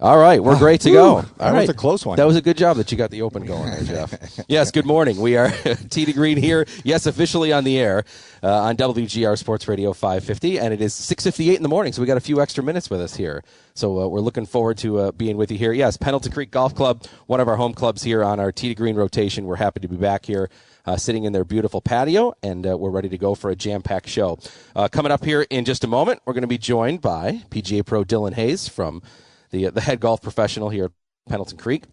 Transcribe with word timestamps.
All 0.00 0.16
right, 0.16 0.40
we're 0.40 0.56
great 0.56 0.82
to 0.82 0.92
go. 0.92 1.16
All 1.16 1.22
that 1.38 1.50
right. 1.50 1.60
was 1.62 1.70
a 1.70 1.74
close 1.74 2.06
one. 2.06 2.18
That 2.18 2.26
was 2.28 2.36
a 2.36 2.40
good 2.40 2.56
job 2.56 2.76
that 2.76 2.92
you 2.92 2.96
got 2.96 3.10
the 3.10 3.22
open 3.22 3.44
going 3.44 3.68
there, 3.68 3.82
Jeff. 3.82 4.40
yes, 4.48 4.70
good 4.70 4.86
morning. 4.86 5.20
We 5.20 5.36
are 5.36 5.50
Tee 5.90 6.04
to 6.04 6.12
Green 6.12 6.36
here. 6.36 6.68
Yes, 6.84 7.06
officially 7.06 7.52
on 7.52 7.64
the 7.64 7.80
air 7.80 8.04
uh, 8.40 8.62
on 8.62 8.76
WGR 8.76 9.36
Sports 9.36 9.66
Radio 9.66 9.92
550, 9.92 10.60
and 10.60 10.72
it 10.72 10.80
is 10.80 10.94
6:58 10.94 11.56
in 11.56 11.64
the 11.64 11.68
morning. 11.68 11.92
So 11.92 12.00
we 12.00 12.06
got 12.06 12.16
a 12.16 12.20
few 12.20 12.40
extra 12.40 12.62
minutes 12.62 12.88
with 12.88 13.00
us 13.00 13.16
here. 13.16 13.42
So 13.74 14.02
uh, 14.02 14.06
we're 14.06 14.20
looking 14.20 14.46
forward 14.46 14.78
to 14.78 14.98
uh, 15.00 15.10
being 15.10 15.36
with 15.36 15.50
you 15.50 15.58
here. 15.58 15.72
Yes, 15.72 15.96
Pendleton 15.96 16.30
Creek 16.30 16.52
Golf 16.52 16.76
Club, 16.76 17.04
one 17.26 17.40
of 17.40 17.48
our 17.48 17.56
home 17.56 17.74
clubs 17.74 18.04
here 18.04 18.22
on 18.22 18.38
our 18.38 18.52
Tee 18.52 18.68
to 18.68 18.76
Green 18.76 18.94
rotation. 18.94 19.46
We're 19.46 19.56
happy 19.56 19.80
to 19.80 19.88
be 19.88 19.96
back 19.96 20.26
here. 20.26 20.48
Uh, 20.86 20.96
sitting 20.96 21.24
in 21.24 21.32
their 21.32 21.44
beautiful 21.44 21.80
patio, 21.80 22.34
and 22.40 22.64
uh, 22.64 22.78
we're 22.78 22.90
ready 22.90 23.08
to 23.08 23.18
go 23.18 23.34
for 23.34 23.50
a 23.50 23.56
jam-packed 23.56 24.08
show. 24.08 24.38
Uh, 24.76 24.86
coming 24.86 25.10
up 25.10 25.24
here 25.24 25.42
in 25.50 25.64
just 25.64 25.82
a 25.82 25.88
moment, 25.88 26.22
we're 26.24 26.32
going 26.34 26.42
to 26.42 26.46
be 26.46 26.56
joined 26.56 27.00
by 27.00 27.42
PGA 27.50 27.84
Pro 27.84 28.04
Dylan 28.04 28.34
Hayes 28.34 28.68
from 28.68 29.02
the 29.50 29.70
the 29.70 29.80
head 29.80 30.00
golf 30.00 30.22
professional 30.22 30.68
here 30.70 30.86
at 30.86 30.90
Pendleton 31.28 31.58
Creek. 31.58 31.84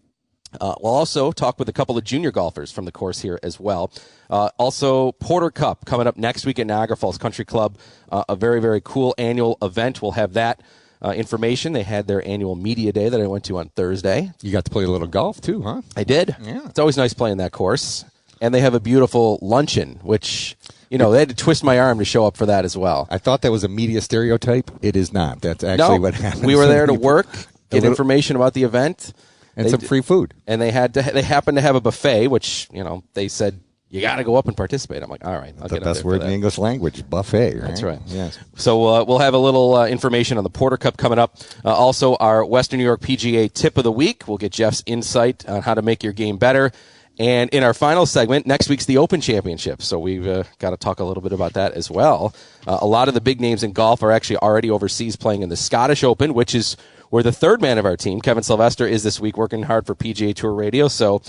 Uh, 0.60 0.74
we'll 0.80 0.94
also 0.94 1.32
talk 1.32 1.58
with 1.58 1.68
a 1.68 1.72
couple 1.72 1.98
of 1.98 2.04
junior 2.04 2.30
golfers 2.30 2.70
from 2.72 2.84
the 2.84 2.92
course 2.92 3.20
here 3.20 3.38
as 3.42 3.58
well. 3.60 3.92
Uh, 4.30 4.48
also, 4.58 5.12
Porter 5.12 5.50
Cup 5.50 5.84
coming 5.84 6.06
up 6.06 6.16
next 6.16 6.46
week 6.46 6.58
at 6.58 6.66
Niagara 6.66 6.96
Falls 6.96 7.18
Country 7.18 7.44
Club, 7.44 7.76
uh, 8.10 8.24
a 8.28 8.36
very 8.36 8.60
very 8.60 8.80
cool 8.80 9.14
annual 9.18 9.58
event. 9.62 10.00
We'll 10.02 10.12
have 10.12 10.32
that. 10.34 10.62
Uh, 11.02 11.10
information. 11.10 11.74
They 11.74 11.82
had 11.82 12.06
their 12.06 12.26
annual 12.26 12.56
media 12.56 12.90
day 12.90 13.10
that 13.10 13.20
I 13.20 13.26
went 13.26 13.44
to 13.44 13.58
on 13.58 13.68
Thursday. 13.68 14.32
You 14.40 14.50
got 14.50 14.64
to 14.64 14.70
play 14.70 14.84
a 14.84 14.88
little 14.88 15.06
golf 15.06 15.42
too, 15.42 15.60
huh? 15.60 15.82
I 15.94 16.04
did. 16.04 16.34
Yeah. 16.40 16.66
It's 16.70 16.78
always 16.78 16.96
nice 16.96 17.12
playing 17.12 17.36
that 17.36 17.52
course. 17.52 18.06
And 18.40 18.54
they 18.54 18.60
have 18.62 18.72
a 18.72 18.80
beautiful 18.80 19.38
luncheon, 19.42 20.00
which, 20.02 20.56
you 20.90 20.98
know, 20.98 21.10
they 21.10 21.18
had 21.20 21.28
to 21.30 21.34
twist 21.34 21.64
my 21.64 21.78
arm 21.78 21.98
to 21.98 22.04
show 22.04 22.26
up 22.26 22.36
for 22.36 22.46
that 22.46 22.64
as 22.64 22.76
well. 22.76 23.06
I 23.10 23.18
thought 23.18 23.42
that 23.42 23.52
was 23.52 23.64
a 23.64 23.68
media 23.68 24.00
stereotype. 24.00 24.70
It 24.82 24.96
is 24.96 25.12
not. 25.12 25.40
That's 25.40 25.64
actually 25.64 25.96
no, 25.98 26.02
what 26.02 26.14
happened. 26.14 26.44
we 26.46 26.54
were 26.56 26.66
there 26.66 26.86
to 26.86 26.94
work, 27.10 27.26
get 27.70 27.82
little- 27.82 27.90
information 27.90 28.36
about 28.36 28.54
the 28.54 28.62
event. 28.64 29.12
and 29.56 29.66
They 29.66 29.70
some 29.70 29.80
d- 29.80 29.86
free 29.86 30.02
food. 30.02 30.34
and 30.46 30.60
they 30.60 30.70
had 30.70 30.94
to 30.94 31.02
they 31.02 31.22
happened 31.22 31.56
to 31.58 31.62
have 31.62 31.76
a 31.76 31.80
buffet 31.80 32.28
which 32.28 32.68
you 32.72 32.84
know 32.84 33.02
they 33.14 33.26
said 33.28 33.58
you 33.88 34.00
got 34.00 34.16
to 34.16 34.24
go 34.24 34.34
up 34.36 34.46
and 34.48 34.56
participate 34.56 35.00
i'm 35.02 35.08
like 35.08 35.24
all 35.24 35.32
right 35.38 35.54
I'll 35.62 35.68
The 35.68 35.80
best 35.80 36.04
word 36.04 36.20
in 36.20 36.26
the 36.28 36.34
English 36.34 36.58
language, 36.58 37.08
buffet. 37.08 37.54
Right? 37.54 37.62
That's 37.62 37.82
right. 37.82 38.00
Yes. 38.06 38.36
So 38.56 38.84
uh, 38.86 39.04
we'll 39.04 39.20
have 39.20 39.32
a 39.34 39.38
little 39.38 39.74
uh, 39.74 39.86
information 39.86 40.36
on 40.38 40.44
the 40.44 40.50
Porter 40.50 40.76
Cup 40.76 40.96
coming 40.98 41.18
up. 41.18 41.36
Uh, 41.64 41.72
also, 41.72 42.16
our 42.16 42.44
Western 42.44 42.78
New 42.78 42.84
York 42.84 43.00
PGA 43.00 43.50
Tip 43.50 43.78
of 43.78 43.84
the 43.84 43.92
Week. 43.92 44.24
We'll 44.28 44.38
get 44.38 44.52
Jeff's 44.52 44.82
insight 44.86 45.48
on 45.48 45.62
how 45.62 45.74
to 45.74 45.82
make 45.82 46.02
your 46.02 46.12
game 46.12 46.36
better. 46.36 46.72
And 47.18 47.48
in 47.50 47.62
our 47.62 47.72
final 47.72 48.04
segment, 48.04 48.46
next 48.46 48.68
week's 48.68 48.84
the 48.84 48.98
Open 48.98 49.20
Championship. 49.20 49.80
So 49.80 49.98
we've 49.98 50.26
uh, 50.26 50.44
got 50.58 50.70
to 50.70 50.76
talk 50.76 51.00
a 51.00 51.04
little 51.04 51.22
bit 51.22 51.32
about 51.32 51.54
that 51.54 51.72
as 51.72 51.90
well. 51.90 52.34
Uh, 52.66 52.78
a 52.80 52.86
lot 52.86 53.08
of 53.08 53.14
the 53.14 53.22
big 53.22 53.40
names 53.40 53.62
in 53.62 53.72
golf 53.72 54.02
are 54.02 54.12
actually 54.12 54.36
already 54.38 54.70
overseas 54.70 55.16
playing 55.16 55.42
in 55.42 55.48
the 55.48 55.56
Scottish 55.56 56.04
Open, 56.04 56.34
which 56.34 56.54
is 56.54 56.76
where 57.08 57.22
the 57.22 57.32
third 57.32 57.62
man 57.62 57.78
of 57.78 57.86
our 57.86 57.96
team, 57.96 58.20
Kevin 58.20 58.42
Sylvester, 58.42 58.86
is 58.86 59.02
this 59.02 59.18
week 59.18 59.38
working 59.38 59.62
hard 59.62 59.86
for 59.86 59.94
PGA 59.94 60.34
Tour 60.34 60.52
Radio. 60.52 60.88
So 60.88 61.22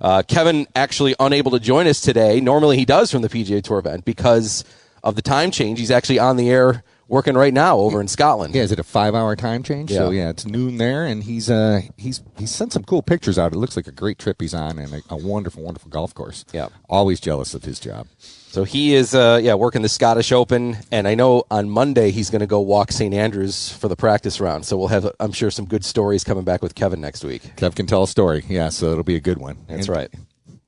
uh, 0.00 0.22
Kevin 0.26 0.66
actually 0.74 1.14
unable 1.20 1.50
to 1.50 1.60
join 1.60 1.86
us 1.86 2.00
today. 2.00 2.40
Normally 2.40 2.78
he 2.78 2.84
does 2.86 3.10
from 3.10 3.22
the 3.22 3.28
PGA 3.28 3.62
Tour 3.62 3.80
event 3.80 4.04
because 4.04 4.64
of 5.02 5.14
the 5.14 5.22
time 5.22 5.50
change. 5.50 5.78
He's 5.78 5.90
actually 5.90 6.18
on 6.18 6.36
the 6.36 6.48
air 6.48 6.82
working 7.08 7.34
right 7.34 7.52
now 7.54 7.78
over 7.78 8.00
in 8.00 8.08
Scotland. 8.08 8.54
Yeah, 8.54 8.62
is 8.62 8.72
it 8.72 8.78
a 8.78 8.82
five-hour 8.84 9.36
time 9.36 9.62
change? 9.62 9.90
Yeah. 9.90 9.98
So 9.98 10.10
Yeah. 10.10 10.30
it's 10.30 10.46
noon 10.46 10.78
there, 10.78 11.04
and 11.04 11.22
he's 11.24 11.50
uh 11.50 11.82
he's 11.96 12.22
he's 12.38 12.50
sent 12.50 12.72
some 12.72 12.84
cool 12.84 13.02
pictures 13.02 13.38
out. 13.38 13.52
It 13.52 13.56
looks 13.58 13.76
like 13.76 13.86
a 13.86 13.92
great 13.92 14.18
trip 14.18 14.40
he's 14.40 14.54
on, 14.54 14.78
and 14.78 14.94
a, 14.94 15.02
a 15.10 15.16
wonderful, 15.16 15.62
wonderful 15.62 15.90
golf 15.90 16.14
course. 16.14 16.44
Yeah. 16.52 16.68
always 16.88 17.20
jealous 17.20 17.54
of 17.54 17.64
his 17.64 17.78
job. 17.80 18.06
So 18.18 18.62
he 18.62 18.94
is, 18.94 19.16
uh, 19.16 19.40
yeah, 19.42 19.54
working 19.54 19.82
the 19.82 19.88
Scottish 19.88 20.30
Open, 20.30 20.76
and 20.92 21.08
I 21.08 21.16
know 21.16 21.42
on 21.50 21.68
Monday 21.68 22.12
he's 22.12 22.30
going 22.30 22.38
to 22.38 22.46
go 22.46 22.60
walk 22.60 22.92
St 22.92 23.12
Andrews 23.12 23.72
for 23.72 23.88
the 23.88 23.96
practice 23.96 24.40
round. 24.40 24.64
So 24.64 24.76
we'll 24.76 24.86
have, 24.88 25.10
I'm 25.18 25.32
sure, 25.32 25.50
some 25.50 25.64
good 25.64 25.84
stories 25.84 26.22
coming 26.22 26.44
back 26.44 26.62
with 26.62 26.76
Kevin 26.76 27.00
next 27.00 27.24
week. 27.24 27.42
Kev 27.56 27.74
can 27.74 27.86
tell 27.86 28.04
a 28.04 28.06
story. 28.06 28.44
Yeah, 28.48 28.68
so 28.68 28.92
it'll 28.92 29.02
be 29.02 29.16
a 29.16 29.20
good 29.20 29.38
one. 29.38 29.56
That's 29.68 29.88
And- 29.88 29.96
right. 29.96 30.10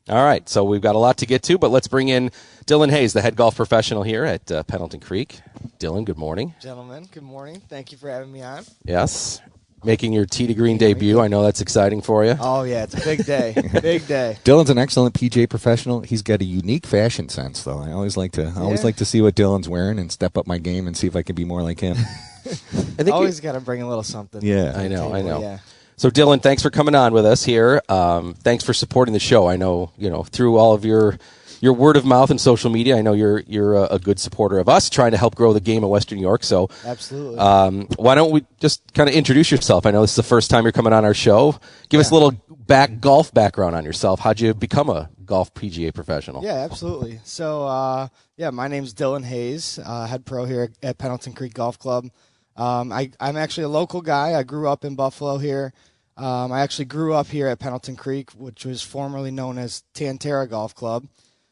All 0.08 0.24
right, 0.24 0.48
so 0.48 0.64
we've 0.64 0.80
got 0.80 0.96
a 0.96 0.98
lot 0.98 1.18
to 1.18 1.26
get 1.26 1.44
to, 1.44 1.58
but 1.58 1.70
let's 1.70 1.86
bring 1.86 2.08
in 2.08 2.30
Dylan 2.66 2.90
Hayes, 2.90 3.12
the 3.12 3.22
head 3.22 3.36
golf 3.36 3.54
professional 3.54 4.02
here 4.02 4.24
at 4.24 4.50
uh, 4.50 4.62
Pendleton 4.64 4.98
Creek. 4.98 5.40
Dylan, 5.78 6.04
good 6.04 6.18
morning. 6.18 6.52
Gentlemen, 6.60 7.06
good 7.12 7.22
morning. 7.22 7.62
Thank 7.68 7.92
you 7.92 7.98
for 7.98 8.10
having 8.10 8.32
me 8.32 8.42
on. 8.42 8.64
Yes, 8.84 9.40
making 9.84 10.12
your 10.12 10.26
tee 10.26 10.48
to 10.48 10.54
green 10.54 10.76
debut. 10.76 11.20
I 11.20 11.28
know 11.28 11.44
that's 11.44 11.60
exciting 11.60 12.02
for 12.02 12.24
you. 12.24 12.34
Oh 12.40 12.64
yeah, 12.64 12.82
it's 12.82 12.94
a 12.94 13.04
big 13.04 13.24
day. 13.24 13.54
big 13.80 14.08
day. 14.08 14.38
Dylan's 14.44 14.70
an 14.70 14.78
excellent 14.78 15.14
PGA 15.14 15.48
professional. 15.48 16.00
He's 16.00 16.22
got 16.22 16.40
a 16.40 16.44
unique 16.44 16.86
fashion 16.86 17.28
sense, 17.28 17.62
though. 17.62 17.78
I 17.78 17.92
always 17.92 18.16
like 18.16 18.32
to 18.32 18.46
I 18.56 18.60
always 18.60 18.80
Yeah. 18.80 18.86
like 18.86 18.96
to 18.96 19.04
see 19.04 19.20
what 19.20 19.36
Dylan's 19.36 19.68
wearing 19.68 20.00
and 20.00 20.10
step 20.10 20.36
up 20.36 20.48
my 20.48 20.58
game 20.58 20.88
and 20.88 20.96
see 20.96 21.06
if 21.06 21.14
I 21.14 21.22
can 21.22 21.36
be 21.36 21.44
more 21.44 21.62
like 21.62 21.78
him. 21.78 21.96
I 22.46 22.48
think 22.48 23.10
Always 23.12 23.38
got 23.38 23.52
to 23.52 23.60
bring 23.60 23.80
a 23.82 23.88
little 23.88 24.02
something. 24.02 24.40
Yeah. 24.42 24.72
I 24.74 24.84
the 24.84 24.88
know, 24.88 25.14
I 25.14 25.22
know. 25.22 25.40
Yeah. 25.40 25.58
So, 25.98 26.10
Dylan, 26.10 26.42
thanks 26.42 26.62
for 26.62 26.70
coming 26.70 26.94
on 26.96 27.12
with 27.14 27.24
us 27.24 27.42
here. 27.44 27.80
Um, 27.88 28.34
thanks 28.34 28.64
for 28.64 28.74
supporting 28.74 29.14
the 29.14 29.20
show. 29.20 29.48
I 29.48 29.56
know, 29.56 29.92
you 29.96 30.10
know, 30.10 30.24
through 30.24 30.56
all 30.58 30.74
of 30.74 30.84
your 30.84 31.18
your 31.66 31.74
word 31.74 31.96
of 31.96 32.04
mouth 32.04 32.30
and 32.30 32.40
social 32.40 32.70
media, 32.70 32.96
I 32.96 33.02
know 33.02 33.12
you're 33.12 33.40
you're 33.40 33.74
a, 33.74 33.94
a 33.94 33.98
good 33.98 34.20
supporter 34.20 34.58
of 34.60 34.68
us, 34.68 34.88
trying 34.88 35.10
to 35.10 35.16
help 35.16 35.34
grow 35.34 35.52
the 35.52 35.60
game 35.60 35.82
in 35.82 35.90
Western 35.90 36.16
New 36.18 36.22
York. 36.22 36.44
So, 36.44 36.70
Absolutely. 36.84 37.40
um, 37.40 37.88
why 37.96 38.14
don't 38.14 38.30
we 38.30 38.46
just 38.60 38.94
kind 38.94 39.08
of 39.08 39.16
introduce 39.16 39.50
yourself? 39.50 39.84
I 39.84 39.90
know 39.90 40.00
this 40.00 40.12
is 40.12 40.16
the 40.16 40.22
first 40.22 40.48
time 40.48 40.62
you're 40.64 40.70
coming 40.70 40.92
on 40.92 41.04
our 41.04 41.12
show. 41.12 41.58
Give 41.88 41.98
us 42.00 42.12
a 42.12 42.14
little 42.14 42.30
back 42.48 43.00
golf 43.00 43.34
background 43.34 43.74
on 43.74 43.84
yourself. 43.84 44.20
How'd 44.20 44.38
you 44.38 44.54
become 44.54 44.88
a 44.88 45.10
golf 45.24 45.52
PGA 45.54 45.92
professional? 45.92 46.44
yeah, 46.44 46.54
absolutely. 46.54 47.18
So, 47.24 47.66
uh, 47.66 48.08
yeah, 48.36 48.50
my 48.50 48.68
name's 48.68 48.94
Dylan 48.94 49.24
Hayes, 49.24 49.80
uh, 49.84 50.06
head 50.06 50.24
pro 50.24 50.44
here 50.44 50.70
at 50.84 50.98
Pendleton 50.98 51.32
Creek 51.32 51.52
Golf 51.52 51.80
Club. 51.80 52.06
Um, 52.54 52.92
I, 52.92 53.10
I'm 53.18 53.36
actually 53.36 53.64
a 53.64 53.68
local 53.68 54.02
guy. 54.02 54.38
I 54.38 54.44
grew 54.44 54.68
up 54.68 54.84
in 54.84 54.94
Buffalo 54.94 55.38
here. 55.38 55.72
Um, 56.16 56.52
I 56.52 56.60
actually 56.60 56.86
grew 56.86 57.12
up 57.12 57.26
here 57.26 57.48
at 57.48 57.58
Pendleton 57.58 57.96
Creek, 57.96 58.30
which 58.30 58.64
was 58.64 58.82
formerly 58.82 59.32
known 59.32 59.58
as 59.58 59.82
Tan 59.94 60.16
Tara 60.16 60.46
Golf 60.46 60.74
Club. 60.74 61.06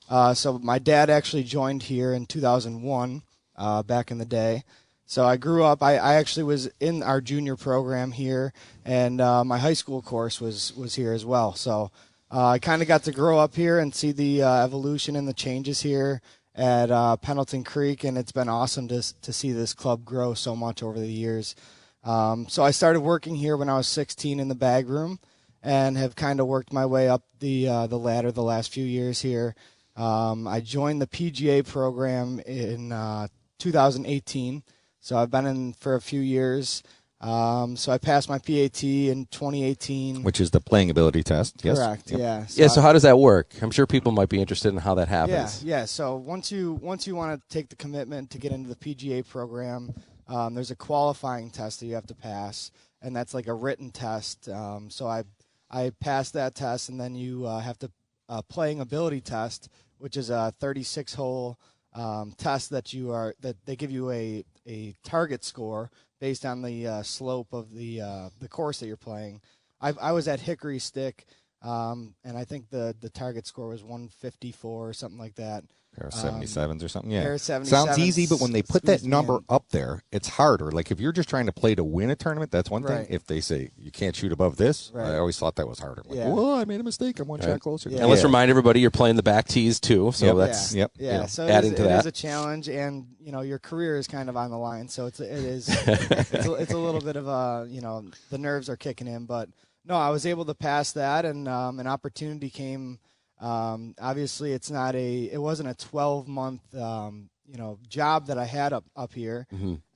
Uh, 0.08 0.34
so 0.34 0.58
my 0.58 0.78
dad 0.78 1.10
actually 1.10 1.44
joined 1.44 1.84
here 1.84 2.12
in 2.12 2.26
2001, 2.26 3.22
uh, 3.56 3.82
back 3.82 4.10
in 4.10 4.18
the 4.18 4.24
day. 4.24 4.64
So 5.06 5.24
I 5.24 5.36
grew 5.36 5.64
up. 5.64 5.82
I, 5.82 5.96
I 5.96 6.14
actually 6.14 6.44
was 6.44 6.66
in 6.80 7.02
our 7.02 7.20
junior 7.20 7.56
program 7.56 8.12
here, 8.12 8.52
and 8.84 9.20
uh, 9.20 9.44
my 9.44 9.58
high 9.58 9.74
school 9.74 10.00
course 10.00 10.40
was 10.40 10.74
was 10.74 10.94
here 10.94 11.12
as 11.12 11.24
well. 11.24 11.54
So 11.54 11.90
uh, 12.32 12.48
I 12.48 12.58
kind 12.58 12.80
of 12.80 12.88
got 12.88 13.04
to 13.04 13.12
grow 13.12 13.38
up 13.38 13.54
here 13.54 13.78
and 13.78 13.94
see 13.94 14.12
the 14.12 14.42
uh, 14.42 14.64
evolution 14.64 15.14
and 15.14 15.28
the 15.28 15.34
changes 15.34 15.82
here 15.82 16.22
at 16.54 16.90
uh, 16.90 17.16
Pendleton 17.18 17.64
Creek, 17.64 18.02
and 18.04 18.16
it's 18.16 18.32
been 18.32 18.48
awesome 18.48 18.88
to 18.88 19.02
to 19.20 19.32
see 19.32 19.52
this 19.52 19.74
club 19.74 20.04
grow 20.04 20.32
so 20.32 20.56
much 20.56 20.82
over 20.82 20.98
the 20.98 21.06
years. 21.06 21.54
Um, 22.02 22.48
so 22.48 22.62
I 22.62 22.70
started 22.70 23.00
working 23.00 23.34
here 23.34 23.56
when 23.56 23.68
I 23.68 23.76
was 23.76 23.88
16 23.88 24.40
in 24.40 24.48
the 24.48 24.54
bag 24.54 24.88
room, 24.88 25.18
and 25.62 25.98
have 25.98 26.16
kind 26.16 26.40
of 26.40 26.46
worked 26.46 26.72
my 26.72 26.86
way 26.86 27.10
up 27.10 27.24
the 27.40 27.66
the 27.88 27.98
ladder 27.98 28.32
the 28.32 28.42
last 28.42 28.72
few 28.72 28.84
years 28.84 29.20
here. 29.20 29.54
Um, 29.96 30.46
I 30.48 30.60
joined 30.60 31.00
the 31.00 31.06
PGA 31.06 31.66
program 31.66 32.40
in 32.40 32.92
uh, 32.92 33.28
2018, 33.58 34.62
so 35.00 35.16
I've 35.16 35.30
been 35.30 35.46
in 35.46 35.72
for 35.74 35.94
a 35.94 36.00
few 36.00 36.20
years. 36.20 36.82
Um, 37.20 37.76
so 37.76 37.90
I 37.90 37.96
passed 37.96 38.28
my 38.28 38.38
PAT 38.38 38.82
in 38.84 39.26
2018. 39.30 40.24
Which 40.24 40.40
is 40.40 40.50
the 40.50 40.60
playing 40.60 40.90
ability 40.90 41.22
test. 41.22 41.64
Yes. 41.64 41.78
Correct. 41.78 42.10
Yep. 42.10 42.20
Yeah. 42.20 42.46
Yeah. 42.50 42.66
So, 42.66 42.82
how 42.82 42.92
does 42.92 43.02
that 43.04 43.18
work? 43.18 43.54
I'm 43.62 43.70
sure 43.70 43.86
people 43.86 44.12
might 44.12 44.28
be 44.28 44.40
interested 44.40 44.68
in 44.68 44.76
how 44.78 44.94
that 44.96 45.08
Yeah, 45.08 45.26
happens. 45.26 45.64
yeah. 45.64 45.84
So 45.86 46.16
once 46.16 46.52
you 46.52 46.74
once 46.82 47.06
you 47.06 47.14
want 47.16 47.40
to 47.40 47.54
take 47.54 47.70
the 47.70 47.76
commitment 47.76 48.30
to 48.30 48.38
get 48.38 48.52
into 48.52 48.68
the 48.68 48.76
PGA 48.76 49.26
program, 49.26 49.94
um, 50.28 50.54
there's 50.54 50.70
a 50.70 50.76
qualifying 50.76 51.48
test 51.50 51.80
that 51.80 51.86
you 51.86 51.94
have 51.94 52.06
to 52.08 52.14
pass, 52.14 52.70
and 53.00 53.16
that's 53.16 53.32
like 53.32 53.46
a 53.46 53.54
written 53.54 53.90
test. 53.90 54.48
Um, 54.50 54.90
so 54.90 55.06
I 55.06 55.22
I 55.70 55.92
passed 56.00 56.34
that 56.34 56.54
test, 56.54 56.90
and 56.90 57.00
then 57.00 57.14
you 57.14 57.46
uh, 57.46 57.60
have 57.60 57.78
to 57.78 57.90
uh, 58.28 58.42
playing 58.42 58.80
ability 58.80 59.22
test, 59.22 59.70
which 59.98 60.16
is 60.16 60.30
a 60.30 60.52
36 60.58 61.14
hole 61.14 61.58
um, 61.94 62.32
test 62.36 62.70
that 62.70 62.92
you 62.92 63.12
are 63.12 63.34
that 63.40 63.56
they 63.66 63.76
give 63.76 63.90
you 63.90 64.10
a 64.10 64.44
a 64.66 64.94
target 65.04 65.44
score 65.44 65.90
based 66.20 66.44
on 66.44 66.62
the 66.62 66.86
uh, 66.86 67.02
slope 67.02 67.52
of 67.52 67.72
the 67.72 68.00
uh, 68.00 68.28
the 68.40 68.48
course 68.48 68.80
that 68.80 68.86
you're 68.86 68.96
playing. 68.96 69.40
I, 69.80 69.92
I 70.00 70.12
was 70.12 70.26
at 70.28 70.40
Hickory 70.40 70.78
Stick, 70.78 71.26
um, 71.62 72.14
and 72.24 72.36
I 72.36 72.44
think 72.44 72.70
the 72.70 72.96
the 73.00 73.10
target 73.10 73.46
score 73.46 73.68
was 73.68 73.82
154 73.82 74.88
or 74.88 74.92
something 74.92 75.18
like 75.18 75.36
that. 75.36 75.64
Pair 75.96 76.08
of 76.08 76.12
77s 76.12 76.82
or 76.82 76.88
something. 76.88 77.10
Yeah. 77.12 77.22
pair 77.22 77.34
of 77.34 77.40
Sounds 77.40 77.98
easy, 77.98 78.26
but 78.26 78.40
when 78.40 78.50
they 78.52 78.62
put 78.62 78.82
that 78.84 79.04
number 79.04 79.36
in. 79.36 79.44
up 79.48 79.66
there, 79.70 80.02
it's 80.10 80.26
harder. 80.28 80.72
Like 80.72 80.90
if 80.90 80.98
you're 80.98 81.12
just 81.12 81.28
trying 81.28 81.46
to 81.46 81.52
play 81.52 81.74
to 81.76 81.84
win 81.84 82.10
a 82.10 82.16
tournament, 82.16 82.50
that's 82.50 82.68
one 82.68 82.82
Right. 82.82 83.06
thing. 83.06 83.14
If 83.14 83.26
they 83.26 83.40
say 83.40 83.70
you 83.78 83.92
can't 83.92 84.16
shoot 84.16 84.32
above 84.32 84.56
this, 84.56 84.90
Right. 84.92 85.10
I 85.12 85.18
always 85.18 85.38
thought 85.38 85.54
that 85.56 85.68
was 85.68 85.78
harder. 85.78 86.02
Like, 86.06 86.18
Yeah. 86.18 86.28
Whoa, 86.30 86.56
I 86.56 86.64
made 86.64 86.80
a 86.80 86.84
mistake. 86.84 87.20
I'm 87.20 87.28
one 87.28 87.40
shot 87.40 87.60
closer. 87.60 87.90
Yeah. 87.90 88.00
And 88.00 88.08
let's 88.08 88.22
Yeah. 88.22 88.26
remind 88.26 88.50
everybody 88.50 88.80
you're 88.80 88.90
playing 88.90 89.16
the 89.16 89.22
back 89.22 89.46
tees 89.46 89.78
too, 89.78 90.10
so 90.12 90.26
Yep. 90.26 90.36
that's 90.36 90.74
yeah, 90.74 90.80
yep, 90.80 90.90
yeah. 90.98 91.12
you 91.12 91.18
know, 91.20 91.26
so 91.26 91.46
adding 91.46 91.70
it 91.70 91.74
is, 91.74 91.78
to 91.78 91.84
it 91.84 91.88
that. 91.88 92.00
is 92.00 92.06
a 92.06 92.12
challenge, 92.12 92.68
and 92.68 93.06
you 93.20 93.30
know 93.30 93.42
your 93.42 93.58
career 93.60 93.96
is 93.96 94.06
kind 94.08 94.28
of 94.28 94.36
on 94.36 94.50
the 94.50 94.58
line. 94.58 94.88
So 94.88 95.06
it's 95.06 95.20
it 95.20 95.30
is 95.30 95.68
it's, 95.86 96.46
a, 96.46 96.54
it's 96.54 96.72
a 96.72 96.78
little 96.78 97.00
bit 97.00 97.14
of 97.16 97.28
a 97.28 97.66
you 97.70 97.80
know 97.80 98.04
the 98.30 98.38
nerves 98.38 98.68
are 98.68 98.76
kicking 98.76 99.06
in, 99.06 99.26
but 99.26 99.48
no, 99.86 99.94
I 99.96 100.10
was 100.10 100.26
able 100.26 100.44
to 100.46 100.54
pass 100.54 100.92
that, 100.92 101.24
and 101.24 101.46
um, 101.46 101.78
an 101.78 101.86
opportunity 101.86 102.50
came. 102.50 102.98
Um, 103.40 103.94
obviously, 104.00 104.52
it's 104.52 104.70
not 104.70 104.94
a 104.94 105.24
it 105.24 105.40
wasn't 105.40 105.68
a 105.68 105.74
12 105.74 106.28
month 106.28 106.74
um, 106.74 107.28
you 107.46 107.58
know 107.58 107.78
job 107.88 108.26
that 108.28 108.38
I 108.38 108.44
had 108.44 108.72
up 108.72 108.84
up 108.96 109.12
here. 109.12 109.46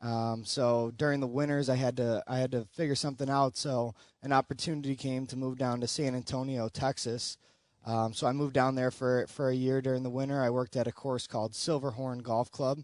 Um, 0.02 0.44
so 0.44 0.92
during 0.96 1.20
the 1.20 1.26
winters, 1.26 1.68
I 1.68 1.76
had 1.76 1.96
to 1.98 2.22
I 2.26 2.38
had 2.38 2.52
to 2.52 2.66
figure 2.72 2.94
something 2.94 3.30
out. 3.30 3.56
So 3.56 3.94
an 4.22 4.32
opportunity 4.32 4.96
came 4.96 5.26
to 5.28 5.36
move 5.36 5.58
down 5.58 5.80
to 5.80 5.88
San 5.88 6.14
Antonio, 6.14 6.68
Texas. 6.68 7.38
Um, 7.86 8.12
so 8.12 8.26
I 8.26 8.32
moved 8.32 8.54
down 8.54 8.74
there 8.74 8.90
for 8.90 9.26
for 9.28 9.48
a 9.48 9.54
year 9.54 9.80
during 9.80 10.02
the 10.02 10.10
winter. 10.10 10.42
I 10.42 10.50
worked 10.50 10.76
at 10.76 10.86
a 10.86 10.92
course 10.92 11.26
called 11.26 11.52
Silverhorn 11.52 12.22
Golf 12.22 12.50
Club, 12.50 12.80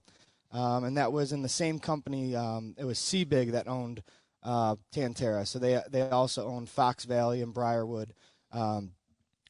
um, 0.53 0.85
and 0.85 0.97
that 0.97 1.12
was 1.12 1.33
in 1.33 1.43
the 1.43 1.49
same 1.49 1.79
company. 1.79 2.35
Um, 2.35 2.75
it 2.79 2.85
was 2.85 2.99
Seabig 2.99 3.53
that 3.53 3.69
owned 3.69 4.03
uh, 4.43 4.77
Tan 4.93 5.12
Tara. 5.12 5.45
So 5.45 5.59
they 5.59 5.81
they 5.91 6.09
also 6.09 6.47
owned 6.47 6.69
Fox 6.71 7.05
Valley 7.05 7.43
and 7.43 7.53
Briarwood. 7.53 8.15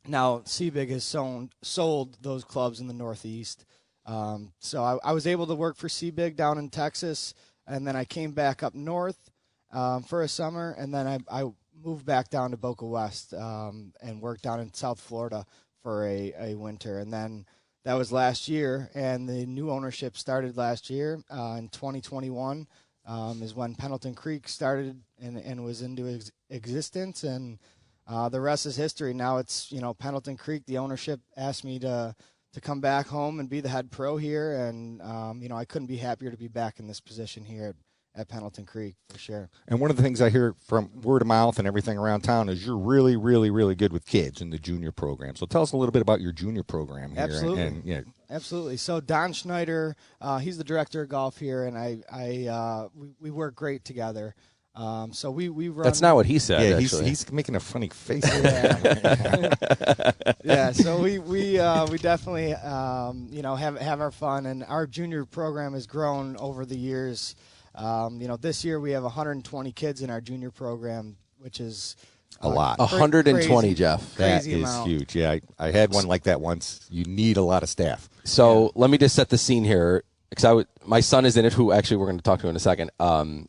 Now 0.07 0.39
Seabig 0.41 0.91
has 0.91 1.05
sold 1.05 1.55
sold 1.63 2.19
those 2.21 2.45
clubs 2.45 2.81
in 2.81 2.87
the 2.87 2.95
Northeast. 2.95 3.65
Um, 4.07 4.53
so 4.59 4.83
I, 4.83 4.99
I 5.03 5.13
was 5.13 5.27
able 5.27 5.47
to 5.47 5.55
work 5.55 5.77
for 5.77 5.89
Seabig 5.89 6.37
down 6.37 6.59
in 6.59 6.69
Texas, 6.69 7.33
and 7.67 7.87
then 7.87 7.97
I 7.97 8.05
came 8.05 8.33
back 8.33 8.63
up 8.63 8.75
north 8.75 9.31
um, 9.73 10.03
for 10.03 10.23
a 10.23 10.29
summer, 10.29 10.75
and 10.79 10.93
then 10.93 11.07
I, 11.07 11.19
I 11.31 11.51
moved 11.83 12.05
back 12.05 12.29
down 12.29 12.51
to 12.51 12.59
Boca 12.59 12.85
West 12.85 13.33
um, 13.33 13.93
and 14.03 14.21
worked 14.21 14.43
down 14.43 14.61
in 14.61 14.75
South 14.75 15.01
Florida 15.01 15.47
for 15.83 16.07
a, 16.07 16.35
a 16.39 16.55
winter, 16.55 16.99
and 16.99 17.13
then 17.13 17.47
that 17.85 17.95
was 17.95 18.13
last 18.13 18.49
year, 18.49 18.91
and 18.95 19.29
the 19.29 19.47
new 19.47 19.71
ownership 19.71 20.17
started 20.17 20.57
last 20.57 20.89
year 20.91 21.23
uh, 21.31 21.57
in 21.59 21.69
2021 21.69 22.67
um, 23.07 23.43
is 23.43 23.55
when 23.55 23.75
Pendleton 23.75 24.15
Creek 24.15 24.49
started 24.49 25.03
and, 25.21 25.37
and 25.37 25.65
was 25.65 25.83
into 25.83 26.09
ex- 26.09 26.33
existence, 26.49 27.25
and 27.25 27.59
uh, 28.07 28.29
the 28.29 28.41
rest 28.41 28.67
is 28.67 28.77
history. 28.77 29.15
Now 29.15 29.39
it's 29.39 29.71
you 29.73 29.81
know 29.81 29.95
Pendleton 29.95 30.37
Creek. 30.37 30.65
The 30.67 30.79
ownership 30.79 31.21
asked 31.37 31.65
me 31.65 31.79
to 31.81 32.15
to 32.53 32.61
come 32.61 32.81
back 32.81 33.09
home 33.09 33.41
and 33.41 33.49
be 33.49 33.61
the 33.61 33.69
head 33.69 33.91
pro 33.91 34.17
here, 34.17 34.67
and 34.67 35.01
um, 35.03 35.43
you 35.43 35.49
know 35.49 35.57
I 35.57 35.65
couldn't 35.65 35.89
be 35.89 35.97
happier 35.97 36.31
to 36.31 36.37
be 36.37 36.49
back 36.49 36.79
in 36.79 36.87
this 36.87 37.01
position 37.01 37.45
here 37.45 37.75
at, 38.15 38.21
at 38.21 38.29
Pendleton 38.29 38.67
Creek 38.67 38.97
for 39.09 39.19
sure. 39.19 39.51
And 39.67 39.81
one 39.81 39.91
of 39.91 39.97
the 39.97 40.03
things 40.03 40.21
I 40.21 40.31
hear 40.31 40.55
from 40.67 41.01
word 41.01 41.23
of 41.23 41.29
mouth 41.29 41.59
and 41.59 41.67
everything 41.67 41.99
around 41.99 42.21
town 42.21 42.49
is 42.49 42.65
you're 42.65 42.77
really, 42.77 43.17
really, 43.17 43.51
really 43.51 43.75
good 43.75 43.93
with 43.93 44.07
kids 44.07 44.41
in 44.41 44.51
the 44.51 44.59
junior 44.59 44.93
program. 44.93 45.35
So 45.35 45.47
tell 45.47 45.63
us 45.63 45.73
a 45.73 45.77
little 45.77 45.93
bit 45.93 46.03
about 46.03 46.21
your 46.21 46.33
junior 46.33 46.63
program 46.63 47.13
here. 47.13 47.25
Absolutely. 47.25 47.63
And, 47.63 47.77
and 47.77 47.85
yeah, 47.85 48.01
Absolutely. 48.31 48.77
So 48.77 49.01
Don 49.01 49.33
Schneider, 49.33 49.97
uh, 50.21 50.39
he's 50.39 50.59
the 50.59 50.65
director 50.65 51.03
of 51.03 51.09
golf 51.09 51.39
here, 51.39 51.65
and 51.65 51.77
I, 51.79 51.99
I, 52.13 52.47
uh, 52.47 52.89
we, 52.95 53.15
we 53.21 53.31
work 53.31 53.55
great 53.55 53.85
together. 53.85 54.35
Um, 54.77 55.13
so 55.13 55.31
we 55.31 55.49
we 55.49 55.69
run. 55.69 55.85
that's 55.85 56.01
not 56.01 56.17
what 56.17 56.27
he 56.27 56.39
said. 56.41 56.69
yeah, 56.69 56.81
he's, 56.81 56.99
he's 56.99 57.31
making 57.31 57.55
a 57.55 57.61
funny 57.61 57.89
face. 57.91 58.25
yeah, 58.43 60.11
yeah. 60.45 60.73
so 60.73 60.99
we 61.01 61.19
we 61.19 61.59
uh, 61.61 61.87
we 61.87 61.99
definitely 61.99 62.55
um, 62.55 63.29
you 63.31 63.43
know 63.43 63.55
have 63.55 63.79
have 63.79 64.01
our 64.01 64.11
fun, 64.11 64.47
and 64.47 64.65
our 64.65 64.87
junior 64.87 65.25
program 65.25 65.75
has 65.75 65.87
grown 65.87 66.37
over 66.39 66.65
the 66.67 66.77
years. 66.77 67.37
Um, 67.77 68.21
you 68.21 68.29
know, 68.29 68.37
this 68.37 68.65
year 68.65 68.79
we 68.79 68.93
have 68.93 69.03
120 69.03 69.73
kids 69.73 70.01
in 70.03 70.11
our 70.11 70.21
junior 70.21 70.51
program, 70.53 71.17
which 71.39 71.59
is 71.61 71.97
A 72.41 72.49
lot. 72.49 72.77
cra- 72.79 72.87
120, 72.87 73.49
crazy- 73.49 73.75
Jeff. 73.75 74.15
That 74.17 74.43
Crazy 74.43 74.53
is 74.55 74.59
amount. 74.69 74.89
huge. 74.89 75.17
Yeah, 75.17 75.33
I, 75.33 75.41
I 75.59 75.71
had 75.73 75.93
one 75.93 76.07
like 76.07 76.25
that 76.25 76.41
once. 76.41 76.87
You 76.91 77.05
need 77.05 77.37
a 77.37 77.43
lot 77.43 77.63
of 77.65 77.69
staff. 77.69 78.09
So 78.25 78.71
let 78.77 78.91
me 78.91 78.99
just 78.99 79.15
set 79.17 79.29
the 79.29 79.39
scene 79.39 79.65
here, 79.65 80.05
because 80.31 80.45
I 80.45 80.49
w- 80.51 80.67
my 80.87 81.01
son 81.01 81.25
is 81.27 81.37
in 81.37 81.45
it, 81.45 81.53
who 81.53 81.73
actually 81.73 81.97
we're 81.97 82.07
going 82.07 82.19
to 82.19 82.23
talk 82.23 82.41
to 82.43 82.49
in 82.49 82.55
a 82.55 82.61
second. 82.61 82.91
Um, 83.01 83.49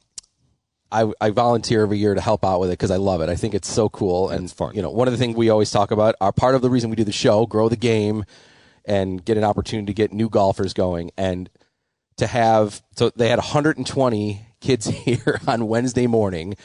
I, 1.03 1.11
I 1.19 1.29
volunteer 1.31 1.81
every 1.81 1.97
year 1.97 2.13
to 2.13 2.21
help 2.21 2.45
out 2.45 2.59
with 2.61 2.69
it 2.69 2.73
because 2.73 2.91
I 2.91 2.95
love 2.95 3.21
it. 3.21 3.27
I 3.29 3.35
think 3.35 3.53
it's 3.53 3.69
so 3.69 3.89
cool, 3.89 4.29
and 4.29 4.45
It's 4.45 4.53
fun. 4.53 4.73
you 4.73 4.81
know, 4.81 4.89
one 4.89 5.07
of 5.07 5.11
the 5.11 5.17
things 5.17 5.35
we 5.35 5.49
always 5.49 5.69
talk 5.69 5.91
about 5.91 6.15
are 6.21 6.31
part 6.31 6.55
of 6.55 6.61
the 6.61 6.69
reason 6.69 6.89
we 6.89 6.95
do 6.95 7.03
the 7.03 7.11
show, 7.11 7.45
grow 7.45 7.67
the 7.67 7.75
game, 7.75 8.23
and 8.85 9.23
get 9.23 9.37
an 9.37 9.43
opportunity 9.43 9.87
to 9.87 9.93
get 9.93 10.13
new 10.13 10.29
golfers 10.29 10.73
going, 10.73 11.11
and 11.17 11.49
to 12.17 12.27
have 12.27 12.81
so 12.95 13.09
they 13.09 13.27
had 13.27 13.39
120 13.39 14.45
kids 14.61 14.85
here 15.05 15.41
on 15.45 15.67
Wednesday 15.67 16.07
morning, 16.07 16.55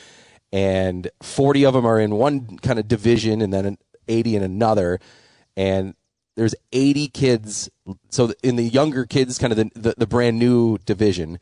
and 0.53 1.11
40 1.23 1.67
of 1.67 1.75
them 1.75 1.85
are 1.85 1.99
in 1.99 2.15
one 2.15 2.59
kind 2.59 2.79
of 2.79 2.87
division, 2.87 3.43
and 3.43 3.53
then 3.53 3.79
80 4.07 4.37
in 4.37 4.43
another, 4.43 5.01
and 5.57 5.95
there's 6.37 6.55
80 6.73 7.09
kids. 7.09 7.69
So 8.11 8.33
in 8.43 8.57
the 8.57 8.65
younger 8.65 9.07
kids, 9.07 9.39
kind 9.39 9.53
of 9.53 9.57
the 9.57 9.71
the, 9.75 9.95
the 9.99 10.07
brand 10.07 10.39
new 10.39 10.79
division, 10.79 11.41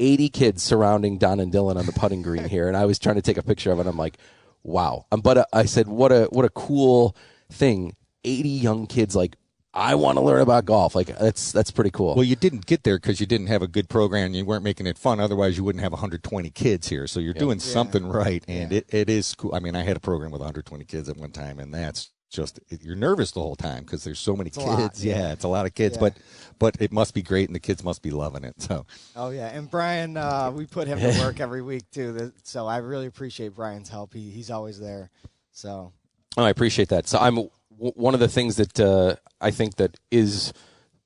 80 0.00 0.28
kids 0.30 0.62
surrounding 0.62 1.18
Don 1.18 1.38
and 1.38 1.52
Dylan 1.52 1.76
on 1.76 1.86
the 1.86 1.92
putting 1.92 2.22
green 2.22 2.48
here, 2.48 2.66
and 2.66 2.76
I 2.76 2.86
was 2.86 2.98
trying 2.98 3.16
to 3.16 3.22
take 3.22 3.36
a 3.36 3.42
picture 3.42 3.70
of 3.70 3.78
it. 3.78 3.86
I'm 3.86 3.96
like, 3.96 4.16
wow. 4.62 5.06
Um, 5.12 5.20
but 5.20 5.38
uh, 5.38 5.44
I 5.52 5.66
said, 5.66 5.86
what 5.86 6.10
a 6.10 6.24
what 6.30 6.44
a 6.44 6.50
cool 6.50 7.14
thing. 7.50 7.94
80 8.24 8.48
young 8.48 8.86
kids 8.86 9.14
like. 9.14 9.36
I 9.72 9.94
want 9.94 10.18
to 10.18 10.20
learn 10.20 10.40
about 10.40 10.64
golf. 10.64 10.96
Like 10.96 11.16
that's 11.16 11.52
that's 11.52 11.70
pretty 11.70 11.92
cool. 11.92 12.16
Well, 12.16 12.24
you 12.24 12.34
didn't 12.34 12.66
get 12.66 12.82
there 12.82 12.96
because 12.98 13.20
you 13.20 13.26
didn't 13.26 13.46
have 13.46 13.62
a 13.62 13.68
good 13.68 13.88
program 13.88 14.26
and 14.26 14.34
you 14.34 14.44
weren't 14.44 14.64
making 14.64 14.88
it 14.88 14.98
fun. 14.98 15.20
Otherwise, 15.20 15.56
you 15.56 15.62
wouldn't 15.62 15.84
have 15.84 15.92
120 15.92 16.50
kids 16.50 16.88
here. 16.88 17.06
So 17.06 17.20
you're 17.20 17.34
doing 17.34 17.60
something 17.60 18.04
right, 18.04 18.44
and 18.48 18.72
it, 18.72 18.92
it 18.92 19.08
is 19.08 19.32
cool. 19.36 19.54
I 19.54 19.60
mean, 19.60 19.76
I 19.76 19.84
had 19.84 19.96
a 19.96 20.00
program 20.00 20.32
with 20.32 20.40
120 20.40 20.84
kids 20.86 21.08
at 21.08 21.16
one 21.16 21.30
time, 21.30 21.60
and 21.60 21.72
that's 21.72 22.10
just 22.30 22.60
you're 22.80 22.96
nervous 22.96 23.32
the 23.32 23.40
whole 23.40 23.56
time 23.56 23.82
because 23.84 24.04
there's 24.04 24.18
so 24.18 24.34
many 24.36 24.48
a 24.48 24.52
kids. 24.52 24.66
lot, 24.66 24.98
yeah. 25.00 25.18
yeah. 25.18 25.32
it's 25.32 25.44
a 25.44 25.48
lot 25.48 25.66
of 25.66 25.74
kids, 25.74 25.96
Yeah. 25.96 26.00
but 26.00 26.14
but 26.58 26.76
it 26.80 26.92
must 26.92 27.12
be 27.14 27.22
great, 27.22 27.48
and 27.48 27.54
the 27.54 27.60
kids 27.60 27.84
must 27.84 28.02
be 28.02 28.10
loving 28.10 28.44
it. 28.44 28.54
So 28.62 28.86
Oh 29.16 29.30
yeah, 29.30 29.48
and 29.48 29.70
Brian, 29.70 30.16
uh, 30.16 30.50
we 30.54 30.66
put 30.66 30.88
him 30.88 30.98
to 31.00 31.18
work 31.24 31.40
every 31.40 31.62
week 31.62 31.90
too. 31.90 32.32
So 32.44 32.66
I 32.66 32.78
really 32.78 33.06
appreciate 33.06 33.54
Brian's 33.54 33.88
help. 33.88 34.14
He 34.14 34.30
he's 34.30 34.50
always 34.50 34.78
there. 34.80 35.10
So 35.52 35.92
Oh, 36.36 36.44
I 36.44 36.50
appreciate 36.50 36.88
that. 36.90 37.08
So 37.08 37.18
I'm 37.18 37.34
w- 37.34 37.50
one 37.78 38.14
of 38.14 38.20
the 38.20 38.28
things 38.28 38.56
that 38.56 38.78
uh, 38.78 39.16
I 39.40 39.50
think 39.50 39.76
that 39.76 39.98
is 40.12 40.52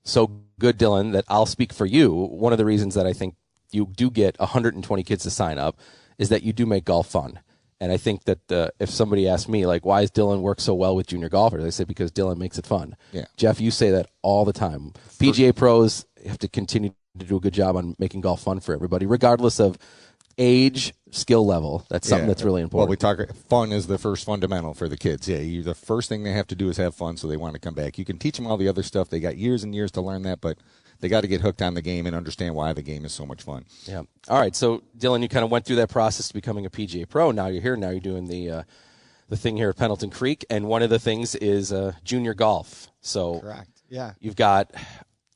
so 0.04 0.30
good, 0.58 0.78
Dylan, 0.78 1.12
that 1.12 1.24
I'll 1.28 1.46
speak 1.46 1.72
for 1.72 1.86
you. 1.86 2.12
One 2.12 2.52
of 2.52 2.58
the 2.58 2.66
reasons 2.66 2.94
that 2.94 3.06
I 3.06 3.14
think 3.14 3.34
you 3.72 3.86
do 3.96 4.10
get 4.10 4.38
120 4.38 5.02
kids 5.02 5.22
to 5.24 5.30
sign 5.30 5.58
up 5.58 5.78
is 6.18 6.28
that 6.28 6.42
you 6.42 6.52
do 6.52 6.66
make 6.66 6.84
golf 6.84 7.08
fun. 7.08 7.40
And 7.84 7.92
I 7.92 7.98
think 7.98 8.24
that 8.24 8.50
uh, 8.50 8.68
if 8.80 8.88
somebody 8.88 9.28
asked 9.28 9.46
me, 9.46 9.66
like, 9.66 9.84
why 9.84 10.00
does 10.00 10.10
Dylan 10.10 10.40
work 10.40 10.58
so 10.58 10.72
well 10.72 10.96
with 10.96 11.06
junior 11.06 11.28
golfers? 11.28 11.62
I 11.62 11.68
say 11.68 11.84
because 11.84 12.10
Dylan 12.10 12.38
makes 12.38 12.56
it 12.56 12.64
fun. 12.66 12.96
Yeah. 13.12 13.26
Jeff, 13.36 13.60
you 13.60 13.70
say 13.70 13.90
that 13.90 14.08
all 14.22 14.46
the 14.46 14.54
time. 14.54 14.94
PGA 15.18 15.54
pros 15.54 16.06
have 16.26 16.38
to 16.38 16.48
continue 16.48 16.94
to 17.18 17.26
do 17.26 17.36
a 17.36 17.40
good 17.40 17.52
job 17.52 17.76
on 17.76 17.94
making 17.98 18.22
golf 18.22 18.42
fun 18.42 18.60
for 18.60 18.74
everybody, 18.74 19.04
regardless 19.04 19.60
of 19.60 19.76
age, 20.38 20.94
skill 21.10 21.44
level. 21.44 21.84
That's 21.90 22.08
something 22.08 22.24
Yeah. 22.26 22.28
that's 22.28 22.42
really 22.42 22.62
important. 22.62 22.78
Well, 22.78 22.88
we 22.88 22.96
talk 22.96 23.36
fun 23.50 23.70
is 23.70 23.86
the 23.86 23.98
first 23.98 24.24
fundamental 24.24 24.72
for 24.72 24.88
the 24.88 24.96
kids. 24.96 25.28
Yeah, 25.28 25.40
you, 25.40 25.62
the 25.62 25.74
first 25.74 26.08
thing 26.08 26.22
they 26.24 26.32
have 26.32 26.46
to 26.48 26.54
do 26.56 26.70
is 26.70 26.78
have 26.78 26.94
fun, 26.94 27.18
so 27.18 27.28
they 27.28 27.36
want 27.36 27.52
to 27.52 27.60
come 27.60 27.74
back. 27.74 27.98
You 27.98 28.06
can 28.06 28.16
teach 28.18 28.36
them 28.36 28.46
all 28.46 28.56
the 28.56 28.66
other 28.66 28.82
stuff; 28.82 29.10
they 29.10 29.20
got 29.20 29.36
years 29.36 29.62
and 29.62 29.74
years 29.74 29.90
to 29.92 30.00
learn 30.00 30.22
that, 30.22 30.40
but 30.40 30.56
they 31.04 31.08
got 31.11 31.20
to 31.20 31.28
get 31.28 31.42
hooked 31.42 31.61
on 31.61 31.75
the 31.75 31.82
game 31.82 32.06
and 32.06 32.16
understand 32.16 32.54
why 32.54 32.73
the 32.73 32.80
game 32.80 33.04
is 33.04 33.12
so 33.12 33.26
much 33.26 33.42
fun. 33.42 33.66
Yeah. 33.84 34.04
All 34.30 34.40
right. 34.40 34.56
So 34.56 34.82
Dylan, 34.96 35.20
you 35.20 35.28
kind 35.28 35.44
of 35.44 35.50
went 35.50 35.66
through 35.66 35.76
that 35.76 35.90
process 35.90 36.28
to 36.28 36.34
becoming 36.34 36.64
a 36.64 36.70
PGA 36.70 37.06
pro. 37.06 37.30
Now 37.30 37.49
you're 37.49 37.61
here. 37.61 37.76
Now 37.76 37.90
you're 37.90 38.00
doing 38.00 38.26
the 38.26 38.50
uh, 38.50 38.62
the 39.28 39.37
thing 39.37 39.58
here 39.58 39.68
at 39.68 39.76
Pendleton 39.76 40.08
Creek, 40.08 40.46
and 40.49 40.66
one 40.66 40.80
of 40.80 40.88
the 40.88 40.99
things 40.99 41.34
is 41.34 41.75
uh, 41.75 41.92
junior 42.04 42.32
golf. 42.32 42.88
So 43.02 43.40
correct. 43.40 43.82
Yeah. 43.90 44.14
you've 44.18 44.34
got 44.34 44.73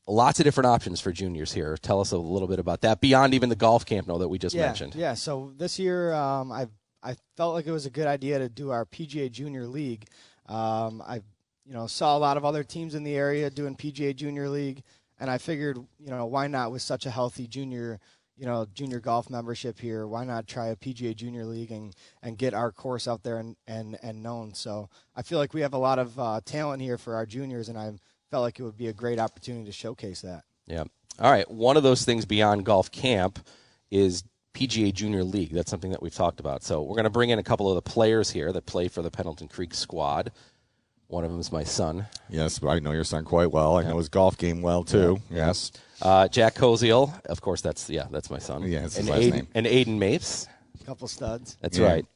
lots 0.06 0.40
of 0.40 0.44
different 0.44 0.68
options 0.68 1.02
for 1.02 1.12
juniors 1.12 1.52
here. 1.52 1.76
Tell 1.76 2.00
us 2.00 2.12
a 2.12 2.18
little 2.18 2.48
bit 2.48 2.58
about 2.58 2.80
that 2.80 3.02
beyond 3.02 3.34
even 3.34 3.50
the 3.50 3.56
golf 3.56 3.84
camp, 3.84 4.08
no, 4.08 4.16
that 4.16 4.28
we 4.28 4.38
just 4.38 4.54
yeah, 4.54 4.64
mentioned. 4.64 4.94
Yeah. 4.94 5.12
So 5.12 5.52
this 5.58 5.78
year, 5.78 6.14
um, 6.14 6.50
I 6.50 6.68
I 7.02 7.16
felt 7.36 7.52
like 7.52 7.66
it 7.66 7.72
was 7.72 7.84
a 7.84 7.90
good 7.90 8.06
idea 8.06 8.38
to 8.38 8.48
do 8.48 8.70
our 8.70 8.86
PGA 8.86 9.30
Junior 9.30 9.66
League. 9.66 10.06
Um, 10.46 11.02
I 11.06 11.16
you 11.66 11.74
know 11.74 11.86
saw 11.86 12.16
a 12.16 12.18
lot 12.18 12.38
of 12.38 12.46
other 12.46 12.64
teams 12.64 12.94
in 12.94 13.04
the 13.04 13.14
area 13.14 13.50
doing 13.50 13.76
PGA 13.76 14.16
Junior 14.16 14.48
League, 14.48 14.82
and 15.18 15.30
I 15.30 15.38
figured 15.38 15.76
you 15.76 16.10
know 16.10 16.26
why 16.26 16.46
not 16.46 16.72
with 16.72 16.82
such 16.82 17.06
a 17.06 17.10
healthy 17.10 17.46
junior 17.46 17.98
you 18.36 18.46
know 18.46 18.66
junior 18.72 19.00
golf 19.00 19.28
membership 19.28 19.78
here. 19.78 20.06
Why 20.06 20.24
not 20.24 20.46
try 20.46 20.68
a 20.68 20.76
PGA 20.76 21.14
Junior 21.14 21.44
League 21.44 21.70
and 21.70 21.94
and 22.22 22.38
get 22.38 22.54
our 22.54 22.72
course 22.72 23.08
out 23.08 23.22
there 23.22 23.38
and 23.38 23.56
and 23.66 23.98
and 24.02 24.22
known? 24.22 24.54
So 24.54 24.88
I 25.16 25.22
feel 25.22 25.38
like 25.38 25.54
we 25.54 25.62
have 25.62 25.74
a 25.74 25.78
lot 25.78 25.98
of 25.98 26.18
uh, 26.18 26.40
talent 26.44 26.82
here 26.82 26.98
for 26.98 27.14
our 27.14 27.26
juniors, 27.26 27.68
and 27.68 27.78
I 27.78 27.92
felt 28.30 28.42
like 28.42 28.58
it 28.58 28.62
would 28.62 28.76
be 28.76 28.88
a 28.88 28.92
great 28.92 29.18
opportunity 29.18 29.64
to 29.66 29.72
showcase 29.72 30.20
that. 30.22 30.44
Yeah. 30.66 30.84
All 31.18 31.30
right. 31.30 31.50
One 31.50 31.76
of 31.76 31.82
those 31.82 32.04
things 32.04 32.24
beyond 32.24 32.64
golf 32.64 32.92
camp 32.92 33.40
is 33.90 34.22
PGA 34.54 34.92
Junior 34.92 35.24
League. 35.24 35.52
That's 35.52 35.70
something 35.70 35.90
that 35.90 36.02
we've 36.02 36.14
talked 36.14 36.40
about. 36.40 36.62
So 36.62 36.82
we're 36.82 36.94
going 36.94 37.04
to 37.04 37.10
bring 37.10 37.30
in 37.30 37.38
a 37.38 37.44
couple 37.44 37.68
of 37.68 37.74
the 37.74 37.90
players 37.90 38.30
here 38.30 38.52
that 38.52 38.66
play 38.66 38.88
for 38.88 39.02
the 39.02 39.10
Pendleton 39.10 39.48
Creek 39.48 39.74
squad. 39.74 40.30
One 41.08 41.24
of 41.24 41.30
them 41.30 41.40
is 41.40 41.50
my 41.50 41.64
son, 41.64 42.06
Yes, 42.28 42.62
I 42.62 42.78
know 42.80 42.92
your 42.92 43.02
son 43.04 43.24
quite 43.24 43.50
well. 43.50 43.78
I 43.78 43.82
know 43.82 43.96
his 43.96 44.10
golf 44.10 44.36
game 44.36 44.60
well 44.60 44.84
too. 44.84 45.20
Yes. 45.30 45.72
uh, 46.02 46.28
Jack 46.28 46.54
Koziel. 46.54 47.18
Of 47.26 47.40
course, 47.40 47.62
that's 47.62 47.88
yeah, 47.88 48.06
that's 48.10 48.30
my 48.30 48.38
son. 48.38 48.62
Yeah, 48.64 48.82
that's 48.82 48.96
his 48.96 49.08
and 49.08 49.16
last 49.16 49.24
Aiden, 49.26 49.32
name. 49.32 49.48
And 49.54 49.66
Aiden 49.66 49.98
Mapes. 49.98 50.46
A 50.80 50.84
couple 50.84 51.08
studs. 51.08 51.56
That's 51.62 51.78
Yeah. 51.78 51.86
right. 51.86 52.06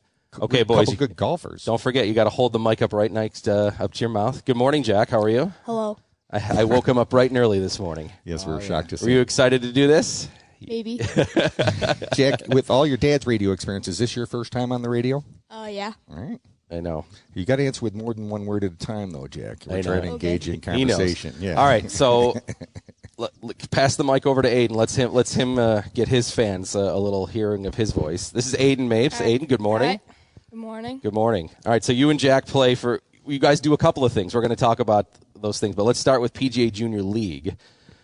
Okay, 0.41 0.59
Good- 0.59 0.67
boys. 0.67 0.77
Couple 0.89 0.93
you- 0.93 0.99
good 0.99 1.17
golfers. 1.17 1.65
Don't 1.65 1.81
forget, 1.81 2.07
you 2.07 2.13
got 2.15 2.25
to 2.25 2.31
hold 2.31 2.53
the 2.53 2.59
mic 2.59 2.83
up 2.83 2.93
right 2.93 3.11
next 3.11 3.49
uh, 3.49 3.71
up 3.81 3.95
to 3.95 4.01
your 4.01 4.11
mouth. 4.11 4.45
Good 4.45 4.57
morning, 4.57 4.83
Jack. 4.83 5.09
How 5.09 5.21
are 5.23 5.29
you? 5.31 5.53
Hello. 5.65 5.97
I, 6.31 6.61
I 6.61 6.65
woke 6.65 6.87
him 6.87 6.97
up 6.99 7.09
bright 7.11 7.31
and 7.31 7.39
early 7.39 7.61
this 7.61 7.79
morning. 7.81 8.13
Yes, 8.25 8.47
we're 8.47 8.61
shocked 8.61 8.91
to 8.91 8.99
see. 8.99 9.05
Were 9.07 9.11
you 9.11 9.21
excited 9.21 9.63
to 9.63 9.73
do 9.73 9.87
this? 9.87 10.29
Maybe. 10.67 10.99
Jack, 12.15 12.43
with 12.49 12.71
all 12.71 12.87
your 12.87 12.97
dad's 12.97 13.27
radio 13.27 13.53
experience, 13.53 13.89
is 13.89 13.99
this 13.99 14.15
your 14.17 14.27
first 14.27 14.53
time 14.53 14.71
on 14.73 14.83
the 14.83 14.89
radio? 14.91 15.25
uh, 15.51 15.69
yeah. 15.71 15.93
All 16.11 16.17
right. 16.17 16.39
I 16.73 16.81
know. 16.81 17.05
You 17.35 17.45
got 17.45 17.57
to 17.57 17.67
answer 17.67 17.85
with 17.85 17.95
more 17.95 18.15
than 18.15 18.31
one 18.31 18.47
word 18.47 18.65
at 18.65 18.73
a 18.73 18.77
time, 18.77 19.11
though, 19.11 19.27
Jack. 19.27 19.65
We're 19.67 19.75
I 19.75 19.77
know. 19.77 19.83
trying 19.83 20.03
to 20.03 20.09
engage 20.09 20.49
in 20.49 20.61
conversation. 20.61 21.35
Yeah. 21.39 21.55
All 21.55 21.67
right. 21.67 21.91
So 21.91 22.35
let, 23.19 23.31
let- 23.43 23.71
pass 23.71 23.97
the 23.97 24.05
mic 24.05 24.25
over 24.25 24.41
to 24.41 24.51
Aiden. 24.51 24.71
Let's 24.75 24.95
him 24.95 25.13
let's 25.13 25.35
him 25.35 25.59
uh, 25.59 25.83
get 25.93 26.09
his 26.09 26.31
fans 26.31 26.75
uh, 26.75 26.81
a 26.81 26.99
little 26.99 27.27
hearing 27.27 27.67
of 27.67 27.75
his 27.75 27.93
voice. 27.93 28.31
This 28.31 28.47
is 28.47 28.55
Aiden 28.55 28.89
Mapes. 28.89 29.21
Aiden, 29.21 29.49
good 29.49 29.61
morning. 29.61 30.01
Hi. 30.07 30.15
Good 30.51 30.59
morning. 30.59 30.99
Good 31.03 31.15
morning. 31.15 31.51
All 31.67 31.73
right. 31.73 31.85
So 31.85 31.93
you 31.93 32.11
and 32.11 32.19
Jack 32.19 32.47
play 32.47 32.75
for. 32.75 33.01
You 33.27 33.39
guys 33.39 33.61
do 33.61 33.73
a 33.73 33.79
couple 33.79 34.05
of 34.05 34.13
things. 34.13 34.35
We're 34.35 34.41
going 34.41 34.51
to 34.51 34.57
talk 34.57 34.81
about 34.81 35.07
those 35.41 35.61
things, 35.61 35.77
but 35.77 35.85
let's 35.85 36.01
start 36.01 36.21
with 36.21 36.33
PGA 36.35 36.73
Junior 36.73 37.03
League. 37.03 37.57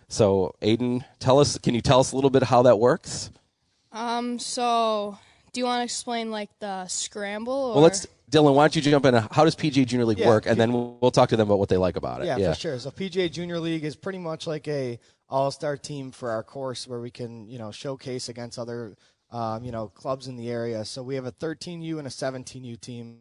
So 0.08 0.54
Aiden, 0.62 1.04
tell 1.18 1.38
us. 1.40 1.56
Can 1.58 1.74
you 1.74 1.80
tell 1.80 2.00
us 2.00 2.12
a 2.12 2.16
little 2.16 2.30
bit 2.30 2.42
how 2.42 2.62
that 2.62 2.78
works? 2.78 3.30
Um. 3.92 4.38
So, 4.38 5.18
do 5.52 5.60
you 5.60 5.64
want 5.64 5.80
to 5.80 5.84
explain 5.84 6.30
like 6.30 6.50
the 6.60 6.86
scramble? 6.86 7.52
Or? 7.52 7.74
Well, 7.74 7.82
let's. 7.82 8.06
Dylan, 8.30 8.54
why 8.54 8.64
don't 8.64 8.76
you 8.76 8.82
jump 8.82 9.06
in? 9.06 9.14
How 9.14 9.44
does 9.44 9.56
PGA 9.56 9.86
Junior 9.86 10.04
League 10.04 10.18
Yeah, 10.18 10.28
work, 10.28 10.46
and 10.46 10.60
then 10.60 10.72
we'll, 10.72 10.98
we'll 11.00 11.10
talk 11.10 11.30
to 11.30 11.36
them 11.36 11.48
about 11.48 11.58
what 11.58 11.68
they 11.68 11.76
like 11.78 11.96
about 11.96 12.20
it. 12.20 12.26
Yeah, 12.26 12.52
for 12.52 12.58
sure. 12.58 12.78
So 12.78 12.90
PGA 12.90 13.30
Junior 13.30 13.58
League 13.58 13.84
is 13.84 13.96
pretty 13.96 14.18
much 14.18 14.46
like 14.46 14.68
a 14.68 14.98
all-star 15.28 15.76
team 15.76 16.10
for 16.10 16.30
our 16.30 16.42
course, 16.42 16.86
where 16.86 17.00
we 17.00 17.10
can 17.10 17.48
you 17.48 17.58
know 17.58 17.70
showcase 17.70 18.28
against 18.28 18.58
other 18.58 18.96
um, 19.30 19.64
you 19.64 19.72
know 19.72 19.88
clubs 19.88 20.28
in 20.28 20.36
the 20.36 20.50
area. 20.50 20.84
So 20.84 21.02
we 21.02 21.14
have 21.14 21.26
a 21.26 21.32
13U 21.32 21.98
and 21.98 22.06
a 22.06 22.10
17U 22.10 22.80
team. 22.80 23.18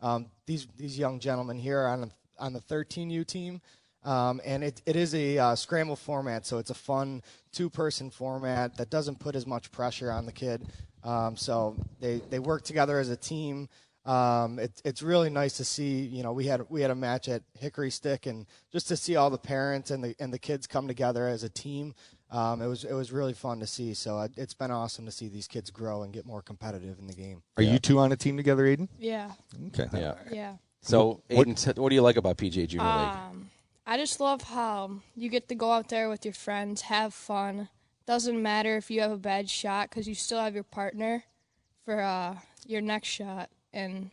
Um, 0.00 0.26
these 0.46 0.68
these 0.76 0.98
young 0.98 1.18
gentlemen 1.18 1.58
here 1.58 1.80
are 1.80 1.88
on 1.88 2.02
the, 2.02 2.10
on 2.38 2.52
the 2.52 2.60
13U 2.60 3.26
team. 3.26 3.60
Um, 4.04 4.40
and 4.44 4.62
it, 4.62 4.82
it 4.84 4.96
is 4.96 5.14
a 5.14 5.38
uh, 5.38 5.54
scramble 5.54 5.96
format, 5.96 6.44
so 6.44 6.58
it's 6.58 6.68
a 6.68 6.74
fun 6.74 7.22
two-person 7.52 8.10
format 8.10 8.76
that 8.76 8.90
doesn't 8.90 9.18
put 9.18 9.34
as 9.34 9.46
much 9.46 9.72
pressure 9.72 10.10
on 10.10 10.26
the 10.26 10.32
kid. 10.32 10.66
Um, 11.02 11.36
so 11.36 11.76
they, 12.00 12.20
they 12.30 12.38
work 12.38 12.64
together 12.64 12.98
as 12.98 13.08
a 13.08 13.16
team. 13.16 13.68
Um, 14.06 14.58
it, 14.58 14.82
it's 14.84 15.02
really 15.02 15.30
nice 15.30 15.56
to 15.56 15.64
see. 15.64 16.00
You 16.00 16.22
know, 16.22 16.32
we 16.32 16.46
had 16.46 16.62
we 16.68 16.82
had 16.82 16.90
a 16.90 16.94
match 16.94 17.28
at 17.28 17.42
Hickory 17.58 17.90
Stick, 17.90 18.26
and 18.26 18.46
just 18.72 18.88
to 18.88 18.96
see 18.96 19.16
all 19.16 19.30
the 19.30 19.38
parents 19.38 19.90
and 19.90 20.04
the 20.04 20.14
and 20.18 20.32
the 20.32 20.38
kids 20.38 20.66
come 20.66 20.86
together 20.86 21.26
as 21.26 21.42
a 21.42 21.48
team, 21.48 21.94
um, 22.30 22.60
it 22.60 22.66
was 22.66 22.84
it 22.84 22.92
was 22.92 23.12
really 23.12 23.32
fun 23.32 23.60
to 23.60 23.66
see. 23.66 23.94
So 23.94 24.20
it, 24.20 24.32
it's 24.36 24.54
been 24.54 24.70
awesome 24.70 25.06
to 25.06 25.10
see 25.10 25.28
these 25.28 25.48
kids 25.48 25.70
grow 25.70 26.02
and 26.02 26.12
get 26.12 26.26
more 26.26 26.42
competitive 26.42 26.98
in 26.98 27.06
the 27.06 27.14
game. 27.14 27.42
Are 27.56 27.62
you 27.62 27.78
two 27.78 27.98
on 27.98 28.12
a 28.12 28.16
team 28.16 28.36
together, 28.36 28.64
Aiden? 28.64 28.88
yeah. 28.98 29.30
Okay. 29.68 29.86
Yeah. 29.94 30.14
Yeah. 30.30 30.56
So, 30.82 31.22
What- 31.30 31.46
Aiden, 31.48 31.74
t- 31.74 31.80
what 31.80 31.88
do 31.88 31.94
you 31.94 32.02
like 32.02 32.16
about 32.18 32.36
PGA 32.36 32.66
Junior 32.68 32.84
League? 32.86 33.16
Um. 33.16 33.50
I 33.86 33.98
just 33.98 34.18
love 34.18 34.40
how 34.42 35.00
you 35.14 35.28
get 35.28 35.48
to 35.48 35.54
go 35.54 35.70
out 35.72 35.88
there 35.90 36.08
with 36.08 36.24
your 36.24 36.32
friends, 36.32 36.82
have 36.82 37.12
fun. 37.12 37.68
Doesn't 38.06 38.42
matter 38.42 38.76
if 38.78 38.90
you 38.90 39.02
have 39.02 39.10
a 39.10 39.18
bad 39.18 39.48
shot 39.50 39.90
because 39.90 40.08
you 40.08 40.14
still 40.14 40.40
have 40.40 40.54
your 40.54 40.64
partner 40.64 41.24
for 41.84 42.00
uh, 42.00 42.36
your 42.66 42.80
next 42.80 43.08
shot, 43.08 43.50
and 43.74 44.10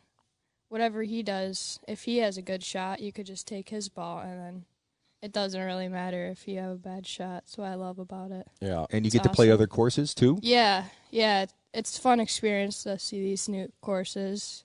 whatever 0.69 1.03
he 1.03 1.23
does, 1.23 1.79
if 1.87 2.03
he 2.03 2.17
has 2.17 2.37
a 2.37 2.41
good 2.41 2.63
shot, 2.63 2.99
you 2.99 3.11
could 3.11 3.25
just 3.25 3.47
take 3.47 3.69
his 3.69 3.89
ball, 3.89 4.19
and 4.19 4.39
then 4.39 4.65
it 5.21 5.31
doesn't 5.31 5.61
really 5.61 5.87
matter 5.87 6.25
if 6.25 6.47
you 6.47 6.59
have 6.59 6.71
a 6.71 6.75
bad 6.75 7.05
shot. 7.05 7.43
That's 7.43 7.57
what 7.57 7.67
I 7.67 7.75
love 7.75 7.99
about 7.99 8.31
it. 8.31 8.47
Yeah. 8.59 8.85
And 8.89 9.05
you 9.05 9.07
It's 9.07 9.15
get 9.15 9.23
to 9.23 9.29
play 9.29 9.51
other 9.51 9.67
courses 9.67 10.13
too? 10.13 10.39
Yeah, 10.41 10.85
yeah, 11.11 11.45
it's 11.73 11.97
a 11.97 12.01
fun 12.01 12.19
experience 12.19 12.83
to 12.83 12.97
see 12.97 13.21
these 13.21 13.47
new 13.47 13.71
courses 13.81 14.63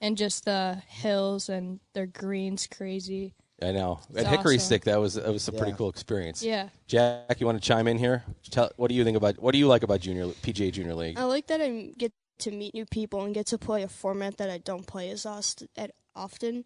and 0.00 0.16
just 0.16 0.44
the 0.44 0.82
hills 0.86 1.48
and 1.48 1.80
their 1.92 2.06
greens 2.06 2.66
crazy. 2.66 3.34
I 3.60 3.72
know. 3.72 3.98
It's 4.10 4.20
At 4.20 4.28
Hickory. 4.28 4.58
Stick, 4.58 4.84
that 4.84 5.00
was 5.00 5.14
that 5.14 5.32
was 5.32 5.48
a 5.48 5.52
pretty 5.52 5.72
cool 5.72 5.88
experience. 5.88 6.44
Yeah. 6.44 6.68
Jack, 6.86 7.40
you 7.40 7.46
want 7.46 7.60
to 7.60 7.66
chime 7.66 7.88
in 7.88 7.98
here? 7.98 8.22
Tell, 8.50 8.70
what 8.76 8.88
do 8.88 8.94
you 8.94 9.02
think 9.02 9.16
about 9.16 9.42
what 9.42 9.50
do 9.50 9.58
you 9.58 9.66
like 9.66 9.82
about 9.82 10.00
Junior 10.00 10.26
PGA 10.26 10.70
Junior 10.72 10.94
League? 10.94 11.18
I 11.18 11.24
like 11.24 11.48
that 11.48 11.60
I 11.60 11.92
get 11.98 12.12
to 12.40 12.50
meet 12.50 12.74
new 12.74 12.86
people 12.86 13.24
and 13.24 13.34
get 13.34 13.46
to 13.46 13.58
play 13.58 13.82
a 13.82 13.88
format 13.88 14.36
that 14.38 14.50
I 14.50 14.58
don't 14.58 14.86
play 14.86 15.10
as 15.10 15.26
often. 15.26 16.64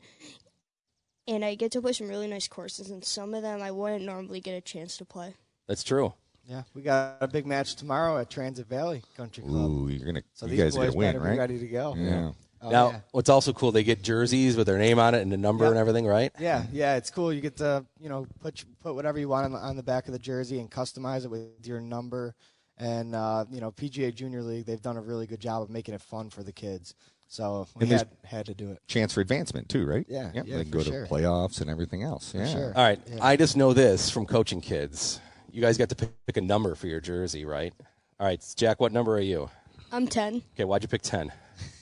And 1.28 1.44
I 1.44 1.54
get 1.54 1.70
to 1.72 1.80
play 1.80 1.92
some 1.92 2.08
really 2.08 2.26
nice 2.26 2.48
courses, 2.48 2.90
and 2.90 3.04
some 3.04 3.32
of 3.32 3.42
them 3.42 3.62
I 3.62 3.70
wouldn't 3.70 4.04
normally 4.04 4.40
get 4.40 4.54
a 4.54 4.60
chance 4.60 4.96
to 4.96 5.04
play. 5.04 5.34
That's 5.68 5.84
true. 5.84 6.14
Yeah, 6.48 6.62
we 6.74 6.82
got 6.82 7.18
a 7.20 7.28
big 7.28 7.46
match 7.46 7.76
tomorrow 7.76 8.18
at 8.18 8.28
Transit 8.28 8.66
Valley 8.66 9.02
Country 9.16 9.44
Club. 9.44 9.70
Ooh, 9.70 9.88
you're 9.88 10.04
gonna 10.04 10.22
so 10.32 10.46
you 10.46 10.50
these 10.50 10.60
guys 10.60 10.76
are 10.76 10.80
boys 10.80 10.88
gonna 10.88 10.98
win, 10.98 11.08
better 11.08 11.20
be 11.20 11.28
right? 11.28 11.38
ready 11.38 11.58
to 11.60 11.68
go. 11.68 11.94
Yeah. 11.96 12.32
Oh, 12.64 12.70
now, 12.70 12.90
yeah. 12.90 13.00
what's 13.12 13.28
also 13.28 13.52
cool, 13.52 13.72
they 13.72 13.82
get 13.84 14.02
jerseys 14.02 14.56
with 14.56 14.66
their 14.66 14.78
name 14.78 14.98
on 14.98 15.14
it 15.14 15.22
and 15.22 15.32
the 15.32 15.36
number 15.36 15.64
Yep. 15.64 15.70
and 15.72 15.80
everything, 15.80 16.06
right? 16.06 16.32
Yeah, 16.38 16.64
yeah, 16.72 16.96
it's 16.96 17.10
cool. 17.10 17.32
You 17.32 17.40
get 17.40 17.56
to 17.58 17.84
you 18.00 18.08
know 18.08 18.26
put 18.40 18.64
put 18.80 18.94
whatever 18.96 19.20
you 19.20 19.28
want 19.28 19.46
on 19.46 19.52
the, 19.52 19.58
on 19.58 19.76
the 19.76 19.82
back 19.84 20.06
of 20.06 20.12
the 20.12 20.18
jersey 20.18 20.58
and 20.58 20.68
customize 20.68 21.24
it 21.24 21.28
with 21.30 21.64
your 21.64 21.80
number. 21.80 22.34
And 22.78 23.14
uh, 23.14 23.44
you 23.50 23.60
know 23.60 23.70
PGA 23.70 24.14
Junior 24.14 24.42
League, 24.42 24.66
they've 24.66 24.80
done 24.82 24.96
a 24.96 25.00
really 25.02 25.26
good 25.26 25.40
job 25.40 25.62
of 25.62 25.70
making 25.70 25.94
it 25.94 26.00
fun 26.00 26.30
for 26.30 26.42
the 26.42 26.52
kids. 26.52 26.94
So 27.28 27.66
we 27.76 27.86
had 27.86 28.08
had 28.24 28.46
to 28.46 28.54
do 28.54 28.70
it. 28.72 28.80
Chance 28.88 29.14
for 29.14 29.20
advancement 29.22 29.68
too, 29.68 29.86
right? 29.86 30.04
Yeah, 30.08 30.30
Yep, 30.34 30.44
yeah, 30.46 30.56
they 30.58 30.62
can 30.64 30.70
go 30.70 30.82
sure. 30.82 31.06
to 31.06 31.10
playoffs 31.10 31.60
and 31.62 31.70
everything 31.70 32.02
else. 32.02 32.34
Yeah. 32.34 32.46
sure. 32.46 32.72
All 32.76 32.84
right. 32.84 33.00
Yeah. 33.06 33.24
I 33.24 33.36
just 33.36 33.56
know 33.56 33.72
this 33.72 34.10
from 34.10 34.26
coaching 34.26 34.60
kids. 34.60 35.18
You 35.50 35.62
guys 35.62 35.78
got 35.78 35.88
to 35.90 35.94
pick, 35.94 36.10
pick 36.26 36.36
a 36.36 36.40
number 36.42 36.74
for 36.74 36.88
your 36.88 37.00
jersey, 37.00 37.44
right? 37.46 37.72
All 38.20 38.26
right, 38.26 38.42
Jack, 38.56 38.80
what 38.80 38.92
number 38.92 39.14
are 39.14 39.20
you? 39.20 39.48
I'm 39.90 40.06
10 40.06 40.42
Okay, 40.54 40.64
why'd 40.64 40.82
you 40.82 40.88
pick 40.88 41.02
10? 41.02 41.32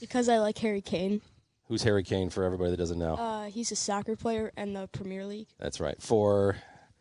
because 0.01 0.29
I 0.29 0.39
like 0.39 0.59
Harry 0.59 0.81
Kane. 0.81 1.21
Who's 1.69 1.83
Harry 1.85 2.03
Kane 2.03 2.31
for 2.31 2.43
everybody 2.45 2.71
that 2.71 2.77
doesn't 2.77 2.99
know? 2.99 3.15
Uh, 3.15 3.45
he's 3.47 3.71
a 3.73 3.77
soccer 3.77 4.17
player 4.17 4.53
in 4.57 4.73
the 4.73 4.89
Premier 4.89 5.25
League. 5.27 5.49
That's 5.59 5.81
right. 5.81 6.01
For, 6.01 6.57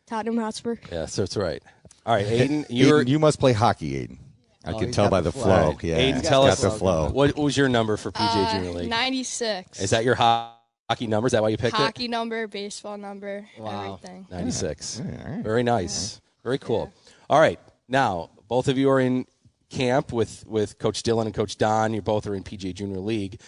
Tottenham 0.06 0.36
Hotspur. 0.38 0.76
yeah, 0.90 1.06
so 1.06 1.22
it's 1.22 1.36
right. 1.36 1.62
All 2.06 2.14
right, 2.14 2.26
Aiden, 2.26 2.48
Aiden, 2.62 2.66
you're. 2.70 3.02
you 3.02 3.18
must 3.18 3.38
play 3.38 3.52
hockey, 3.52 3.92
Aiden. 4.06 4.18
I 4.64 4.72
Oh, 4.72 4.78
can 4.78 4.86
he's 4.88 4.94
tell 4.96 5.06
got 5.06 5.10
by 5.10 5.20
the 5.20 5.30
the 5.30 5.32
flow. 5.32 5.42
flow. 5.44 5.68
Right. 5.70 5.84
Yeah, 5.84 5.98
Aiden, 6.00 6.14
he's 6.14 6.22
tell 6.28 6.42
got 6.42 6.52
us- 6.52 6.60
the 6.62 6.70
flow. 6.70 7.10
What 7.10 7.36
was 7.36 7.56
your 7.56 7.68
number 7.68 7.96
for 7.96 8.10
PGA 8.12 8.44
Uh, 8.46 8.52
Junior 8.52 8.72
League? 8.72 8.90
96. 8.90 9.80
Is 9.80 9.90
that 9.90 10.04
your 10.04 10.14
ho- 10.14 10.50
hockey 10.88 11.06
number? 11.06 11.26
Is 11.26 11.32
that 11.32 11.42
why 11.42 11.48
you 11.48 11.56
picked 11.56 11.74
it? 11.74 11.80
hockey 11.80 12.08
number, 12.08 12.46
baseball 12.46 12.98
number, 12.98 13.46
Wow. 13.58 13.94
everything? 13.94 14.26
96. 14.30 15.00
Yeah. 15.04 15.42
Very 15.42 15.62
nice. 15.62 16.20
Very 16.44 16.58
cool. 16.58 16.92
All 17.30 17.40
right. 17.40 17.58
Now, 17.88 18.30
both 18.48 18.68
of 18.68 18.76
you 18.76 18.90
are 18.90 19.00
in 19.00 19.26
camp 19.70 20.12
with, 20.12 20.44
with 20.46 20.78
Coach 20.78 21.02
Dylan 21.02 21.26
and 21.26 21.34
Coach 21.34 21.56
Don. 21.56 21.94
You 21.94 22.02
both 22.02 22.26
are 22.26 22.34
in 22.34 22.42
PGA 22.42 22.72
Junior 22.74 23.00
League. 23.00 23.40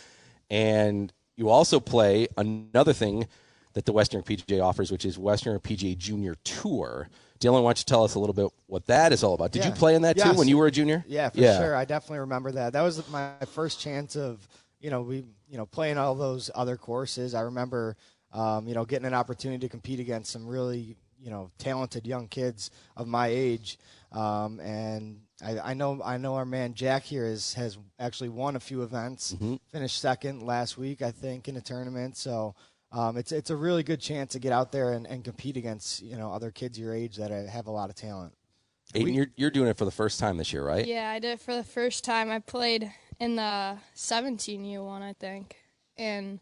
And 0.51 1.13
you 1.37 1.49
also 1.49 1.81
play 1.81 2.29
another 2.37 2.93
thing 2.93 3.27
that 3.75 3.85
the 3.87 3.93
Western 3.93 4.23
PGA 4.23 4.61
offers, 4.63 4.91
which 4.93 5.05
is 5.05 5.19
Western 5.19 5.59
PGA 5.61 5.95
Junior 5.97 6.37
Tour. 6.45 7.09
Dylan, 7.43 7.63
why 7.63 7.69
don't 7.69 7.79
you 7.79 7.85
tell 7.85 8.05
us 8.05 8.15
a 8.15 8.19
little 8.21 8.35
bit 8.35 8.49
what 8.67 8.87
that 8.87 9.13
is 9.13 9.25
all 9.25 9.35
about? 9.35 9.51
Did 9.51 9.65
you 9.65 9.73
play 9.73 9.95
in 9.97 10.03
that 10.03 10.17
too 10.17 10.33
when 10.35 10.49
you 10.49 10.57
were 10.57 10.69
a 10.69 10.71
junior? 10.71 11.05
Yeah, 11.09 11.31
for 11.31 11.39
sure. 11.39 11.77
I 11.77 11.85
definitely 11.85 12.21
remember 12.21 12.53
that. 12.53 12.73
That 12.73 12.83
was 12.83 13.07
my 13.11 13.33
first 13.49 13.81
chance 13.81 14.17
of, 14.17 14.47
you 14.81 14.91
know, 14.91 15.03
we, 15.03 15.25
you 15.49 15.57
know, 15.57 15.67
playing 15.67 15.99
all 15.99 16.15
those 16.15 16.51
other 16.55 16.77
courses. 16.77 17.35
I 17.35 17.43
remember, 17.43 17.97
um, 18.33 18.67
you 18.69 18.75
know, 18.75 18.85
getting 18.85 19.07
an 19.07 19.15
opportunity 19.15 19.67
to 19.67 19.69
compete 19.69 20.01
against 20.01 20.31
some 20.31 20.47
really, 20.47 20.97
you 21.21 21.31
know, 21.31 21.51
talented 21.59 22.07
young 22.07 22.29
kids 22.29 22.71
of 22.97 23.07
my 23.07 23.27
age. 23.27 23.79
Um, 24.13 24.61
and 24.61 25.21
I, 25.45 25.59
I 25.59 25.75
know, 25.75 26.01
I 26.05 26.19
know 26.19 26.35
our 26.37 26.45
man 26.45 26.75
Jack 26.75 27.03
here 27.03 27.25
is, 27.25 27.55
has 27.55 27.79
actually 27.99 28.29
won 28.29 28.57
a 28.57 28.61
few 28.61 28.83
events, 28.83 29.35
finished 29.71 30.01
second 30.01 30.43
last 30.43 30.79
week, 30.79 31.03
I 31.03 31.11
think, 31.11 31.49
in 31.49 31.57
a 31.57 31.61
tournament. 31.61 32.17
So, 32.17 32.55
um, 32.93 33.17
it's, 33.17 33.33
it's 33.33 33.51
a 33.51 33.57
really 33.57 33.83
good 33.83 34.01
chance 34.01 34.33
to 34.33 34.39
get 34.39 34.53
out 34.53 34.73
there 34.73 34.93
and, 34.93 35.07
and 35.07 35.25
compete 35.25 35.57
against, 35.57 36.03
you 36.03 36.17
know, 36.17 36.33
other 36.33 36.51
kids 36.51 36.79
your 36.79 36.95
age 36.95 37.17
that 37.17 37.31
uh, 37.31 37.47
have 37.47 37.67
a 37.67 37.71
lot 37.71 37.91
of 37.91 37.97
talent. 37.97 38.35
Aiden, 38.95 39.15
you're, 39.15 39.29
you're 39.37 39.51
doing 39.51 39.69
it 39.69 39.79
for 39.79 39.87
the 39.87 39.91
first 39.91 40.21
time 40.21 40.37
this 40.37 40.53
year, 40.53 40.65
right? 40.65 40.87
Yeah, 40.87 41.11
I 41.11 41.19
did 41.19 41.33
it 41.33 41.41
for 41.41 41.55
the 41.55 41.65
first 41.65 42.05
time. 42.05 42.31
I 42.31 42.41
played 42.41 42.93
in 43.19 43.37
the 43.37 43.79
17U 43.97 44.85
one, 44.85 45.03
I 45.03 45.15
think, 45.15 45.57
and 45.97 46.41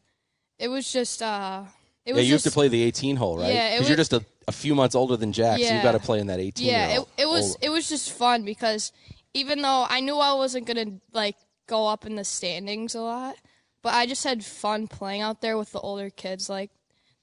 it 0.59 0.69
was 0.69 0.93
just 0.93 1.23
uh, 1.23 1.63
it 2.05 2.13
Yeah, 2.13 2.17
was 2.17 2.27
you 2.27 2.33
have 2.33 2.43
to 2.43 2.51
play 2.51 2.67
the 2.67 2.83
18 2.83 3.17
hole, 3.17 3.39
right? 3.39 3.55
Yeah, 3.55 3.75
Because 3.75 3.89
you're 3.89 3.97
just 3.97 4.13
a, 4.13 4.25
a 4.49 4.53
few 4.53 4.75
months 4.75 4.97
older 4.97 5.17
than 5.17 5.33
Jack, 5.33 5.61
so 5.61 5.73
you've 5.73 5.83
got 5.83 5.93
to 5.93 6.01
play 6.01 6.19
in 6.19 6.27
that 6.27 6.41
18 6.41 6.67
yeah. 6.67 7.01
It, 7.01 7.09
it 7.19 7.27
was 7.27 7.57
it 7.63 7.69
was 7.71 7.89
just 7.89 8.13
fun 8.13 8.45
because 8.45 8.91
even 9.35 9.63
though 9.63 9.87
I 9.89 10.01
knew 10.01 10.17
I 10.17 10.35
wasn't 10.35 10.67
gonna 10.67 10.99
like 11.13 11.37
go 11.69 11.87
up 11.87 12.05
in 12.05 12.17
the 12.17 12.25
standings 12.25 12.95
a 12.95 13.01
lot, 13.01 13.37
but 13.83 13.95
I 13.95 14.07
just 14.07 14.25
had 14.25 14.45
fun 14.45 14.89
playing 14.89 15.23
out 15.23 15.41
there 15.41 15.57
with 15.59 15.73
the 15.73 15.81
older 15.81 16.11
kids. 16.11 16.49
Like 16.49 16.71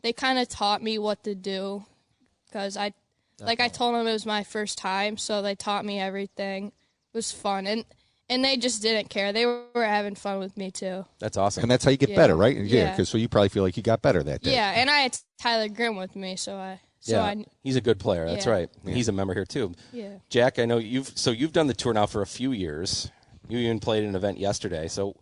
they 0.02 0.14
kind 0.14 0.40
of 0.40 0.48
taught 0.50 0.82
me 0.82 0.98
what 0.98 1.24
to 1.24 1.36
do 1.36 1.86
because 2.48 2.78
I, 2.78 2.94
like 3.40 3.60
I 3.60 3.68
told 3.68 3.94
them 3.96 4.08
it 4.08 4.14
was 4.14 4.26
my 4.26 4.44
first 4.44 4.78
time, 4.78 5.18
so 5.18 5.42
they 5.42 5.56
taught 5.56 5.86
me 5.86 6.00
everything. 6.00 6.68
It 6.68 7.18
was 7.18 7.32
fun 7.32 7.68
and. 7.68 7.86
And 8.30 8.44
they 8.44 8.58
just 8.58 8.82
didn't 8.82 9.10
care. 9.10 9.32
They 9.32 9.46
were 9.46 9.64
having 9.74 10.14
fun 10.14 10.40
with 10.40 10.58
me 10.58 10.70
too. 10.70 11.06
That's 11.18 11.38
awesome. 11.38 11.62
And 11.64 11.72
that's 11.72 11.86
how 11.86 11.92
you 11.92 11.96
get 11.96 12.10
Yeah. 12.10 12.18
better, 12.18 12.36
right? 12.36 12.58
Yeah. 12.58 12.64
Yeah. 12.82 12.92
Because 12.92 13.08
so 13.08 13.18
you 13.18 13.30
probably 13.30 13.48
feel 13.48 13.64
like 13.64 13.78
you 13.78 13.84
got 13.84 14.02
better 14.02 14.22
that 14.22 14.42
day. 14.42 14.52
Yeah, 14.52 14.70
and 14.76 14.90
I 14.90 14.98
had 14.98 15.18
Tyler 15.40 15.70
Grimm 15.70 15.96
with 15.96 16.14
me, 16.14 16.36
so 16.36 16.58
I 16.58 16.82
so 17.00 17.14
yeah, 17.14 17.24
I 17.24 17.46
he's 17.64 17.78
a 17.78 17.82
good 17.82 18.00
player. 18.02 18.26
That's 18.26 18.46
Yeah. 18.46 18.52
right. 18.52 18.70
He's 18.86 19.08
a 19.08 19.14
member 19.14 19.34
here 19.34 19.46
too. 19.46 19.72
yeah. 19.94 20.18
Jack, 20.30 20.60
I 20.60 20.66
know 20.66 20.78
you've 20.78 21.18
so 21.18 21.32
you've 21.32 21.54
done 21.54 21.68
the 21.68 21.74
tour 21.74 21.94
now 21.94 22.06
for 22.06 22.22
a 22.22 22.26
few 22.28 22.52
years. 22.52 23.10
You 23.48 23.60
even 23.60 23.80
played 23.80 24.04
an 24.04 24.14
event 24.14 24.40
yesterday. 24.40 24.90
So, 24.90 25.16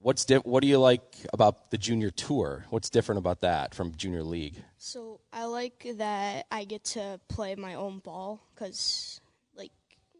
what's 0.00 0.24
di- 0.24 0.36
what 0.36 0.62
do 0.62 0.68
you 0.68 0.78
like 0.78 1.02
about 1.32 1.70
the 1.70 1.78
junior 1.78 2.10
tour? 2.10 2.64
What's 2.70 2.90
different 2.90 3.18
about 3.18 3.40
that 3.42 3.74
from 3.74 3.94
junior 3.94 4.22
league? 4.22 4.62
So 4.78 5.20
I 5.32 5.44
like 5.44 5.86
that 5.96 6.46
I 6.50 6.64
get 6.64 6.84
to 6.84 7.20
play 7.28 7.54
my 7.54 7.74
own 7.74 7.98
ball 7.98 8.40
because, 8.54 9.20
like, 9.54 9.72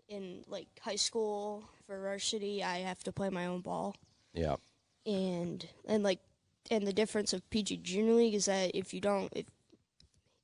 in 0.09 0.45
like 0.49 0.69
high 0.81 0.97
school 0.97 1.65
for 1.87 2.01
varsity, 2.01 2.63
I 2.63 2.79
have 2.79 3.03
to 3.05 3.13
play 3.13 3.31
my 3.31 3.47
own 3.47 3.61
ball, 3.61 3.97
Yeah, 4.33 4.57
and 5.07 5.67
and 5.87 6.03
like, 6.03 6.21
and 6.71 6.87
the 6.87 6.93
difference 6.93 7.33
of 7.33 7.49
PGA 7.51 7.83
Junior 7.83 8.15
League 8.15 8.35
is 8.35 8.45
that 8.45 8.73
if 8.75 8.93
you 8.95 9.01
don't, 9.01 9.33
if 9.35 9.47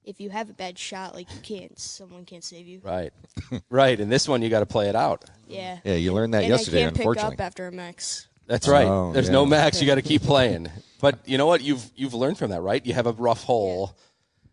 if 0.05 0.21
you 0.21 0.31
have 0.31 0.49
a 0.49 0.53
bad 0.55 0.79
shot, 0.79 1.15
like 1.17 1.27
you 1.35 1.41
can't, 1.41 1.77
someone 1.79 2.25
can't 2.25 2.45
save 2.45 2.67
you. 2.69 2.81
right, 2.85 3.13
right. 3.71 3.99
And 4.01 4.11
this 4.11 4.29
one, 4.29 4.41
you 4.41 4.49
got 4.49 4.61
to 4.61 4.67
play 4.67 4.89
it 4.89 4.95
out. 4.95 5.25
Yeah. 5.49 5.79
Yeah, 5.85 5.95
you 5.95 6.13
learned 6.13 6.33
that 6.35 6.45
and 6.45 6.49
yesterday, 6.51 6.79
I 6.79 6.85
can't 6.85 6.95
pick 6.95 7.01
unfortunately. 7.07 7.35
up 7.35 7.41
after 7.41 7.67
a 7.67 7.73
max. 7.73 8.29
That's 8.47 8.69
right. 8.69 8.87
Oh, 8.87 9.13
There's 9.13 9.27
yeah. 9.27 9.33
no 9.33 9.47
max. 9.47 9.81
You 9.81 9.87
got 9.87 9.97
to 9.97 10.03
keep 10.03 10.23
playing. 10.33 10.71
But 11.01 11.19
you 11.27 11.39
know 11.39 11.47
what? 11.47 11.63
You've 11.63 11.91
you've 11.95 12.15
learned 12.15 12.39
from 12.39 12.51
that, 12.51 12.63
right? 12.63 12.85
You 12.85 12.95
have 12.95 13.07
a 13.07 13.13
rough 13.13 13.45
hole. 13.45 13.97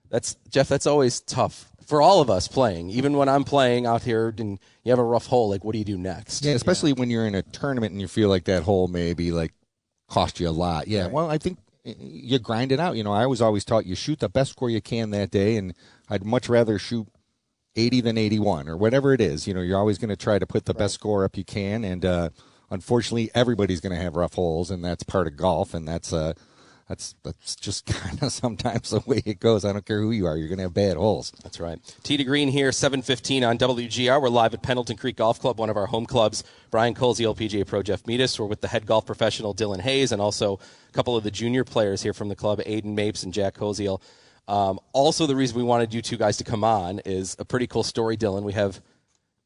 That's 0.10 0.36
Jeff. 0.50 0.68
That's 0.68 0.86
always 0.88 1.22
tough 1.22 1.70
for 1.86 2.02
all 2.02 2.22
of 2.22 2.30
us 2.30 2.48
playing. 2.48 2.90
Even 2.90 3.18
when 3.18 3.30
I'm 3.30 3.44
playing 3.44 3.86
out 3.86 4.04
here, 4.04 4.34
and 4.38 4.60
you 4.84 4.92
have 4.92 5.00
a 5.00 5.04
rough 5.04 5.28
hole. 5.28 5.50
Like, 5.50 5.64
what 5.64 5.74
do 5.74 5.80
you 5.80 5.86
do 5.86 5.98
next? 5.98 6.44
Yeah, 6.44 6.54
especially 6.54 6.94
when 6.94 7.10
you're 7.10 7.26
in 7.26 7.36
a 7.36 7.42
tournament 7.42 7.92
and 7.92 8.02
you 8.02 8.08
feel 8.08 8.30
like 8.30 8.46
that 8.46 8.64
hole 8.64 8.88
maybe 8.88 9.32
like 9.32 9.54
cost 10.10 10.40
you 10.40 10.50
a 10.50 10.52
lot. 10.52 10.88
Yeah, 10.88 11.08
well, 11.08 11.30
I 11.30 11.38
think 11.38 11.60
uh, 11.88 11.94
you 11.98 12.40
grind 12.40 12.72
it 12.72 12.80
out. 12.80 12.96
You 12.96 13.04
know, 13.04 13.14
I 13.14 13.26
was 13.26 13.42
always 13.42 13.64
taught 13.64 13.86
you 13.86 13.96
shoot 13.96 14.20
the 14.20 14.30
best 14.30 14.52
score 14.52 14.70
you 14.70 14.82
can 14.82 15.12
that 15.12 15.32
day, 15.32 15.56
and 15.56 15.74
I'd 16.10 16.26
much 16.26 16.50
rather 16.50 16.78
shoot 16.78 17.08
80 17.76 18.02
than 18.02 18.18
81 18.18 18.68
or 18.70 18.78
whatever 18.78 19.14
it 19.14 19.22
is. 19.22 19.48
You 19.48 19.54
know, 19.54 19.62
you're 19.62 19.80
always 19.80 19.98
going 19.98 20.10
to 20.10 20.16
try 20.16 20.40
to 20.40 20.46
put 20.46 20.66
the 20.66 20.74
best 20.74 20.96
score 20.96 21.24
up 21.24 21.38
you 21.38 21.46
can, 21.46 21.84
and 21.84 22.06
uh, 22.06 22.30
unfortunately, 22.74 23.30
everybody's 23.34 23.80
going 23.80 23.96
to 23.96 24.02
have 24.02 24.16
rough 24.16 24.34
holes, 24.34 24.72
and 24.72 24.84
that's 24.84 25.04
part 25.04 25.28
of 25.28 25.38
golf, 25.38 25.74
and 25.74 25.88
that's 25.88 26.12
uh, 26.12 26.34
that's 26.90 27.16
that's 27.24 27.56
just 27.56 27.86
kind 28.02 28.22
of 28.22 28.32
sometimes 28.32 28.90
the 28.90 29.02
way 29.06 29.22
it 29.26 29.40
goes. 29.40 29.64
I 29.64 29.72
don't 29.72 29.86
care 29.86 30.02
who 30.02 30.12
you 30.12 30.26
are, 30.26 30.36
you're 30.36 30.50
going 30.50 30.58
to 30.58 30.64
have 30.64 30.74
bad 30.74 30.98
holes. 30.98 31.32
That's 31.44 31.60
right. 31.60 31.80
Tee 32.04 32.18
to 32.18 32.24
Green 32.24 32.50
here, 32.50 32.72
715 32.72 33.44
on 33.44 33.58
WGR. 33.58 34.22
We're 34.22 34.30
live 34.30 34.54
at 34.54 34.64
Pendleton 34.64 34.98
Creek 34.98 35.16
Golf 35.16 35.40
Club, 35.40 35.60
one 35.60 35.70
of 35.70 35.78
our 35.78 35.86
home 35.86 36.06
clubs. 36.06 36.44
Brian 36.72 36.96
Koziel, 36.96 37.38
the 37.38 37.48
LPGA 37.48 37.66
Pro, 37.66 37.84
Jeff 37.84 38.06
Metis. 38.08 38.40
We're 38.40 38.48
with 38.48 38.62
the 38.62 38.68
head 38.68 38.86
golf 38.86 39.06
professional, 39.06 39.54
Dylan 39.54 39.80
Hayes, 39.80 40.12
and 40.12 40.22
also 40.22 40.60
a 40.90 40.92
couple 40.92 41.16
of 41.16 41.24
the 41.24 41.32
junior 41.32 41.64
players 41.64 42.02
here 42.02 42.14
from 42.14 42.30
the 42.30 42.36
club, 42.36 42.60
Aiden 42.60 42.96
Mapes 42.96 43.24
and 43.24 43.34
Jack 43.34 43.56
Koziel. 43.56 44.02
Um, 44.48 44.80
also, 44.92 45.26
the 45.26 45.36
reason 45.36 45.56
we 45.56 45.64
wanted 45.64 45.94
you 45.94 46.02
two 46.02 46.18
guys 46.18 46.36
to 46.38 46.44
come 46.44 46.66
on 46.66 47.00
is 47.06 47.36
a 47.40 47.46
pretty 47.46 47.68
cool 47.68 47.84
story, 47.84 48.18
Dylan. 48.18 48.44
We 48.44 48.54
have 48.54 48.82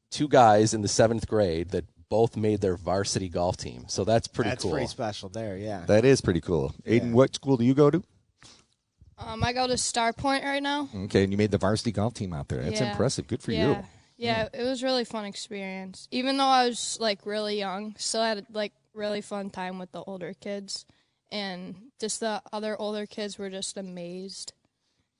two 0.10 0.27
guys 0.27 0.74
in 0.74 0.81
the 0.81 0.88
seventh 0.88 1.27
grade 1.27 1.69
that 1.69 1.86
both 2.09 2.37
made 2.37 2.61
their 2.61 2.75
varsity 2.77 3.29
golf 3.29 3.57
team. 3.57 3.85
So 3.87 4.03
that's 4.03 4.27
pretty 4.27 4.49
That's 4.51 4.63
cool. 4.63 4.71
pretty 4.71 4.87
special 4.87 5.29
there. 5.29 5.57
Yeah. 5.57 5.83
That 5.87 6.05
is 6.05 6.21
pretty 6.21 6.41
cool. 6.41 6.73
Aiden, 6.85 7.11
what 7.11 7.35
school 7.35 7.57
do 7.57 7.65
you 7.65 7.73
go 7.73 7.89
to? 7.91 8.03
Um, 9.17 9.43
I 9.43 9.51
go 9.53 9.67
to 9.67 9.73
Starpoint 9.73 10.43
right 10.43 10.61
now. 10.61 10.89
Okay, 11.05 11.24
and 11.24 11.31
you 11.31 11.37
made 11.37 11.51
the 11.51 11.57
varsity 11.57 11.91
golf 11.91 12.13
team 12.13 12.33
out 12.33 12.48
there. 12.50 12.61
That's 12.61 12.79
Yeah. 12.79 12.91
impressive. 12.91 13.27
Good 13.27 13.41
for 13.41 13.51
yeah. 13.51 13.67
you. 13.67 13.85
Yeah, 14.17 14.48
it 14.53 14.63
was 14.63 14.81
a 14.81 14.85
really 14.85 15.05
fun 15.05 15.25
experience. 15.25 16.07
Even 16.11 16.37
though 16.37 16.46
I 16.46 16.67
was 16.67 16.98
like 17.00 17.25
really 17.25 17.57
young, 17.57 17.96
still 17.98 18.24
had 18.24 18.46
like 18.53 18.74
really 18.93 19.22
fun 19.22 19.50
time 19.50 19.79
with 19.79 19.91
the 19.91 20.01
older 20.03 20.33
kids, 20.33 20.85
and 21.31 21.75
just 22.00 22.20
the 22.20 22.41
other 22.53 22.79
older 22.79 23.05
kids 23.05 23.37
were 23.37 23.50
just 23.50 23.77
amazed. 23.77 24.53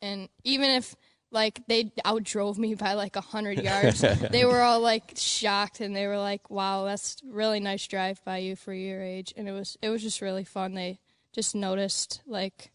And 0.02 0.30
even 0.44 0.70
if 0.70 0.96
like 1.32 1.62
they 1.68 1.86
outdrove 2.06 2.58
me 2.58 2.76
by 2.76 2.94
like 2.94 3.16
a 3.16 3.22
hundred 3.22 3.60
yards, 3.62 4.02
they 4.32 4.46
were 4.46 4.62
all 4.62 4.80
like 4.80 5.14
shocked 5.16 5.82
and 5.82 5.96
they 5.96 6.08
were 6.08 6.18
like, 6.18 6.50
"Wow, 6.50 6.86
that's 6.86 7.18
really 7.26 7.60
nice 7.60 7.86
drive 7.88 8.24
by 8.24 8.38
you 8.38 8.56
for 8.56 8.74
your 8.74 9.02
age." 9.02 9.34
And 9.36 9.48
it 9.48 9.52
was 9.52 9.78
it 9.82 9.90
was 9.90 10.02
just 10.02 10.22
really 10.22 10.44
fun. 10.46 10.74
They 10.74 11.00
just 11.34 11.54
noticed 11.56 12.22
like 12.26 12.72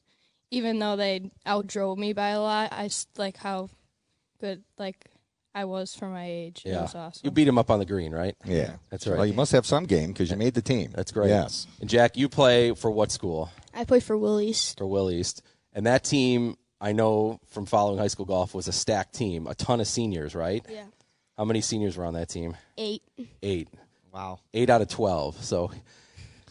even 0.50 0.78
though 0.78 0.96
they 0.96 1.30
outdrove 1.46 1.96
me 1.96 2.12
by 2.12 2.28
a 2.30 2.40
lot, 2.40 2.72
I 2.72 2.84
s- 2.86 3.06
like 3.16 3.38
how 3.38 3.70
good 4.40 4.62
like 4.78 5.06
I 5.54 5.64
was 5.64 5.94
for 5.94 6.08
my 6.08 6.26
age. 6.26 6.62
It 6.64 6.70
Yeah. 6.70 6.82
was 6.82 6.94
awesome. 6.94 7.20
You 7.24 7.30
beat 7.30 7.48
him 7.48 7.58
up 7.58 7.70
on 7.70 7.78
the 7.78 7.84
green, 7.86 8.12
right? 8.12 8.34
Yeah, 8.44 8.76
That's 8.90 9.06
right. 9.06 9.16
Well, 9.16 9.26
you 9.26 9.34
must 9.34 9.52
have 9.52 9.66
some 9.66 9.84
game 9.84 10.12
because 10.12 10.30
you 10.30 10.36
made 10.36 10.54
the 10.54 10.62
team. 10.62 10.92
That's 10.94 11.12
great. 11.12 11.28
Yes. 11.28 11.66
And 11.80 11.88
Jack, 11.90 12.16
you 12.16 12.28
play 12.28 12.74
for 12.74 12.90
what 12.90 13.10
school? 13.10 13.50
I 13.74 13.84
play 13.84 14.00
for 14.00 14.16
Willie's. 14.16 14.74
for 14.78 14.86
Will 14.86 15.10
East. 15.10 15.42
And 15.74 15.86
that 15.86 16.04
team, 16.04 16.56
I 16.82 16.92
know 16.92 17.38
from 17.50 17.64
following 17.64 17.98
high 17.98 18.08
school 18.08 18.26
golf, 18.26 18.54
was 18.54 18.66
a 18.68 18.72
stacked 18.72 19.14
team. 19.14 19.46
A 19.46 19.54
ton 19.54 19.80
of 19.80 19.86
seniors, 19.86 20.34
right? 20.34 20.66
Yeah. 20.68 20.84
How 21.38 21.44
many 21.44 21.60
seniors 21.60 21.96
were 21.96 22.04
on 22.04 22.14
that 22.14 22.28
team? 22.28 22.56
Eight. 22.76 23.02
Eight. 23.42 23.68
Wow. 24.12 24.40
Eight 24.52 24.68
out 24.68 24.82
of 24.82 24.88
12. 24.88 25.42
So, 25.44 25.70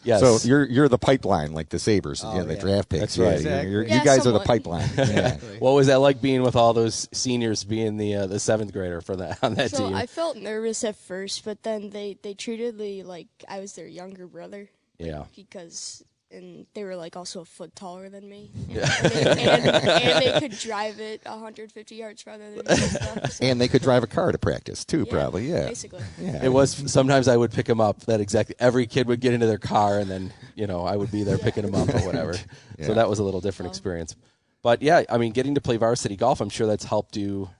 yes. 0.04 0.20
So 0.20 0.38
you're 0.48 0.64
you're 0.64 0.88
the 0.88 0.98
pipeline, 0.98 1.52
like 1.52 1.68
the 1.68 1.78
Sabres, 1.78 2.22
Oh, 2.24 2.34
yeah, 2.34 2.42
the 2.44 2.54
yeah. 2.54 2.60
draft 2.60 2.88
picks. 2.88 3.00
That's 3.14 3.16
Yeah, 3.18 3.26
right. 3.26 3.40
you're- 3.42 3.70
you're- 3.70 3.88
Yeah, 3.88 3.98
you 3.98 4.04
guys 4.04 4.26
are 4.26 4.32
the 4.32 4.40
pipeline. 4.40 4.88
Yeah. 4.96 5.36
what 5.60 5.72
was 5.72 5.86
that 5.88 6.00
like 6.00 6.20
being 6.20 6.42
with 6.42 6.56
all 6.56 6.72
those 6.72 7.08
seniors 7.12 7.62
being 7.62 7.98
the 7.98 8.14
uh, 8.16 8.26
the 8.26 8.40
seventh 8.40 8.72
grader 8.72 9.00
for 9.02 9.14
that 9.16 9.38
on 9.44 9.54
that 9.54 9.70
So 9.70 9.86
team? 9.86 9.94
I 9.94 10.06
felt 10.06 10.36
nervous 10.38 10.82
at 10.82 10.96
first, 10.96 11.44
but 11.44 11.62
then 11.62 11.90
they 11.90 12.16
they 12.22 12.34
treated 12.34 12.76
me 12.78 13.02
like 13.04 13.28
I 13.48 13.60
was 13.60 13.74
their 13.74 13.86
younger 13.86 14.26
brother 14.26 14.68
yeah. 14.98 15.24
because 15.36 16.02
and 16.32 16.66
they 16.74 16.84
were 16.84 16.96
like 16.96 17.16
also 17.16 17.40
a 17.40 17.44
foot 17.44 17.74
taller 17.76 18.08
than 18.08 18.28
me. 18.28 18.50
And, 18.68 18.76
they, 18.76 19.22
and, 19.30 19.66
and 19.66 20.22
they 20.24 20.40
could 20.40 20.58
drive 20.58 20.98
it 21.00 21.20
150 21.24 21.94
yards 21.94 22.22
farther 22.22 22.44
than 22.44 22.54
me. 22.56 22.62
And, 22.68 22.78
stuff, 22.80 23.30
so- 23.32 23.44
and 23.44 23.60
they 23.60 23.68
could 23.68 23.82
drive 23.82 24.02
a 24.02 24.06
car 24.06 24.32
to 24.32 24.38
practice 24.38 24.84
too, 24.84 25.04
yeah, 25.06 25.12
probably. 25.12 25.48
Yeah. 25.50 25.66
Basically. 25.66 26.02
Yeah. 26.20 26.44
It 26.44 26.48
was 26.48 26.90
sometimes 26.90 27.28
I 27.28 27.36
would 27.36 27.52
pick 27.52 27.66
them 27.66 27.80
up. 27.80 28.00
That 28.06 28.20
exactly 28.20 28.54
every 28.58 28.86
kid 28.86 29.06
would 29.08 29.20
get 29.20 29.34
into 29.34 29.46
their 29.46 29.58
car, 29.58 29.98
and 29.98 30.10
then 30.10 30.32
you 30.54 30.66
know 30.66 30.84
I 30.84 30.96
would 30.96 31.10
be 31.12 31.22
there 31.24 31.38
picking 31.38 31.64
them 31.64 31.74
up 31.74 31.88
or 31.94 32.00
whatever. 32.06 32.34
Yeah. 32.78 32.86
So 32.86 32.94
that 32.94 33.08
was 33.08 33.18
a 33.18 33.22
little 33.24 33.40
different 33.40 33.70
experience. 33.70 34.16
But 34.62 34.80
yeah, 34.82 35.02
I 35.08 35.18
mean, 35.18 35.32
getting 35.32 35.54
to 35.56 35.60
play 35.60 35.76
varsity 35.76 36.16
golf, 36.16 36.40
I'm 36.40 36.48
sure 36.48 36.66
that's 36.66 36.84
helped 36.84 37.16
you 37.16 37.50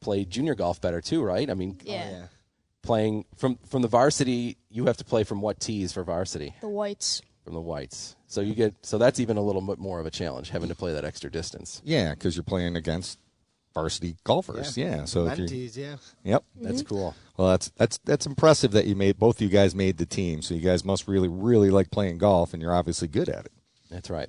play 0.00 0.24
junior 0.24 0.54
golf 0.54 0.80
better 0.80 1.00
too, 1.00 1.22
right? 1.22 1.50
I 1.50 1.54
mean, 1.54 1.78
Yeah. 1.82 2.22
Oh, 2.24 2.28
playing 2.82 3.24
from 3.36 3.58
from 3.68 3.82
the 3.82 3.88
varsity, 3.88 4.56
you 4.70 4.86
have 4.86 4.96
to 4.98 5.04
play 5.04 5.24
from 5.24 5.40
what 5.40 5.58
tees 5.60 5.92
for 5.92 6.04
varsity 6.04 6.54
The 6.60 6.68
whites. 6.68 7.20
From 7.46 7.54
the 7.54 7.60
whites. 7.60 8.16
So 8.26 8.40
you 8.40 8.56
get 8.56 8.74
so 8.82 8.98
that's 8.98 9.20
even 9.20 9.36
a 9.36 9.40
little 9.40 9.62
bit 9.62 9.78
more 9.78 10.00
of 10.00 10.06
a 10.06 10.10
challenge 10.10 10.50
having 10.50 10.68
to 10.68 10.74
play 10.74 10.92
that 10.92 11.04
extra 11.04 11.30
distance. 11.30 11.80
Yeah, 11.84 12.10
because 12.10 12.34
you're 12.34 12.42
playing 12.42 12.74
against 12.74 13.20
varsity 13.72 14.16
golfers. 14.24 14.76
Yeah. 14.76 15.04
So 15.04 15.28
if 15.28 15.38
you're, 15.38 15.46
Mentees, 15.46 15.76
yeah. 15.76 15.96
yep. 16.24 16.44
That's 16.60 16.82
mm-hmm. 16.82 16.92
cool. 16.92 17.14
Well, 17.36 17.50
that's 17.50 17.70
that's 17.76 17.98
that's 17.98 18.26
impressive 18.26 18.72
that 18.72 18.86
you 18.86 18.96
made 18.96 19.20
both 19.20 19.40
you 19.40 19.48
guys 19.48 19.76
made 19.76 19.98
the 19.98 20.06
team. 20.06 20.42
So 20.42 20.54
you 20.54 20.60
guys 20.60 20.84
must 20.84 21.06
really 21.06 21.28
really 21.28 21.70
like 21.70 21.92
playing 21.92 22.18
golf, 22.18 22.52
and 22.52 22.60
you're 22.60 22.74
obviously 22.74 23.06
good 23.06 23.28
at 23.28 23.44
it. 23.44 23.52
That's 23.92 24.10
right. 24.10 24.28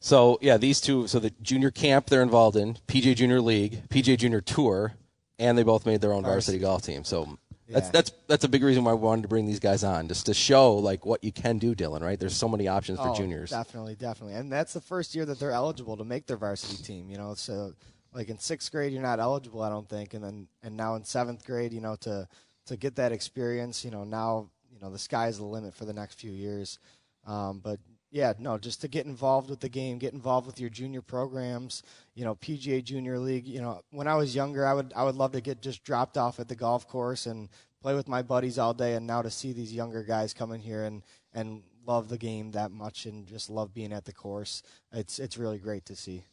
So 0.00 0.38
yeah, 0.42 0.58
these 0.58 0.82
two. 0.82 1.06
So 1.06 1.18
the 1.18 1.32
junior 1.40 1.70
camp 1.70 2.08
they're 2.08 2.20
involved 2.20 2.58
in, 2.58 2.74
PGA 2.86 3.16
Junior 3.16 3.40
League, 3.40 3.88
PGA 3.88 4.18
Junior 4.18 4.42
Tour, 4.42 4.96
and 5.38 5.56
they 5.56 5.62
both 5.62 5.86
made 5.86 6.02
their 6.02 6.12
own 6.12 6.24
varsity 6.24 6.58
golf 6.58 6.82
team. 6.82 7.04
So 7.04 7.22
that's 7.24 7.38
Yeah. 7.66 7.80
that's 7.80 8.12
that's 8.26 8.44
a 8.44 8.48
big 8.48 8.62
reason 8.62 8.84
why 8.84 8.92
we 8.92 9.00
wanted 9.00 9.22
to 9.22 9.28
bring 9.28 9.46
these 9.46 9.60
guys 9.60 9.84
on, 9.84 10.08
just 10.08 10.26
to 10.26 10.34
show 10.34 10.74
like 10.74 11.06
what 11.06 11.24
you 11.24 11.32
can 11.32 11.58
do, 11.58 11.74
Dylan. 11.74 12.02
Right? 12.02 12.18
There's 12.18 12.36
so 12.36 12.48
many 12.48 12.68
options 12.68 12.98
for 12.98 13.08
Oh, 13.08 13.14
juniors. 13.14 13.50
Definitely, 13.50 13.94
definitely. 13.94 14.34
And 14.34 14.52
that's 14.52 14.72
the 14.74 14.80
first 14.80 15.14
year 15.14 15.24
that 15.26 15.38
they're 15.38 15.50
eligible 15.50 15.96
to 15.96 16.04
make 16.04 16.26
their 16.26 16.36
varsity 16.36 16.82
team, 16.82 17.10
you 17.10 17.16
know. 17.16 17.34
So 17.34 17.72
like 18.12 18.28
in 18.28 18.38
sixth 18.38 18.70
grade 18.70 18.92
you're 18.92 19.02
not 19.02 19.18
eligible, 19.18 19.62
I 19.62 19.70
don't 19.70 19.88
think, 19.88 20.14
and 20.14 20.22
then 20.22 20.48
and 20.62 20.76
now 20.76 20.94
in 20.96 21.04
seventh 21.04 21.44
grade, 21.44 21.72
you 21.72 21.80
know, 21.80 21.96
to 22.02 22.28
to 22.66 22.76
get 22.76 22.96
that 22.96 23.12
experience, 23.12 23.84
you 23.84 23.90
know, 23.90 24.04
now, 24.04 24.50
you 24.72 24.78
know, 24.80 24.90
the 24.90 24.98
sky's 24.98 25.38
the 25.38 25.44
limit 25.44 25.74
for 25.74 25.84
the 25.84 25.92
next 25.92 26.18
few 26.18 26.32
years. 26.32 26.78
Um, 27.26 27.60
but 27.62 27.78
yeah, 28.14 28.32
no, 28.38 28.58
just 28.58 28.80
to 28.82 28.88
get 28.88 29.06
involved 29.06 29.50
with 29.50 29.58
the 29.58 29.68
game, 29.68 29.98
get 29.98 30.12
involved 30.12 30.46
with 30.46 30.60
your 30.60 30.70
junior 30.70 31.02
programs, 31.02 31.82
you 32.14 32.24
know, 32.24 32.36
PGA 32.36 32.82
Junior 32.82 33.18
League. 33.18 33.44
You 33.44 33.60
know, 33.60 33.82
when 33.90 34.06
I 34.06 34.14
was 34.14 34.36
younger, 34.36 34.64
I 34.64 34.72
would 34.72 34.92
I 34.94 35.02
would 35.02 35.16
love 35.16 35.32
to 35.32 35.40
get 35.40 35.60
just 35.60 35.82
dropped 35.82 36.16
off 36.16 36.38
at 36.38 36.46
the 36.46 36.54
golf 36.54 36.86
course 36.86 37.26
and 37.26 37.48
play 37.82 37.92
with 37.92 38.06
my 38.06 38.22
buddies 38.22 38.56
all 38.56 38.72
day. 38.72 38.94
And 38.94 39.04
now 39.04 39.20
to 39.20 39.30
see 39.30 39.52
these 39.52 39.74
younger 39.74 40.04
guys 40.04 40.32
come 40.32 40.52
in 40.52 40.60
here 40.60 40.84
and 40.84 41.02
and 41.32 41.64
love 41.88 42.08
the 42.08 42.16
game 42.16 42.52
that 42.52 42.70
much 42.70 43.06
and 43.06 43.26
just 43.26 43.50
love 43.50 43.74
being 43.74 43.92
at 43.92 44.04
the 44.04 44.12
course, 44.12 44.62
it's 44.92 45.18
it's 45.18 45.36
really 45.36 45.58
great 45.58 45.84
to 45.86 45.96
see. 45.96 46.24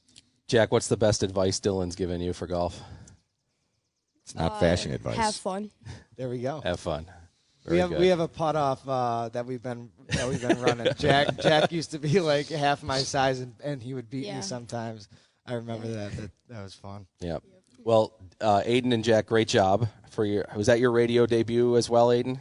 Jack, 0.47 0.71
what's 0.71 0.87
the 0.87 0.97
best 0.97 1.23
advice 1.23 1.59
Dylan's 1.59 1.95
given 1.95 2.21
you 2.21 2.33
for 2.33 2.45
golf? 2.45 2.79
It's 4.21 4.35
not 4.35 4.59
fashion 4.59 4.93
advice. 4.93 5.17
Have 5.17 5.35
fun. 5.35 5.71
There 6.15 6.29
we 6.29 6.43
go. 6.43 6.61
Have 6.61 6.79
fun. 6.79 7.07
we 7.67 7.79
have 7.79 7.89
good. 7.89 7.99
we 7.99 8.07
have 8.09 8.19
a 8.19 8.27
putt 8.27 8.55
off 8.55 8.87
uh, 8.87 9.29
that 9.29 9.47
we've 9.47 9.63
been 9.63 9.89
that 10.21 10.29
we've 10.29 10.41
been 10.41 10.61
running. 10.61 10.93
Jack 10.97 11.37
Jack 11.39 11.71
used 11.71 11.91
to 11.91 11.99
be 11.99 12.19
like 12.19 12.47
half 12.49 12.83
my 12.83 12.99
size, 12.99 13.39
and, 13.39 13.53
and 13.63 13.81
he 13.81 13.93
would 13.93 14.09
beat 14.09 14.25
Yeah. 14.25 14.37
me 14.37 14.41
sometimes. 14.41 15.07
I 15.45 15.53
remember 15.53 15.87
that. 15.87 16.11
That 16.13 16.31
that 16.49 16.63
was 16.63 16.73
fun. 16.73 17.07
Yep. 17.19 17.43
Well, 17.83 18.13
uh, 18.39 18.61
Aiden 18.61 18.93
and 18.93 19.03
Jack, 19.03 19.25
great 19.27 19.47
job 19.47 19.87
for 20.11 20.23
your. 20.25 20.45
Was 20.55 20.67
that 20.67 20.79
your 20.79 20.91
radio 20.91 21.25
debut 21.25 21.75
as 21.77 21.89
well, 21.89 22.09
Aiden? 22.09 22.39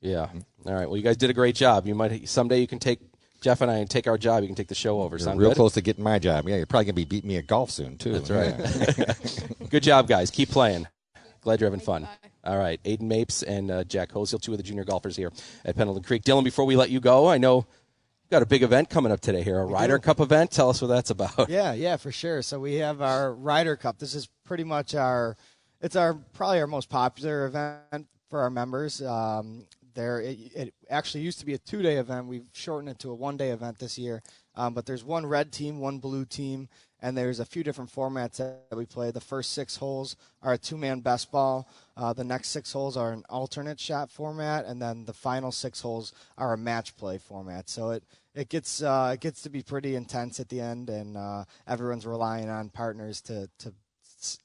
Yeah. 0.00 0.28
All 0.66 0.74
right. 0.74 0.86
Well, 0.88 0.96
you 0.96 1.02
guys 1.02 1.16
did 1.16 1.30
a 1.30 1.34
great 1.34 1.54
job. 1.54 1.86
You 1.86 1.94
might 1.94 2.28
someday 2.28 2.58
you 2.60 2.66
can 2.66 2.78
take 2.80 2.98
Jeff 3.40 3.60
and 3.60 3.70
I 3.70 3.76
and 3.76 3.88
take 3.88 4.08
our 4.08 4.18
job. 4.18 4.42
You 4.42 4.48
can 4.48 4.56
take 4.56 4.68
the 4.68 4.74
show 4.74 5.00
over. 5.00 5.16
You're 5.16 5.24
Sound 5.24 5.38
real 5.40 5.50
good? 5.50 5.56
close 5.56 5.74
to 5.74 5.80
getting 5.80 6.02
my 6.04 6.18
job. 6.18 6.48
Yeah, 6.48 6.56
you're 6.56 6.66
probably 6.66 6.86
gonna 6.86 6.94
be 6.94 7.04
beating 7.04 7.28
me 7.28 7.36
at 7.36 7.46
golf 7.46 7.70
soon 7.70 7.96
too. 7.96 8.18
That's 8.18 8.30
right. 8.30 9.46
good 9.70 9.82
job, 9.84 10.08
guys. 10.08 10.30
Keep 10.30 10.50
playing. 10.50 10.86
Glad 11.42 11.60
you're 11.60 11.70
having 11.70 11.84
fun. 11.84 12.08
All 12.46 12.58
right, 12.58 12.80
Aiden 12.84 13.02
Mapes 13.02 13.42
and 13.42 13.72
uh, 13.72 13.82
Jack 13.82 14.12
Koziel, 14.12 14.40
two 14.40 14.52
of 14.52 14.58
the 14.58 14.62
junior 14.62 14.84
golfers 14.84 15.16
here 15.16 15.32
at 15.64 15.74
Pendleton 15.74 16.04
Creek. 16.04 16.22
Dylan, 16.22 16.44
before 16.44 16.64
we 16.64 16.76
let 16.76 16.90
you 16.90 17.00
go, 17.00 17.28
I 17.28 17.38
know 17.38 17.56
you've 17.56 18.30
got 18.30 18.40
a 18.40 18.46
big 18.46 18.62
event 18.62 18.88
coming 18.88 19.10
up 19.10 19.20
today 19.20 19.42
here, 19.42 19.58
a 19.58 19.64
Ryder 19.64 19.98
Cup 19.98 20.20
event. 20.20 20.52
Tell 20.52 20.70
us 20.70 20.80
what 20.80 20.86
that's 20.86 21.10
about. 21.10 21.48
Yeah, 21.48 21.72
yeah, 21.72 21.96
for 21.96 22.12
sure. 22.12 22.42
So 22.42 22.60
we 22.60 22.76
have 22.76 23.02
our 23.02 23.34
Ryder 23.34 23.74
Cup. 23.74 23.98
This 23.98 24.14
is 24.14 24.28
pretty 24.44 24.62
much 24.62 24.94
our, 24.94 25.36
it's 25.80 25.96
our 25.96 26.14
probably 26.34 26.60
our 26.60 26.68
most 26.68 26.88
popular 26.88 27.46
event 27.46 28.06
for 28.30 28.40
our 28.42 28.50
members. 28.50 29.02
Um, 29.02 29.66
there, 29.94 30.20
it, 30.20 30.38
it 30.54 30.74
actually 30.88 31.22
used 31.22 31.40
to 31.40 31.46
be 31.46 31.54
a 31.54 31.58
two-day 31.58 31.96
event. 31.96 32.28
We've 32.28 32.46
shortened 32.52 32.90
it 32.90 33.00
to 33.00 33.10
a 33.10 33.14
one-day 33.14 33.50
event 33.50 33.80
this 33.80 33.98
year. 33.98 34.22
Um, 34.56 34.74
but 34.74 34.86
there's 34.86 35.04
one 35.04 35.26
red 35.26 35.52
team, 35.52 35.78
one 35.78 35.98
blue 35.98 36.24
team, 36.24 36.68
and 37.00 37.16
there's 37.16 37.40
a 37.40 37.44
few 37.44 37.62
different 37.62 37.92
formats 37.92 38.38
that 38.38 38.76
we 38.76 38.86
play. 38.86 39.10
The 39.10 39.20
first 39.20 39.52
six 39.52 39.76
holes 39.76 40.16
are 40.42 40.54
a 40.54 40.58
two-man 40.58 41.00
best 41.00 41.30
ball. 41.30 41.68
Uh, 41.96 42.12
the 42.12 42.24
next 42.24 42.48
six 42.48 42.72
holes 42.72 42.96
are 42.96 43.12
an 43.12 43.22
alternate 43.28 43.78
shot 43.78 44.10
format, 44.10 44.64
and 44.64 44.80
then 44.80 45.04
the 45.04 45.12
final 45.12 45.52
six 45.52 45.80
holes 45.80 46.12
are 46.38 46.54
a 46.54 46.58
match 46.58 46.96
play 46.96 47.18
format. 47.18 47.68
So 47.68 47.90
it 47.90 48.04
it 48.34 48.48
gets 48.48 48.82
uh, 48.82 49.12
it 49.14 49.20
gets 49.20 49.42
to 49.42 49.50
be 49.50 49.62
pretty 49.62 49.94
intense 49.94 50.40
at 50.40 50.48
the 50.48 50.60
end, 50.60 50.88
and 50.88 51.16
uh, 51.16 51.44
everyone's 51.66 52.06
relying 52.06 52.48
on 52.48 52.70
partners 52.70 53.20
to 53.22 53.48
to 53.58 53.72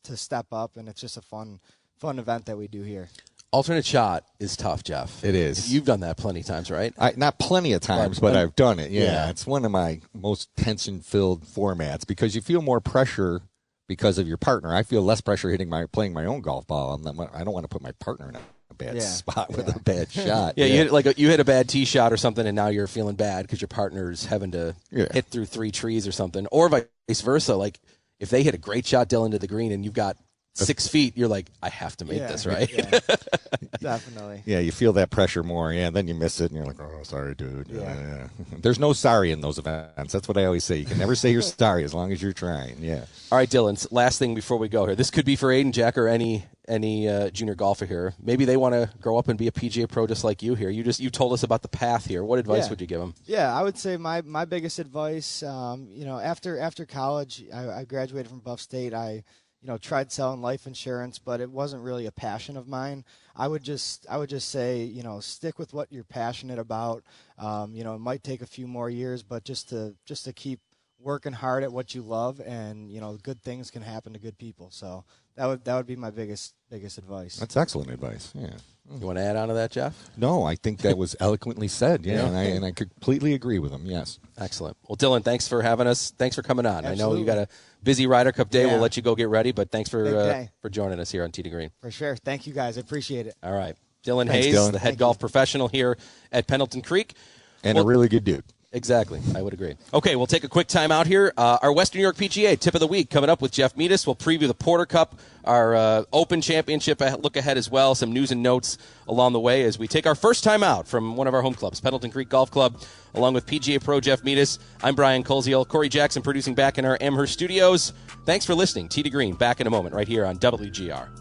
to 0.04 0.18
step 0.18 0.48
up, 0.52 0.76
and 0.78 0.90
it's 0.90 1.02
just 1.02 1.18
a 1.18 1.22
fun 1.22 1.60
fun 1.98 2.20
event 2.20 2.46
that 2.48 2.58
we 2.58 2.68
do 2.68 2.82
here. 2.82 3.10
Alternate 3.52 3.86
shot 3.86 4.24
is 4.40 4.56
tough, 4.56 4.82
Jeff. 4.84 5.24
It 5.26 5.36
is. 5.36 5.74
You've 5.74 5.84
done 5.84 6.00
that 6.02 6.16
plenty 6.16 6.40
of 6.40 6.46
times, 6.46 6.72
right? 6.72 6.94
I, 6.98 7.14
not 7.18 7.38
plenty 7.38 7.74
of 7.74 7.82
times, 7.82 8.20
But- 8.20 8.34
but, 8.34 8.38
I've 8.38 8.56
done 8.56 8.80
it. 8.80 8.92
Yeah, 8.92 9.04
Yeah. 9.04 9.30
it's 9.30 9.46
one 9.46 9.66
of 9.66 9.72
my 9.72 10.00
most 10.14 10.50
tension-filled 10.56 11.44
formats 11.46 12.08
because 12.08 12.34
you 12.34 12.42
feel 12.42 12.62
more 12.62 12.80
pressure 12.80 13.42
because 13.90 14.18
of 14.18 14.26
your 14.28 14.38
partner. 14.38 14.74
I 14.74 14.84
feel 14.84 15.02
less 15.02 15.20
pressure 15.20 15.50
hitting 15.50 15.68
my 15.68 15.86
playing 15.86 16.14
my 16.14 16.24
own 16.26 16.40
golf 16.40 16.66
ball. 16.66 16.94
I'm 16.94 17.02
not, 17.04 17.30
I 17.36 17.44
don't 17.44 17.54
want 17.54 17.66
to 17.66 17.68
put 17.68 17.82
my 17.82 17.92
partner 18.00 18.30
in 18.30 18.36
a, 18.36 18.42
a 18.70 18.74
bad 18.74 18.96
Yeah, 18.96 19.02
spot 19.02 19.50
with 19.50 19.68
yeah. 19.68 19.74
a 19.76 19.80
bad 19.80 20.12
shot. 20.14 20.54
Yeah, 20.56 20.66
you 20.68 20.76
hit, 20.78 20.94
like 20.94 21.06
a, 21.08 21.14
you 21.18 21.28
hit 21.30 21.42
a 21.42 21.46
bad 21.46 21.68
tee 21.68 21.84
shot 21.84 22.14
or 22.14 22.18
something, 22.18 22.48
and 22.48 22.56
now 22.56 22.68
you're 22.68 22.88
feeling 22.88 23.16
bad 23.16 23.42
because 23.42 23.60
your 23.60 23.68
partner's 23.68 24.24
having 24.28 24.52
to 24.52 24.76
hit 24.92 25.26
through 25.26 25.46
three 25.48 25.72
trees 25.72 26.08
or 26.08 26.14
something, 26.14 26.48
or 26.54 26.70
vice 26.70 27.20
versa. 27.22 27.58
Like 27.58 27.82
if 28.18 28.30
they 28.30 28.44
hit 28.44 28.56
a 28.56 28.58
great 28.58 28.86
shot, 28.86 29.10
Dylan, 29.10 29.32
to 29.32 29.40
the 29.40 29.48
green, 29.48 29.74
and 29.74 29.84
you've 29.84 29.94
got 29.94 30.16
six 30.54 30.88
feet, 30.88 31.18
you're 31.18 31.28
like, 31.28 31.48
I 31.62 31.70
have 31.70 31.96
to 31.98 32.06
make 32.06 32.20
Yeah, 32.20 32.28
this 32.28 32.46
right. 32.46 32.70
yeah. 32.72 33.00
Definitely. 33.80 34.44
Yeah, 34.46 34.60
you 34.60 34.72
feel 34.72 34.94
that 34.94 35.10
pressure 35.10 35.44
more. 35.44 35.72
Yeah, 35.74 35.90
then 35.90 36.08
you 36.08 36.14
miss 36.14 36.40
it, 36.40 36.52
and 36.52 36.56
you're 36.58 36.66
like, 36.66 36.80
"Oh, 36.80 37.04
sorry, 37.04 37.36
dude." 37.36 37.68
Yeah, 37.70 37.82
Yeah. 37.82 38.28
yeah. 38.50 38.58
There's 38.62 38.80
no 38.80 38.94
sorry 38.94 39.32
in 39.32 39.42
those 39.42 39.58
events. 39.58 40.14
That's 40.14 40.28
what 40.28 40.38
I 40.38 40.46
always 40.46 40.64
say. 40.64 40.78
You 40.78 40.86
can 40.86 40.98
never 40.98 41.16
say 41.16 41.32
you're 41.32 41.42
sorry 41.42 41.84
as 41.84 41.94
long 41.94 42.12
as 42.12 42.22
you're 42.22 42.34
trying. 42.34 42.78
Yeah. 42.82 43.06
All 43.32 43.38
right, 43.38 43.50
Dylan. 43.50 43.86
Last 43.92 44.20
thing 44.20 44.36
before 44.36 44.58
we 44.58 44.70
go 44.70 44.86
here, 44.86 44.96
this 44.96 45.10
could 45.10 45.26
be 45.26 45.36
for 45.36 45.48
Aiden, 45.50 45.72
Jack, 45.72 45.98
or 45.98 46.08
any 46.08 46.46
any 46.68 47.10
uh, 47.10 47.30
junior 47.32 47.56
golfer 47.56 47.86
here. 47.86 48.14
Maybe 48.22 48.46
they 48.46 48.56
want 48.56 48.74
to 48.76 48.90
grow 49.02 49.18
up 49.18 49.28
and 49.28 49.38
be 49.38 49.48
a 49.48 49.52
PGA 49.52 49.90
pro 49.90 50.06
just 50.08 50.24
like 50.24 50.42
you 50.44 50.54
here. 50.56 50.70
You 50.70 50.84
just 50.84 51.00
you 51.00 51.10
told 51.10 51.34
us 51.34 51.44
about 51.44 51.64
the 51.64 51.68
path 51.68 52.06
here. 52.06 52.24
What 52.24 52.40
advice 52.40 52.66
Yeah. 52.66 52.70
would 52.70 52.82
you 52.82 52.88
give 52.88 53.00
them? 53.00 53.14
Yeah, 53.26 53.54
I 53.54 53.64
would 53.64 53.78
say 53.78 53.98
my, 53.98 54.22
my 54.22 54.46
biggest 54.46 54.80
advice, 54.80 55.42
um, 55.44 55.88
you 55.92 56.06
know, 56.06 56.20
after 56.20 56.60
after 56.60 56.86
college, 56.86 57.44
I, 57.54 57.70
I 57.70 57.84
graduated 57.86 58.30
from 58.30 58.40
Buff 58.40 58.62
State. 58.62 58.94
I, 58.94 59.24
you 59.62 59.68
know, 59.68 59.78
tried 59.78 60.12
selling 60.12 60.42
life 60.42 60.66
insurance, 60.66 61.20
but 61.20 61.40
it 61.40 61.52
wasn't 61.52 61.84
really 61.84 62.08
a 62.08 62.12
passion 62.12 62.58
of 62.58 62.68
mine. 62.68 63.06
I 63.36 63.48
would 63.48 63.64
just 63.64 64.06
I 64.10 64.18
would 64.18 64.30
just 64.30 64.50
say, 64.50 64.84
you 64.84 65.04
know, 65.04 65.20
stick 65.20 65.60
with 65.60 65.74
what 65.74 65.92
you're 65.92 66.04
passionate 66.04 66.60
about. 66.60 67.04
Um, 67.38 67.76
you 67.76 67.84
know, 67.84 67.96
it 67.96 68.00
might 68.00 68.24
take 68.24 68.42
a 68.42 68.48
few 68.48 68.68
more 68.68 68.90
years, 68.90 69.24
but 69.24 69.44
just 69.44 69.70
to 69.70 69.96
just 70.06 70.26
to 70.26 70.34
keep 70.34 70.60
working 71.00 71.34
hard 71.34 71.64
at 71.64 71.72
what 71.72 71.96
you 71.96 72.02
love, 72.02 72.40
and 72.40 72.92
you 72.92 73.00
know, 73.00 73.18
good 73.22 73.42
things 73.42 73.72
can 73.72 73.82
happen 73.82 74.14
to 74.14 74.20
good 74.20 74.38
people. 74.38 74.70
So 74.72 75.04
that 75.36 75.46
would 75.46 75.64
that 75.66 75.76
would 75.76 75.88
be 75.88 75.96
my 75.96 76.10
biggest 76.10 76.56
biggest 76.70 76.98
advice. 76.98 77.38
That's 77.38 77.58
excellent 77.58 77.92
advice. 77.92 78.32
Yeah. 78.36 78.56
You 79.00 79.06
want 79.06 79.20
to 79.20 79.24
add 79.24 79.38
on 79.38 79.48
to 79.48 79.54
that, 79.54 79.72
Jeff? 79.72 80.10
No, 80.18 80.44
I 80.44 80.56
think 80.56 80.80
that 80.82 80.98
was 80.98 81.16
eloquently 81.20 81.68
said. 81.68 82.06
Yeah, 82.06 82.16
Yeah. 82.16 82.26
And, 82.28 82.38
I, 82.38 82.44
and 82.44 82.66
I 82.66 82.72
completely 82.72 83.34
agree 83.34 83.60
with 83.60 83.72
him. 83.72 83.86
Yes. 83.86 84.20
Excellent. 84.38 84.76
Well, 84.88 84.98
Dylan, 84.98 85.24
thanks 85.24 85.48
for 85.48 85.62
having 85.62 85.88
us. 85.88 86.12
Thanks 86.12 86.36
for 86.36 86.42
coming 86.42 86.66
on. 86.66 86.86
I 86.86 86.96
know 86.96 87.16
you 87.16 87.24
got 87.24 87.38
a 87.38 87.48
busy 87.84 88.08
Ryder 88.08 88.32
Cup 88.32 88.50
day. 88.50 88.62
Yeah. 88.66 88.74
We'll 88.74 88.80
let 88.82 88.98
you 88.98 89.04
go 89.04 89.16
get 89.16 89.30
ready, 89.30 89.52
but 89.52 89.72
thanks 89.72 89.90
for 89.90 90.06
uh, 90.06 90.46
for 90.62 90.70
joining 90.70 91.00
us 91.00 91.12
here 91.12 91.24
on 91.24 91.32
Tee 91.32 91.44
to 91.44 91.50
Green. 91.50 91.72
For 91.82 91.92
sure. 91.92 92.16
Thank 92.16 92.48
you 92.48 92.54
guys. 92.54 92.78
I 92.78 92.82
appreciate 92.82 93.28
it. 93.28 93.36
All 93.44 93.54
right, 93.54 93.76
Dylan 94.06 94.28
Thanks, 94.28 94.46
Hayes, 94.48 94.56
Dylan. 94.56 94.72
the 94.74 94.80
head 94.80 94.90
Thank 94.90 95.00
golf 95.00 95.16
you. 95.18 95.20
professional 95.22 95.68
here 95.68 95.98
at 96.32 96.48
Pendleton 96.48 96.82
Creek. 96.82 97.16
And 97.64 97.76
Well- 97.76 97.84
a 97.86 97.88
really 97.88 98.08
good 98.10 98.24
dude. 98.24 98.44
Exactly. 98.74 99.20
I 99.36 99.42
would 99.42 99.54
agree. 99.54 99.76
Okay, 99.94 100.16
we'll 100.16 100.28
take 100.28 100.46
a 100.46 100.48
quick 100.48 100.68
time 100.68 100.94
out 100.94 101.06
here. 101.06 101.34
Uh, 101.36 101.58
our 101.62 101.74
Western 101.74 102.00
New 102.00 102.04
York 102.04 102.16
PGA 102.16 102.58
tip 102.58 102.74
of 102.74 102.80
the 102.80 102.88
week 102.88 103.10
coming 103.10 103.30
up 103.30 103.42
with 103.42 103.52
Jeff 103.52 103.76
Meadis. 103.76 104.08
We'll 104.08 104.16
preview 104.16 104.48
the 104.48 104.54
Porter 104.54 104.86
Cup, 104.86 105.20
our 105.44 105.76
uh, 105.76 106.04
Open 106.14 106.40
Championship 106.40 107.02
look 107.22 107.36
ahead 107.36 107.58
as 107.58 107.70
well. 107.70 107.96
Some 107.96 108.14
news 108.14 108.32
and 108.32 108.42
notes 108.42 108.78
along 109.10 109.34
the 109.34 109.42
way 109.42 109.64
as 109.64 109.78
we 109.78 109.90
take 109.90 110.08
our 110.08 110.16
first 110.16 110.44
time 110.46 110.64
out 110.64 110.88
from 110.88 111.18
one 111.18 111.28
of 111.28 111.34
our 111.34 111.42
home 111.42 111.54
clubs, 111.54 111.82
Pendleton 111.82 112.12
Creek 112.12 112.30
Golf 112.30 112.50
Club, 112.50 112.82
along 113.14 113.34
with 113.34 113.46
PGA 113.46 113.84
Pro 113.84 114.00
Jeff 114.00 114.22
Meadis. 114.22 114.60
I'm 114.82 114.96
Brian 114.96 115.24
Koziel. 115.24 115.68
Corey 115.68 115.90
Jackson 115.90 116.22
producing 116.22 116.56
back 116.56 116.78
in 116.78 116.86
our 116.86 116.98
Amherst 117.02 117.34
studios. 117.34 117.92
Thanks 118.26 118.46
for 118.46 118.56
listening. 118.56 118.88
Tee 118.88 119.04
to 119.04 119.10
Green 119.10 119.36
back 119.36 119.60
in 119.60 119.68
a 119.68 119.70
moment 119.70 119.94
right 119.96 120.08
here 120.08 120.26
on 120.26 120.38
WGR. 120.38 121.21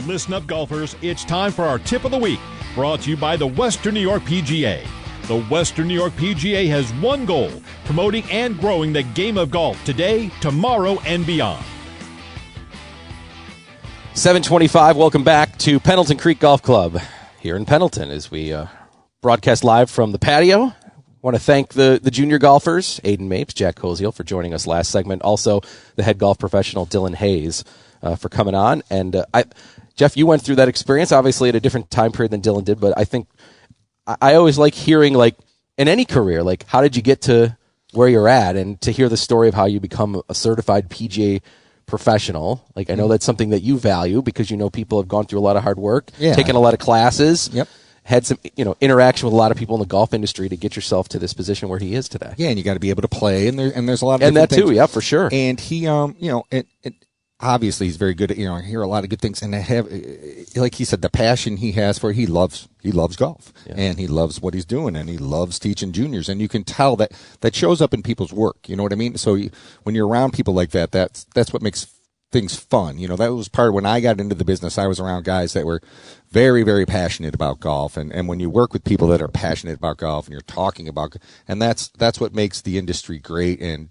Listen 0.00 0.34
up, 0.34 0.46
golfers. 0.46 0.96
It's 1.02 1.24
time 1.24 1.52
for 1.52 1.64
our 1.64 1.78
tip 1.78 2.04
of 2.04 2.10
the 2.10 2.18
week, 2.18 2.40
brought 2.74 3.02
to 3.02 3.10
you 3.10 3.16
by 3.16 3.36
the 3.36 3.46
Western 3.46 3.94
New 3.94 4.00
York 4.00 4.24
PGA. 4.24 4.84
The 5.28 5.40
Western 5.44 5.86
New 5.86 5.94
York 5.94 6.12
PGA 6.14 6.68
has 6.68 6.92
one 6.94 7.24
goal 7.24 7.50
promoting 7.84 8.24
and 8.30 8.58
growing 8.58 8.92
the 8.92 9.04
game 9.04 9.38
of 9.38 9.52
golf 9.52 9.82
today, 9.84 10.30
tomorrow, 10.40 10.98
and 11.06 11.24
beyond. 11.24 11.64
725, 14.14 14.96
welcome 14.96 15.22
back 15.22 15.56
to 15.58 15.78
Pendleton 15.78 16.18
Creek 16.18 16.40
Golf 16.40 16.60
Club 16.60 16.98
here 17.40 17.56
in 17.56 17.64
Pendleton 17.64 18.10
as 18.10 18.32
we 18.32 18.52
uh, 18.52 18.66
broadcast 19.22 19.62
live 19.62 19.88
from 19.88 20.10
the 20.10 20.18
patio. 20.18 20.72
Want 21.22 21.36
to 21.36 21.42
thank 21.42 21.72
the, 21.72 22.00
the 22.02 22.10
junior 22.10 22.38
golfers, 22.38 23.00
Aiden 23.04 23.28
Mapes, 23.28 23.54
Jack 23.54 23.76
Koziel, 23.76 24.12
for 24.12 24.24
joining 24.24 24.52
us 24.52 24.66
last 24.66 24.90
segment. 24.90 25.22
Also, 25.22 25.62
the 25.94 26.02
head 26.02 26.18
golf 26.18 26.38
professional, 26.38 26.84
Dylan 26.84 27.14
Hayes, 27.14 27.64
uh, 28.04 28.14
for 28.14 28.28
coming 28.28 28.54
on. 28.54 28.82
And 28.90 29.16
uh, 29.16 29.24
I, 29.32 29.44
Jeff, 29.96 30.16
you 30.16 30.26
went 30.26 30.42
through 30.42 30.56
that 30.56 30.68
experience, 30.68 31.12
obviously 31.12 31.48
at 31.48 31.54
a 31.54 31.60
different 31.60 31.90
time 31.90 32.12
period 32.12 32.32
than 32.32 32.40
Dylan 32.42 32.64
did, 32.64 32.80
but 32.80 32.94
I 32.96 33.04
think 33.04 33.28
I, 34.06 34.16
I 34.20 34.34
always 34.34 34.58
like 34.58 34.74
hearing, 34.74 35.14
like, 35.14 35.36
in 35.78 35.88
any 35.88 36.04
career, 36.04 36.42
like, 36.42 36.64
how 36.66 36.80
did 36.82 36.96
you 36.96 37.02
get 37.02 37.22
to 37.22 37.56
where 37.92 38.08
you're 38.08 38.28
at? 38.28 38.56
And 38.56 38.80
to 38.82 38.90
hear 38.92 39.08
the 39.08 39.16
story 39.16 39.48
of 39.48 39.54
how 39.54 39.66
you 39.66 39.80
become 39.80 40.20
a 40.28 40.34
certified 40.34 40.88
PGA 40.90 41.40
professional. 41.86 42.64
Like, 42.74 42.90
I 42.90 42.94
know 42.94 43.06
Mhm. 43.06 43.10
that's 43.10 43.24
something 43.26 43.50
that 43.50 43.62
you 43.62 43.78
value 43.78 44.22
because 44.22 44.50
you 44.50 44.56
know 44.56 44.70
people 44.70 44.98
have 45.00 45.08
gone 45.08 45.26
through 45.26 45.38
a 45.38 45.42
lot 45.42 45.56
of 45.56 45.62
hard 45.62 45.78
work, 45.78 46.10
Yeah. 46.18 46.34
taken 46.34 46.56
a 46.56 46.60
lot 46.60 46.74
of 46.74 46.80
classes. 46.80 47.50
Yep. 47.52 47.68
Had 48.04 48.26
some, 48.26 48.38
you 48.56 48.64
know, 48.64 48.76
interaction 48.80 49.26
with 49.26 49.32
a 49.32 49.36
lot 49.36 49.50
of 49.50 49.56
people 49.56 49.76
in 49.76 49.80
the 49.80 49.86
golf 49.86 50.12
industry 50.12 50.48
to 50.48 50.56
get 50.56 50.76
yourself 50.76 51.08
to 51.10 51.18
this 51.18 51.32
position 51.32 51.68
where 51.68 51.78
he 51.78 51.94
is 51.94 52.08
today. 52.08 52.34
Yeah, 52.36 52.48
and 52.48 52.58
you 52.58 52.64
got 52.64 52.74
to 52.74 52.80
be 52.80 52.90
able 52.90 53.02
to 53.02 53.08
play, 53.08 53.48
and 53.48 53.58
there 53.58 53.72
and 53.74 53.88
there's 53.88 54.02
a 54.02 54.06
lot 54.06 54.16
of 54.16 54.22
And 54.22 54.36
that 54.36 54.50
too, 54.50 54.72
yeah, 54.72 54.86
for 54.86 55.00
sure. 55.00 55.28
And 55.32 55.58
he, 55.58 55.86
um, 55.86 56.14
you 56.18 56.30
know, 56.30 56.44
it, 56.50 56.66
it 56.82 56.94
obviously 57.44 57.86
he's 57.86 57.96
very 57.96 58.14
good 58.14 58.30
at 58.30 58.38
you 58.38 58.46
know 58.46 58.54
I 58.54 58.62
hear 58.62 58.82
a 58.82 58.88
lot 58.88 59.04
of 59.04 59.10
good 59.10 59.20
things, 59.20 59.42
and 59.42 59.54
I 59.54 59.58
have, 59.58 59.86
like 60.56 60.74
he 60.76 60.84
said, 60.84 61.02
the 61.02 61.10
passion 61.10 61.58
he 61.58 61.72
has 61.72 61.98
for 61.98 62.10
it, 62.10 62.16
he 62.16 62.26
loves 62.26 62.68
he 62.82 62.90
loves 62.90 63.16
golf, 63.16 63.52
and 63.76 63.98
he 63.98 64.06
loves 64.06 64.40
what 64.40 64.54
he's 64.54 64.64
doing, 64.64 64.96
and 64.96 65.08
he 65.08 65.18
loves 65.18 65.58
teaching 65.58 65.92
juniors, 65.92 66.28
and 66.28 66.40
you 66.40 66.48
can 66.48 66.64
tell 66.64 66.96
that 66.96 67.12
that 67.42 67.54
shows 67.54 67.80
up 67.80 67.94
in 67.94 68.02
people's 68.02 68.32
work. 68.32 68.68
You 68.68 68.76
know 68.76 68.82
what 68.82 68.92
I 68.92 68.96
mean? 68.96 69.16
So 69.16 69.34
you, 69.34 69.50
when 69.82 69.94
you're 69.94 70.08
around 70.08 70.32
people 70.32 70.54
like 70.54 70.70
that, 70.70 70.92
that's 70.92 71.24
that's 71.34 71.52
what 71.52 71.62
makes 71.62 71.86
things 72.34 72.56
fun. 72.56 72.98
You 72.98 73.06
know, 73.06 73.16
that 73.16 73.32
was 73.32 73.48
part 73.48 73.68
of 73.68 73.74
when 73.74 73.86
I 73.86 74.00
got 74.00 74.20
into 74.20 74.34
the 74.34 74.44
business. 74.44 74.76
I 74.76 74.88
was 74.88 74.98
around 74.98 75.24
guys 75.24 75.52
that 75.52 75.64
were 75.64 75.80
very, 76.34 76.64
very 76.64 76.84
passionate 76.84 77.32
about 77.32 77.60
golf, 77.60 77.96
and 77.96 78.12
and 78.12 78.26
when 78.26 78.40
you 78.40 78.50
work 78.50 78.72
with 78.72 78.82
people 78.82 79.06
that 79.06 79.22
are 79.22 79.28
passionate 79.28 79.78
about 79.78 79.98
golf, 79.98 80.26
and 80.26 80.32
you're 80.32 80.40
talking 80.40 80.88
about, 80.88 81.14
and 81.46 81.62
that's 81.62 81.88
that's 81.96 82.18
what 82.20 82.34
makes 82.34 82.60
the 82.60 82.76
industry 82.76 83.20
great, 83.20 83.60
and 83.62 83.90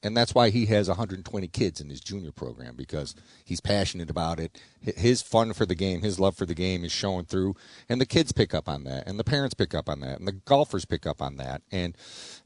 and 0.00 0.16
that's 0.16 0.32
why 0.32 0.50
he 0.50 0.66
has 0.66 0.86
120 0.86 1.48
kids 1.48 1.80
in 1.80 1.90
his 1.90 2.00
junior 2.00 2.30
program 2.30 2.76
because 2.76 3.16
he's 3.44 3.60
passionate 3.60 4.08
about 4.08 4.38
it. 4.38 4.56
His 4.80 5.20
fun 5.20 5.52
for 5.52 5.66
the 5.66 5.74
game, 5.74 6.02
his 6.02 6.20
love 6.20 6.36
for 6.36 6.46
the 6.46 6.54
game 6.54 6.84
is 6.84 6.92
showing 6.92 7.24
through, 7.24 7.56
and 7.88 8.00
the 8.00 8.06
kids 8.06 8.30
pick 8.30 8.54
up 8.54 8.68
on 8.68 8.84
that, 8.84 9.08
and 9.08 9.18
the 9.18 9.24
parents 9.24 9.54
pick 9.54 9.74
up 9.74 9.88
on 9.88 9.98
that, 10.00 10.20
and 10.20 10.28
the 10.28 10.40
golfers 10.46 10.84
pick 10.84 11.06
up 11.08 11.20
on 11.20 11.38
that, 11.38 11.62
and 11.72 11.96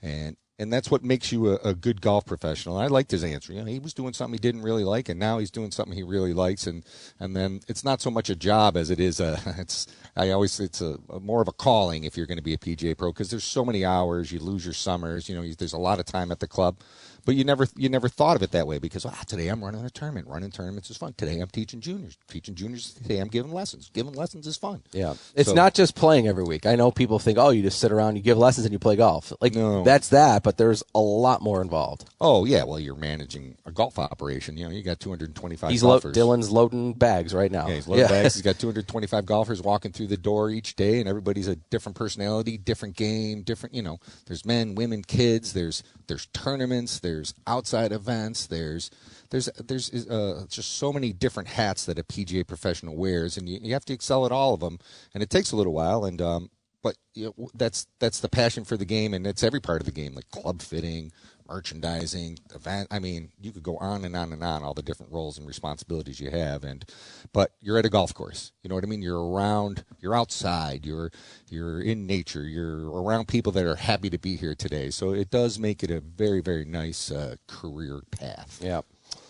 and 0.02 0.38
and 0.58 0.72
that's 0.72 0.90
what 0.90 1.02
makes 1.02 1.32
you 1.32 1.50
a, 1.50 1.54
a 1.56 1.74
good 1.74 2.00
golf 2.00 2.24
professional. 2.26 2.76
I 2.76 2.86
liked 2.86 3.10
his 3.10 3.24
answer. 3.24 3.52
You 3.52 3.60
know, 3.60 3.66
he 3.66 3.80
was 3.80 3.92
doing 3.92 4.12
something 4.12 4.34
he 4.34 4.38
didn't 4.38 4.62
really 4.62 4.84
like, 4.84 5.08
and 5.08 5.18
now 5.18 5.38
he's 5.38 5.50
doing 5.50 5.70
something 5.72 5.94
he 5.94 6.02
really 6.02 6.32
likes, 6.32 6.66
and 6.66 6.84
and 7.18 7.34
then 7.36 7.60
it's 7.66 7.84
not 7.84 8.00
so 8.00 8.10
much 8.10 8.30
a 8.30 8.36
job 8.36 8.76
as 8.76 8.90
it 8.90 9.00
is 9.00 9.20
a. 9.20 9.40
It's 9.64 9.86
I 10.16 10.30
always 10.30 10.60
it's 10.60 10.80
a, 10.80 10.98
a 11.08 11.18
more 11.20 11.40
of 11.40 11.48
a 11.48 11.52
calling 11.52 12.04
if 12.04 12.16
you're 12.16 12.26
going 12.26 12.38
to 12.38 12.42
be 12.42 12.54
a 12.54 12.58
PGA 12.58 12.96
pro 12.96 13.12
because 13.12 13.30
there's 13.30 13.44
so 13.44 13.64
many 13.64 13.84
hours. 13.84 14.30
You 14.30 14.40
lose 14.40 14.64
your 14.64 14.74
summers. 14.74 15.28
You 15.28 15.36
know, 15.36 15.42
you, 15.42 15.54
there's 15.54 15.72
a 15.72 15.78
lot 15.78 15.98
of 15.98 16.06
time 16.06 16.30
at 16.30 16.40
the 16.40 16.46
club, 16.46 16.76
but 17.24 17.34
you 17.34 17.44
never 17.44 17.66
you 17.76 17.88
never 17.88 18.08
thought 18.08 18.36
of 18.36 18.42
it 18.42 18.50
that 18.52 18.66
way 18.66 18.78
because 18.78 19.04
ah 19.06 19.22
today 19.26 19.48
I'm 19.48 19.62
running 19.64 19.84
a 19.84 19.90
tournament. 19.90 20.28
Running 20.28 20.50
tournaments 20.50 20.90
is 20.90 20.96
fun. 20.96 21.14
Today 21.16 21.40
I'm 21.40 21.48
teaching 21.48 21.80
juniors. 21.80 22.16
Teaching 22.28 22.54
juniors. 22.54 22.92
Today 22.94 23.18
I'm 23.18 23.28
giving 23.28 23.52
lessons. 23.52 23.90
Giving 23.92 24.12
lessons 24.14 24.46
is 24.46 24.56
fun. 24.56 24.82
Yeah. 24.92 25.14
It's 25.34 25.48
So- 25.50 25.54
not 25.54 25.74
just 25.74 25.94
playing 25.94 26.26
every 26.28 26.44
week. 26.44 26.66
I 26.66 26.74
know 26.76 26.90
people 26.90 27.18
think, 27.18 27.38
oh, 27.38 27.50
you 27.50 27.62
just 27.62 27.78
sit 27.78 27.92
around, 27.92 28.16
you 28.16 28.22
give 28.22 28.38
lessons, 28.38 28.66
and 28.66 28.72
you 28.72 28.78
play 28.78 28.96
golf. 28.96 29.32
Like, 29.40 29.54
No. 29.54 29.82
that's 29.84 30.08
that, 30.10 30.42
but 30.42 30.56
there's 30.56 30.82
a 30.94 31.00
lot 31.00 31.42
more 31.42 31.60
involved. 31.62 32.04
Oh 32.20 32.44
yeah, 32.44 32.64
well 32.64 32.78
you're 32.78 32.94
managing 32.96 33.56
a 33.66 33.72
golf 33.72 33.98
operation. 33.98 34.56
You 34.56 34.66
know, 34.66 34.70
you 34.70 34.82
got 34.82 35.00
225 35.00 35.70
He's 35.70 35.82
lo- 35.82 35.92
golfers. 35.94 36.16
Dylan's 36.16 36.50
loading 36.50 36.92
bags 36.94 37.34
right 37.34 37.50
now. 37.50 37.68
Yeah, 37.68 37.74
he's 37.76 37.88
loading 37.88 38.06
bags. 38.08 38.34
He's 38.34 38.42
got 38.42 38.58
225 38.58 39.26
golfers 39.26 39.62
walking 39.62 39.92
through 39.92 40.08
the 40.08 40.16
door 40.16 40.50
each 40.50 40.76
day, 40.76 41.00
and 41.00 41.08
everybody's 41.08 41.48
a 41.48 41.56
different 41.56 41.96
personality, 41.96 42.56
different 42.58 42.96
game, 42.96 43.42
different. 43.42 43.74
You 43.74 43.82
know, 43.82 43.98
there's 44.26 44.44
men, 44.44 44.74
women, 44.74 45.02
kids. 45.02 45.52
There's 45.52 45.82
there's 46.06 46.26
tournaments. 46.32 46.98
There's 47.00 47.13
outside 47.46 47.92
events. 47.92 48.46
There's 48.46 48.90
there's 49.30 49.46
there's 49.64 50.08
uh, 50.08 50.46
just 50.48 50.76
so 50.78 50.92
many 50.92 51.12
different 51.12 51.48
hats 51.48 51.84
that 51.86 51.98
a 51.98 52.04
PGA 52.04 52.46
professional 52.46 52.96
wears, 52.96 53.36
and 53.36 53.48
you, 53.48 53.58
you 53.62 53.72
have 53.72 53.84
to 53.86 53.92
excel 53.92 54.26
at 54.26 54.32
all 54.32 54.54
of 54.54 54.60
them. 54.60 54.78
And 55.12 55.22
it 55.22 55.30
takes 55.30 55.52
a 55.52 55.56
little 55.56 55.72
while, 55.72 56.04
and 56.04 56.20
um, 56.20 56.50
but 56.82 56.96
you 57.14 57.32
know, 57.36 57.48
that's 57.54 57.86
that's 57.98 58.20
the 58.20 58.28
passion 58.28 58.64
for 58.64 58.76
the 58.76 58.84
game, 58.84 59.14
and 59.14 59.26
it's 59.26 59.42
every 59.42 59.60
part 59.60 59.80
of 59.80 59.86
the 59.86 59.92
game, 59.92 60.14
like 60.14 60.30
club 60.30 60.60
fitting, 60.60 61.12
merchandising, 61.48 62.38
event. 62.54 62.88
I 62.90 62.98
mean, 62.98 63.30
you 63.40 63.52
could 63.52 63.62
go 63.62 63.76
on 63.78 64.04
and 64.04 64.14
on 64.16 64.32
and 64.32 64.42
on, 64.42 64.62
all 64.62 64.74
the 64.74 64.82
different 64.82 65.12
roles 65.12 65.38
and 65.38 65.46
responsibilities 65.46 66.20
you 66.20 66.30
have, 66.30 66.64
and 66.64 66.84
but 67.32 67.52
you're 67.60 67.78
at 67.78 67.86
a 67.86 67.90
golf 67.90 68.14
course. 68.14 68.52
You 68.62 68.68
know 68.68 68.74
what 68.74 68.84
I 68.84 68.86
mean? 68.86 69.02
You're 69.02 69.22
around, 69.22 69.84
you're 70.00 70.14
outside, 70.14 70.84
you're 70.86 71.10
you're 71.50 71.80
in 71.80 72.06
nature, 72.06 72.44
you're 72.44 72.90
around 72.90 73.28
people 73.28 73.52
that 73.52 73.64
are 73.66 73.76
happy 73.76 74.10
to 74.10 74.18
be 74.18 74.36
here 74.36 74.54
today. 74.54 74.90
So 74.90 75.12
it 75.12 75.30
does 75.30 75.58
make 75.58 75.82
it 75.82 75.90
a 75.90 76.00
very 76.00 76.40
very 76.40 76.64
nice 76.64 77.10
uh, 77.10 77.36
career 77.46 78.02
path. 78.10 78.60
Yeah. 78.62 78.82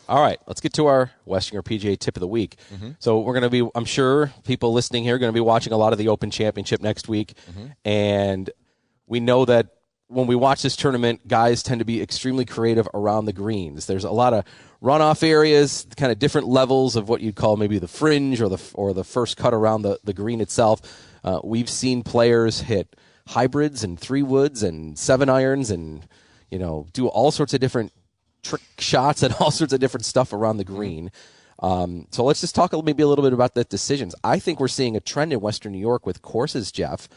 All 0.06 0.20
right, 0.20 0.38
let's 0.46 0.60
get 0.60 0.74
to 0.74 0.84
our 0.86 1.12
Western 1.24 1.62
PGA 1.62 1.98
tip 1.98 2.14
of 2.16 2.20
the 2.20 2.28
week. 2.28 2.56
Mhm. 2.74 2.96
So 2.98 3.20
we're 3.20 3.32
going 3.32 3.50
to 3.50 3.64
be, 3.64 3.66
I'm 3.74 3.86
sure 3.86 4.30
people 4.44 4.70
listening 4.74 5.02
here 5.02 5.14
are 5.14 5.18
going 5.18 5.30
to 5.30 5.34
be 5.34 5.40
watching 5.40 5.72
a 5.72 5.78
lot 5.78 5.94
of 5.94 5.98
the 5.98 6.08
Open 6.08 6.30
Championship 6.30 6.82
next 6.82 7.08
week, 7.08 7.32
and 7.86 8.50
we 9.06 9.20
know 9.20 9.46
that 9.46 9.68
when 10.14 10.26
we 10.26 10.34
watch 10.34 10.62
this 10.62 10.76
tournament, 10.76 11.26
guys 11.26 11.62
tend 11.62 11.80
to 11.80 11.84
be 11.84 12.00
extremely 12.00 12.44
creative 12.44 12.88
around 12.94 13.24
the 13.24 13.32
greens. 13.32 13.86
There's 13.86 14.04
a 14.04 14.10
lot 14.10 14.32
of 14.32 14.44
runoff 14.82 15.26
areas, 15.26 15.86
kind 15.96 16.12
of 16.12 16.18
different 16.18 16.46
levels 16.46 16.96
of 16.96 17.08
what 17.08 17.20
you'd 17.20 17.36
call 17.36 17.56
maybe 17.56 17.78
the 17.78 17.88
fringe 17.88 18.40
or 18.40 18.48
the 18.48 18.60
or 18.74 18.92
the 18.92 19.04
first 19.04 19.36
cut 19.36 19.52
around 19.54 19.82
the 19.82 19.98
the 20.04 20.12
green 20.12 20.40
itself. 20.40 20.80
Uh, 21.24 21.40
we've 21.42 21.70
seen 21.70 22.02
players 22.02 22.60
hit 22.60 22.96
hybrids 23.26 23.82
and 23.82 23.98
three 23.98 24.22
woods 24.22 24.62
and 24.62 24.98
seven 24.98 25.28
irons 25.28 25.70
and 25.70 26.06
you 26.50 26.58
know 26.58 26.86
do 26.92 27.08
all 27.08 27.30
sorts 27.30 27.54
of 27.54 27.60
different 27.60 27.92
trick 28.42 28.62
shots 28.78 29.22
and 29.22 29.34
all 29.40 29.50
sorts 29.50 29.72
of 29.72 29.80
different 29.80 30.04
stuff 30.04 30.32
around 30.32 30.58
the 30.58 30.64
green. 30.64 31.10
Um, 31.60 32.06
so 32.10 32.24
let's 32.24 32.40
just 32.40 32.54
talk 32.54 32.72
maybe 32.84 33.02
a 33.02 33.06
little 33.06 33.24
bit 33.24 33.32
about 33.32 33.54
the 33.54 33.64
decisions. 33.64 34.14
I 34.22 34.38
think 34.38 34.60
we're 34.60 34.68
seeing 34.68 34.96
a 34.96 35.00
trend 35.00 35.32
in 35.32 35.40
Western 35.40 35.72
New 35.72 35.78
York 35.78 36.04
with 36.04 36.20
courses, 36.20 36.70
Jeff, 36.72 37.08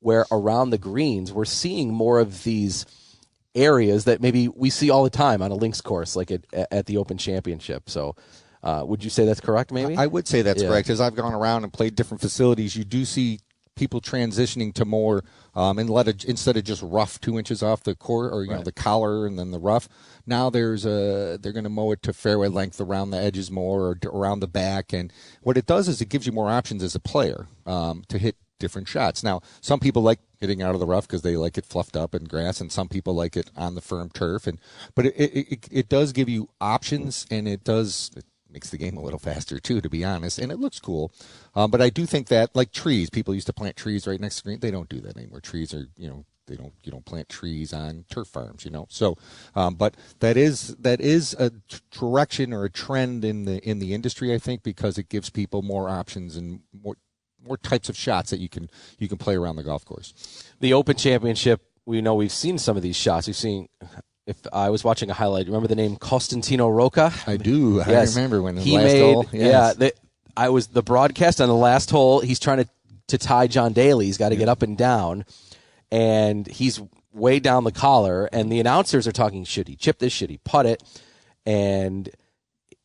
where 0.00 0.26
around 0.30 0.70
the 0.70 0.78
greens 0.78 1.32
we're 1.32 1.44
seeing 1.44 1.92
more 1.92 2.18
of 2.18 2.44
these 2.44 2.84
areas 3.54 4.04
that 4.04 4.20
maybe 4.20 4.48
we 4.48 4.70
see 4.70 4.90
all 4.90 5.04
the 5.04 5.10
time 5.10 5.42
on 5.42 5.50
a 5.50 5.54
links 5.54 5.80
course, 5.80 6.16
like 6.16 6.30
at, 6.30 6.44
at 6.70 6.86
the 6.86 6.96
Open 6.96 7.18
Championship. 7.18 7.88
So, 7.90 8.16
uh, 8.62 8.84
would 8.86 9.02
you 9.02 9.10
say 9.10 9.24
that's 9.24 9.40
correct? 9.40 9.72
Maybe 9.72 9.96
I 9.96 10.06
would 10.06 10.28
say 10.28 10.42
that's 10.42 10.62
Yeah. 10.62 10.68
correct. 10.68 10.90
As 10.90 11.00
I've 11.00 11.16
gone 11.16 11.32
around 11.32 11.64
and 11.64 11.72
played 11.72 11.94
different 11.94 12.20
facilities, 12.20 12.76
you 12.76 12.84
do 12.84 13.04
see 13.04 13.40
people 13.76 14.00
transitioning 14.00 14.74
to 14.74 14.84
more 14.84 15.24
um, 15.54 15.78
and 15.78 15.88
let 15.88 16.06
it, 16.06 16.24
instead 16.24 16.56
of 16.56 16.64
just 16.64 16.82
rough 16.82 17.18
two 17.20 17.38
inches 17.38 17.62
off 17.62 17.82
the 17.82 17.94
core 17.94 18.28
or 18.28 18.44
you 18.44 18.50
know 18.50 18.62
the 18.62 18.72
collar 18.72 19.26
and 19.26 19.38
then 19.38 19.50
the 19.50 19.58
rough. 19.58 19.88
Now 20.26 20.50
there's 20.50 20.84
a 20.84 21.38
they're 21.40 21.52
going 21.52 21.64
to 21.64 21.70
mow 21.70 21.90
it 21.92 22.02
to 22.02 22.12
fairway 22.12 22.48
length 22.48 22.80
around 22.80 23.10
the 23.10 23.16
edges 23.18 23.50
more 23.50 23.80
or 23.88 23.98
around 24.04 24.40
the 24.40 24.48
back, 24.48 24.92
and 24.92 25.12
what 25.42 25.56
it 25.56 25.66
does 25.66 25.88
is 25.88 26.00
it 26.00 26.10
gives 26.10 26.26
you 26.26 26.32
more 26.32 26.50
options 26.50 26.82
as 26.82 26.94
a 26.94 27.00
player 27.00 27.46
um, 27.66 28.04
to 28.08 28.18
hit 28.18 28.36
different 28.60 28.86
shots. 28.86 29.24
Now 29.24 29.40
some 29.60 29.80
people 29.80 30.02
like 30.02 30.20
hitting 30.40 30.62
out 30.62 30.74
of 30.74 30.80
the 30.80 30.86
rough 30.86 31.06
because 31.06 31.22
they 31.22 31.36
like 31.36 31.58
it 31.58 31.66
fluffed 31.66 31.96
up 31.96 32.14
in 32.14 32.24
grass, 32.24 32.60
and 32.60 32.70
some 32.70 32.88
people 32.88 33.14
like 33.14 33.36
it 33.36 33.50
on 33.56 33.74
the 33.74 33.80
firm 33.80 34.10
turf. 34.10 34.46
And 34.46 34.60
but 34.94 35.06
it 35.06 35.14
it, 35.16 35.68
it, 35.70 35.88
does 35.88 36.12
give 36.12 36.28
you 36.28 36.48
options, 36.60 37.26
and 37.30 37.48
it 37.48 37.64
does. 37.64 38.12
It, 38.16 38.24
makes 38.52 38.70
the 38.70 38.78
game 38.78 38.96
a 38.96 39.00
little 39.00 39.20
faster 39.20 39.60
too, 39.60 39.80
to 39.80 39.88
be 39.88 40.04
honest, 40.04 40.36
and 40.36 40.50
it 40.50 40.58
looks 40.58 40.80
cool. 40.80 41.12
Um, 41.54 41.70
but 41.70 41.80
I 41.80 41.88
do 41.88 42.04
think 42.04 42.26
that, 42.28 42.50
like 42.52 42.72
trees, 42.72 43.08
people 43.08 43.32
used 43.32 43.46
to 43.46 43.52
plant 43.52 43.76
trees 43.76 44.08
right 44.08 44.20
next 44.20 44.38
to 44.38 44.42
green. 44.42 44.58
They 44.58 44.72
don't 44.72 44.88
do 44.88 45.00
that 45.02 45.16
anymore. 45.16 45.40
Trees 45.40 45.72
are, 45.72 45.86
you 45.96 46.08
know, 46.08 46.24
they 46.50 46.56
don't 46.56 46.74
you 46.82 46.90
don't 46.90 47.04
plant 47.04 47.28
trees 47.28 47.72
on 47.72 48.04
turf 48.10 48.28
farms, 48.28 48.64
you 48.64 48.70
know. 48.70 48.86
So, 48.90 49.16
um, 49.54 49.76
but 49.76 49.96
that 50.18 50.36
is 50.36 50.74
that 50.76 51.00
is 51.00 51.34
a 51.38 51.50
t- 51.50 51.78
direction 51.92 52.52
or 52.52 52.64
a 52.64 52.70
trend 52.70 53.24
in 53.24 53.44
the 53.44 53.66
in 53.66 53.78
the 53.78 53.94
industry, 53.94 54.34
I 54.34 54.38
think, 54.38 54.62
because 54.62 54.98
it 54.98 55.08
gives 55.08 55.30
people 55.30 55.62
more 55.62 55.88
options 55.88 56.36
and 56.36 56.60
more 56.72 56.96
more 57.46 57.56
types 57.56 57.88
of 57.88 57.96
shots 57.96 58.30
that 58.30 58.40
you 58.40 58.48
can 58.48 58.70
you 58.98 59.08
can 59.08 59.18
play 59.18 59.34
around 59.36 59.56
the 59.56 59.62
golf 59.62 59.84
course. 59.84 60.12
the 60.60 60.72
Open 60.72 60.96
Championship, 60.96 61.62
we 61.86 62.00
know 62.00 62.14
we've 62.14 62.32
seen 62.32 62.58
some 62.58 62.76
of 62.76 62.82
these 62.82 62.96
shots. 62.96 63.26
We've 63.26 63.36
seen. 63.36 63.68
If 64.26 64.36
I 64.52 64.70
was 64.70 64.84
watching 64.84 65.10
a 65.10 65.14
highlight, 65.14 65.46
remember 65.46 65.66
the 65.66 65.74
name 65.74 65.96
Costantino 65.96 66.68
Rocca? 66.68 67.12
I 67.26 67.36
do. 67.36 67.80
I 67.80 67.88
Yes. 67.90 68.14
remember 68.14 68.40
when 68.42 68.56
he 68.56 68.76
last 68.76 68.84
made. 68.84 69.00
hole, 69.14 69.26
Yeah, 69.32 69.72
the, 69.76 69.92
I 70.36 70.50
was 70.50 70.68
the 70.68 70.82
broadcast 70.82 71.40
on 71.40 71.48
the 71.48 71.54
last 71.54 71.90
hole. 71.90 72.20
He's 72.20 72.38
trying 72.38 72.58
to 72.58 72.68
to 73.08 73.18
tie 73.18 73.48
John 73.48 73.72
Daly. 73.72 74.06
He's 74.06 74.18
got 74.18 74.28
to 74.28 74.36
get 74.36 74.48
up 74.48 74.62
and 74.62 74.78
down, 74.78 75.24
and 75.90 76.46
he's 76.46 76.80
way 77.12 77.40
down 77.40 77.64
the 77.64 77.72
collar. 77.72 78.28
And 78.32 78.52
the 78.52 78.60
announcers 78.60 79.08
are 79.08 79.12
talking: 79.12 79.42
should 79.44 79.66
he 79.66 79.74
chip 79.74 79.98
this? 79.98 80.12
Should 80.12 80.30
he 80.30 80.38
putt 80.38 80.66
it? 80.66 80.82
And 81.44 82.08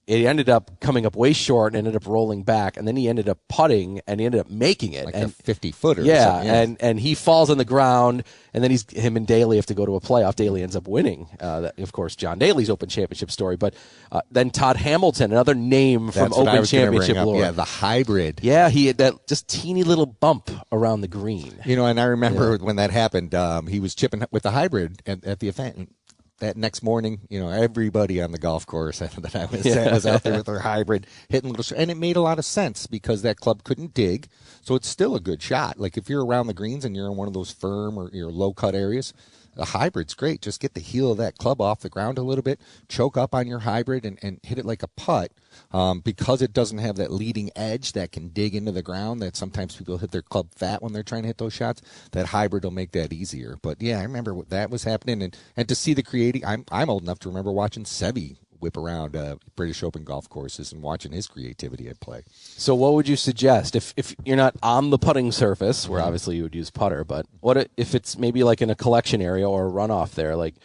it 0.07 0.25
ended 0.25 0.49
up 0.49 0.79
coming 0.79 1.05
up 1.05 1.15
way 1.15 1.33
short 1.33 1.73
and 1.73 1.77
ended 1.77 1.95
up 1.95 2.07
rolling 2.07 2.43
back, 2.43 2.77
and 2.77 2.87
then 2.87 2.95
he 2.95 3.09
ended 3.09 3.27
up 3.27 3.39
putting 3.49 4.01
and 4.07 4.19
he 4.19 4.25
ended 4.25 4.39
up 4.39 4.49
making 4.49 4.93
it. 4.93 5.05
Like 5.05 5.15
and 5.15 5.25
a 5.25 5.29
50 5.29 5.71
footer. 5.71 6.03
yeah, 6.03 6.43
yeah. 6.43 6.61
and 6.61 6.77
and 6.79 6.99
he 6.99 7.15
falls 7.15 7.49
on 7.49 7.57
the 7.57 7.65
ground, 7.65 8.23
and 8.53 8.63
then 8.63 8.69
he's 8.69 8.89
him 8.91 9.17
and 9.17 9.25
Daly 9.25 9.55
have 9.55 9.65
to 9.67 9.73
go 9.73 9.85
to 9.85 9.95
a 9.95 9.99
playoff. 10.01 10.35
Daly 10.35 10.61
ends 10.61 10.75
up 10.75 10.87
winning. 10.87 11.27
Uh, 11.39 11.61
that, 11.61 11.79
of 11.79 11.91
course, 11.91 12.15
John 12.15 12.37
Daly's 12.37 12.69
Open 12.69 12.87
Championship 12.87 13.31
story, 13.31 13.55
but 13.55 13.73
uh, 14.11 14.21
then 14.29 14.51
Todd 14.51 14.77
Hamilton, 14.77 15.31
another 15.31 15.55
name 15.55 16.11
from 16.11 16.29
That's 16.29 16.37
Open 16.37 16.59
was 16.59 16.71
gonna 16.71 16.87
bring 16.87 17.01
Championship 17.01 17.25
lore. 17.25 17.41
Yeah, 17.41 17.51
the 17.51 17.63
hybrid. 17.63 18.39
Yeah, 18.43 18.69
he 18.69 18.87
had 18.87 18.97
that 18.99 19.27
just 19.27 19.47
teeny 19.47 19.83
little 19.83 20.05
bump 20.05 20.51
around 20.71 21.01
the 21.01 21.07
green. 21.07 21.53
You 21.65 21.75
know, 21.75 21.87
and 21.87 21.99
I 21.99 22.05
remember 22.05 22.57
when 22.57 22.75
that 22.75 22.91
happened, 22.91 23.33
um, 23.33 23.67
he 23.67 23.79
was 23.79 23.95
chipping 23.95 24.23
with 24.31 24.43
the 24.43 24.51
hybrid 24.51 25.01
at, 25.07 25.23
at 25.25 25.39
the 25.39 25.47
event. 25.47 25.89
That 26.39 26.57
next 26.57 26.83
morning, 26.83 27.21
you 27.29 27.39
know, 27.39 27.49
everybody 27.49 28.21
on 28.21 28.33
the 28.33 28.37
golf 28.37 28.65
course 28.65 28.99
that 28.99 29.35
I 29.35 29.45
was 29.45 29.65
at 29.65 29.93
was 29.93 30.05
out 30.05 30.23
there 30.23 30.35
with 30.35 30.47
their 30.47 30.59
hybrid 30.59 31.07
hitting 31.29 31.51
little, 31.51 31.77
and 31.77 31.89
it 31.89 31.95
made 31.95 32.17
a 32.17 32.21
lot 32.21 32.39
of 32.39 32.45
sense 32.45 32.87
because 32.87 33.21
that 33.21 33.37
club 33.37 33.63
couldn't 33.63 33.93
dig, 33.93 34.27
so 34.61 34.75
it's 34.75 34.87
still 34.89 35.15
a 35.15 35.21
good 35.21 35.41
shot. 35.41 35.79
Like 35.79 35.95
if 35.95 36.09
you're 36.09 36.25
around 36.25 36.47
the 36.47 36.53
greens 36.53 36.83
and 36.83 36.93
you're 36.93 37.07
in 37.07 37.15
one 37.15 37.29
of 37.29 37.33
those 37.33 37.51
firm 37.51 37.97
or 37.97 38.09
your 38.11 38.31
low 38.31 38.53
cut 38.53 38.75
areas, 38.75 39.13
a 39.57 39.65
hybrid's 39.65 40.13
great. 40.13 40.41
Just 40.41 40.59
get 40.59 40.73
the 40.73 40.81
heel 40.81 41.11
of 41.11 41.17
that 41.17 41.37
club 41.37 41.61
off 41.61 41.79
the 41.79 41.89
ground 41.89 42.17
a 42.17 42.23
little 42.23 42.43
bit, 42.43 42.59
choke 42.89 43.17
up 43.17 43.33
on 43.33 43.47
your 43.47 43.59
hybrid, 43.59 44.05
and, 44.05 44.19
and 44.21 44.39
hit 44.43 44.59
it 44.59 44.65
like 44.65 44.83
a 44.83 44.87
putt. 44.87 45.31
Um, 45.71 45.99
because 45.99 46.41
it 46.41 46.53
doesn't 46.53 46.77
have 46.77 46.95
that 46.97 47.11
leading 47.11 47.49
edge 47.55 47.93
that 47.93 48.11
can 48.11 48.29
dig 48.29 48.55
into 48.55 48.71
the 48.71 48.81
ground 48.81 49.21
that 49.21 49.35
sometimes 49.35 49.75
people 49.75 49.97
hit 49.97 50.11
their 50.11 50.21
club 50.21 50.47
fat 50.55 50.81
when 50.81 50.93
they're 50.93 51.03
trying 51.03 51.23
to 51.23 51.27
hit 51.27 51.37
those 51.37 51.53
shots. 51.53 51.81
That 52.11 52.27
hybrid 52.27 52.63
will 52.63 52.71
make 52.71 52.91
that 52.91 53.11
easier. 53.11 53.57
But 53.61 53.81
yeah, 53.81 53.99
I 53.99 54.03
remember 54.03 54.33
what 54.33 54.49
that 54.49 54.69
was 54.69 54.83
happening, 54.83 55.21
and, 55.21 55.37
and 55.57 55.67
to 55.67 55.75
see 55.75 55.93
the 55.93 56.03
creating. 56.03 56.45
I'm 56.45 56.65
I'm 56.71 56.89
old 56.89 57.03
enough 57.03 57.19
to 57.19 57.29
remember 57.29 57.51
watching 57.51 57.83
Seve 57.83 58.37
whip 58.59 58.77
around 58.77 59.15
uh, 59.15 59.35
British 59.55 59.83
Open 59.83 60.03
golf 60.03 60.27
courses 60.29 60.71
and 60.71 60.81
watching 60.81 61.11
his 61.11 61.27
creativity 61.27 61.87
at 61.87 61.99
play. 61.99 62.23
So, 62.31 62.73
what 62.75 62.93
would 62.93 63.07
you 63.07 63.15
suggest 63.15 63.75
if 63.75 63.93
if 63.95 64.15
you're 64.25 64.37
not 64.37 64.55
on 64.63 64.89
the 64.89 64.97
putting 64.97 65.31
surface, 65.31 65.87
where 65.87 66.01
obviously 66.01 66.37
you 66.37 66.43
would 66.43 66.55
use 66.55 66.71
putter, 66.71 67.03
but 67.03 67.25
what 67.41 67.69
if 67.77 67.95
it's 67.95 68.17
maybe 68.17 68.43
like 68.43 68.61
in 68.61 68.69
a 68.69 68.75
collection 68.75 69.21
area 69.21 69.47
or 69.47 69.67
a 69.67 69.71
runoff 69.71 70.11
there? 70.11 70.35
Like, 70.35 70.55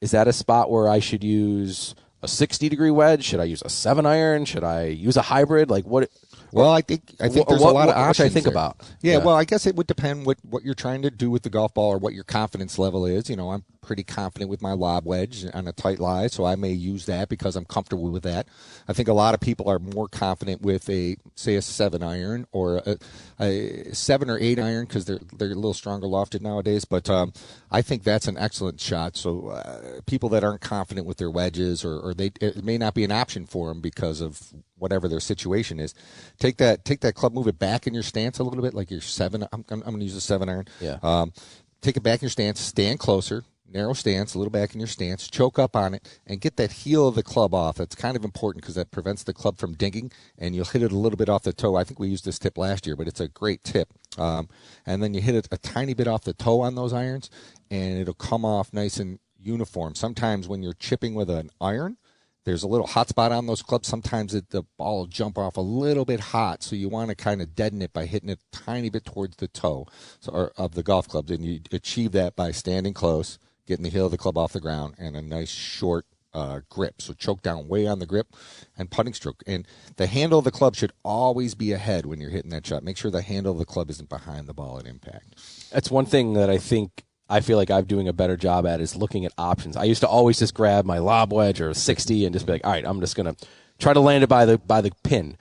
is 0.00 0.12
that 0.12 0.28
a 0.28 0.32
spot 0.32 0.70
where 0.70 0.88
I 0.88 1.00
should 1.00 1.24
use 1.24 1.94
a 2.24 2.28
60 2.28 2.68
degree 2.68 2.90
wedge? 2.90 3.22
Should 3.24 3.40
I 3.40 3.44
use 3.44 3.62
a 3.64 3.68
seven 3.68 4.06
iron? 4.06 4.44
Should 4.46 4.64
I 4.64 4.86
use 4.86 5.16
a 5.16 5.22
hybrid? 5.22 5.70
Like, 5.70 5.84
what? 5.84 6.10
Well, 6.54 6.70
I 6.70 6.80
think 6.82 7.02
I 7.20 7.28
think 7.28 7.48
there's 7.48 7.60
what- 7.60 7.70
a 7.70 7.74
lot 7.74 7.88
of 7.88 7.96
what- 7.96 8.06
what 8.06 8.16
should 8.16 8.26
I 8.26 8.28
think 8.28 8.44
there. 8.44 8.52
about? 8.52 8.76
Yeah, 9.02 9.18
Yeah. 9.18 9.24
well, 9.24 9.34
I 9.34 9.44
guess 9.44 9.66
it 9.66 9.74
would 9.76 9.86
depend 9.86 10.24
what 10.26 10.38
what 10.48 10.64
you're 10.64 10.74
trying 10.74 11.02
to 11.02 11.10
do 11.10 11.30
with 11.30 11.42
the 11.42 11.50
golf 11.50 11.74
ball 11.74 11.90
or 11.90 11.98
what 11.98 12.14
your 12.14 12.24
confidence 12.24 12.78
level 12.78 13.04
is. 13.04 13.28
You 13.28 13.36
know, 13.36 13.50
I'm 13.50 13.64
pretty 13.82 14.02
confident 14.04 14.50
with 14.50 14.62
my 14.62 14.72
lob 14.72 15.04
wedge 15.04 15.44
on 15.52 15.68
a 15.68 15.72
tight 15.72 15.98
lie, 16.00 16.26
so 16.28 16.44
I 16.46 16.54
may 16.56 16.72
use 16.72 17.04
that 17.06 17.28
because 17.28 17.54
I'm 17.56 17.66
comfortable 17.66 18.08
with 18.10 18.22
that. 18.22 18.46
I 18.88 18.92
think 18.94 19.08
a 19.08 19.12
lot 19.12 19.34
of 19.34 19.40
people 19.40 19.68
are 19.68 19.78
more 19.78 20.08
confident 20.08 20.62
with 20.62 20.88
a 20.88 21.16
say 21.34 21.56
a 21.56 21.60
seven 21.62 22.02
iron 22.02 22.46
or 22.52 22.76
a, 22.86 22.96
a 23.40 23.92
seven 23.92 24.30
or 24.30 24.38
eight 24.38 24.58
iron 24.58 24.86
because 24.86 25.04
they're 25.06 25.20
they're 25.36 25.50
a 25.50 25.54
little 25.54 25.74
stronger 25.74 26.06
lofted 26.06 26.40
nowadays. 26.40 26.84
But 26.84 27.10
um, 27.10 27.32
I 27.70 27.82
think 27.82 28.04
that's 28.04 28.28
an 28.28 28.38
excellent 28.38 28.80
shot. 28.80 29.16
So 29.16 29.48
uh, 29.48 30.00
people 30.06 30.28
that 30.30 30.44
aren't 30.44 30.60
confident 30.60 31.06
with 31.06 31.16
their 31.18 31.30
wedges 31.30 31.84
or, 31.84 31.98
or 31.98 32.14
they 32.14 32.30
it 32.40 32.64
may 32.64 32.78
not 32.78 32.94
be 32.94 33.04
an 33.04 33.12
option 33.12 33.44
for 33.44 33.68
them 33.68 33.80
because 33.80 34.20
of 34.20 34.40
whatever 34.84 35.08
their 35.08 35.18
situation 35.18 35.80
is. 35.80 35.94
Take 36.38 36.58
that 36.58 36.84
take 36.84 37.00
that 37.00 37.14
club, 37.14 37.32
move 37.32 37.48
it 37.48 37.58
back 37.58 37.86
in 37.86 37.94
your 37.94 38.02
stance 38.02 38.38
a 38.38 38.44
little 38.44 38.62
bit, 38.62 38.74
like 38.74 38.90
your 38.90 39.00
seven. 39.00 39.42
I'm, 39.50 39.64
I'm, 39.70 39.80
I'm 39.80 39.80
going 39.80 40.00
to 40.00 40.04
use 40.04 40.14
a 40.14 40.20
seven 40.20 40.48
iron. 40.50 40.66
Yeah. 40.78 40.98
Um, 41.02 41.32
take 41.80 41.96
it 41.96 42.02
back 42.02 42.20
in 42.20 42.26
your 42.26 42.30
stance, 42.30 42.60
stand 42.60 42.98
closer, 42.98 43.44
narrow 43.66 43.94
stance, 43.94 44.34
a 44.34 44.38
little 44.38 44.50
back 44.50 44.74
in 44.74 44.80
your 44.80 44.86
stance, 44.86 45.26
choke 45.26 45.58
up 45.58 45.74
on 45.74 45.94
it, 45.94 46.20
and 46.26 46.40
get 46.40 46.56
that 46.58 46.70
heel 46.70 47.08
of 47.08 47.14
the 47.14 47.22
club 47.22 47.54
off. 47.54 47.76
That's 47.76 47.94
kind 47.94 48.14
of 48.14 48.24
important 48.24 48.62
because 48.62 48.74
that 48.74 48.90
prevents 48.90 49.24
the 49.24 49.32
club 49.32 49.56
from 49.56 49.72
digging, 49.72 50.12
and 50.38 50.54
you'll 50.54 50.66
hit 50.66 50.82
it 50.82 50.92
a 50.92 50.98
little 50.98 51.16
bit 51.16 51.30
off 51.30 51.44
the 51.44 51.54
toe. 51.54 51.76
I 51.76 51.84
think 51.84 51.98
we 51.98 52.08
used 52.08 52.26
this 52.26 52.38
tip 52.38 52.58
last 52.58 52.86
year, 52.86 52.94
but 52.94 53.08
it's 53.08 53.20
a 53.20 53.28
great 53.28 53.64
tip. 53.64 53.88
Um, 54.18 54.48
and 54.84 55.02
then 55.02 55.14
you 55.14 55.22
hit 55.22 55.34
it 55.34 55.48
a 55.50 55.56
tiny 55.58 55.94
bit 55.94 56.06
off 56.06 56.24
the 56.24 56.34
toe 56.34 56.60
on 56.60 56.74
those 56.74 56.92
irons, 56.92 57.30
and 57.70 57.98
it'll 57.98 58.12
come 58.12 58.44
off 58.44 58.72
nice 58.72 58.98
and 58.98 59.18
uniform. 59.38 59.94
Sometimes 59.94 60.46
when 60.46 60.62
you're 60.62 60.74
chipping 60.74 61.14
with 61.14 61.30
an 61.30 61.50
iron, 61.60 61.96
there's 62.44 62.62
a 62.62 62.68
little 62.68 62.86
hot 62.86 63.08
spot 63.08 63.32
on 63.32 63.46
those 63.46 63.62
clubs. 63.62 63.88
Sometimes 63.88 64.34
it, 64.34 64.50
the 64.50 64.64
ball 64.78 64.98
will 64.98 65.06
jump 65.06 65.38
off 65.38 65.56
a 65.56 65.62
little 65.62 66.04
bit 66.04 66.20
hot, 66.20 66.62
so 66.62 66.76
you 66.76 66.88
want 66.88 67.08
to 67.08 67.14
kind 67.14 67.40
of 67.40 67.54
deaden 67.54 67.82
it 67.82 67.92
by 67.92 68.06
hitting 68.06 68.28
it 68.28 68.38
a 68.52 68.56
tiny 68.56 68.90
bit 68.90 69.04
towards 69.04 69.36
the 69.36 69.48
toe 69.48 69.86
so, 70.20 70.50
of 70.56 70.74
the 70.74 70.82
golf 70.82 71.08
club. 71.08 71.30
and 71.30 71.44
you 71.44 71.60
achieve 71.72 72.12
that 72.12 72.36
by 72.36 72.50
standing 72.50 72.92
close, 72.92 73.38
getting 73.66 73.84
the 73.84 73.90
heel 73.90 74.06
of 74.06 74.10
the 74.10 74.18
club 74.18 74.36
off 74.36 74.52
the 74.52 74.60
ground, 74.60 74.94
and 74.98 75.16
a 75.16 75.22
nice 75.22 75.50
short 75.50 76.06
uh, 76.34 76.60
grip. 76.68 77.00
So 77.00 77.14
choke 77.14 77.42
down 77.42 77.68
way 77.68 77.86
on 77.86 78.00
the 78.00 78.06
grip 78.06 78.34
and 78.76 78.90
putting 78.90 79.14
stroke. 79.14 79.42
And 79.46 79.66
the 79.96 80.06
handle 80.06 80.40
of 80.40 80.44
the 80.44 80.50
club 80.50 80.74
should 80.74 80.92
always 81.04 81.54
be 81.54 81.72
ahead 81.72 82.06
when 82.06 82.20
you're 82.20 82.30
hitting 82.30 82.50
that 82.50 82.66
shot. 82.66 82.82
Make 82.82 82.96
sure 82.96 83.10
the 83.10 83.22
handle 83.22 83.52
of 83.52 83.58
the 83.58 83.64
club 83.64 83.88
isn't 83.90 84.08
behind 84.08 84.48
the 84.48 84.54
ball 84.54 84.78
at 84.78 84.86
impact. 84.86 85.36
That's 85.70 85.90
one 85.90 86.06
thing 86.06 86.34
that 86.34 86.50
I 86.50 86.58
think 86.58 87.04
I 87.28 87.40
feel 87.40 87.56
like 87.56 87.70
I'm 87.70 87.84
doing 87.84 88.08
a 88.08 88.12
better 88.12 88.36
job 88.36 88.66
at 88.66 88.80
is 88.80 88.96
looking 88.96 89.24
at 89.24 89.32
options. 89.38 89.76
I 89.76 89.84
used 89.84 90.00
to 90.02 90.08
always 90.08 90.38
just 90.38 90.54
grab 90.54 90.84
my 90.84 90.98
lob 90.98 91.32
wedge 91.32 91.60
or 91.60 91.70
a 91.70 91.74
60 91.74 92.24
and 92.26 92.34
just 92.34 92.46
be 92.46 92.52
like, 92.52 92.64
all 92.66 92.72
right, 92.72 92.84
I'm 92.86 93.00
just 93.00 93.16
gonna 93.16 93.34
try 93.78 93.92
to 93.92 94.00
land 94.00 94.24
it 94.24 94.28
by 94.28 94.44
the 94.44 94.58
by 94.58 94.80
the 94.80 94.92
pin. 95.02 95.36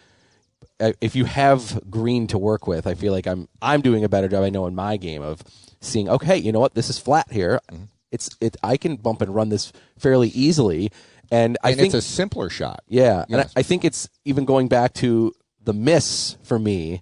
Uh, 0.79 0.93
If 1.01 1.15
you 1.15 1.25
have 1.25 1.81
green 1.89 2.27
to 2.27 2.37
work 2.37 2.67
with, 2.67 2.87
I 2.87 2.93
feel 2.93 3.11
like 3.13 3.27
I'm 3.27 3.47
I'm 3.61 3.81
doing 3.81 4.03
a 4.03 4.09
better 4.09 4.27
job. 4.27 4.43
I 4.43 4.49
know 4.49 4.65
in 4.65 4.75
my 4.75 4.97
game 4.97 5.21
of 5.21 5.43
seeing, 5.81 6.09
okay, 6.09 6.37
you 6.37 6.51
know 6.51 6.59
what, 6.59 6.73
this 6.73 6.89
is 6.89 6.97
flat 6.97 7.31
here. 7.31 7.59
Mm-hmm. 7.71 7.83
It's 8.11 8.29
it. 8.39 8.55
I 8.63 8.77
can 8.77 8.95
bump 8.95 9.21
and 9.21 9.33
run 9.33 9.49
this 9.49 9.73
fairly 9.97 10.29
easily, 10.29 10.91
and 11.31 11.57
I 11.63 11.71
and 11.71 11.79
think 11.79 11.93
it's 11.93 12.05
a 12.05 12.07
simpler 12.07 12.49
shot. 12.49 12.83
yeah, 12.87 13.25
and 13.27 13.41
I, 13.41 13.45
I 13.55 13.63
think 13.63 13.83
it's 13.83 14.07
even 14.23 14.45
going 14.45 14.67
back 14.67 14.93
to 14.95 15.33
the 15.63 15.73
miss 15.73 16.37
for 16.43 16.59
me 16.59 17.01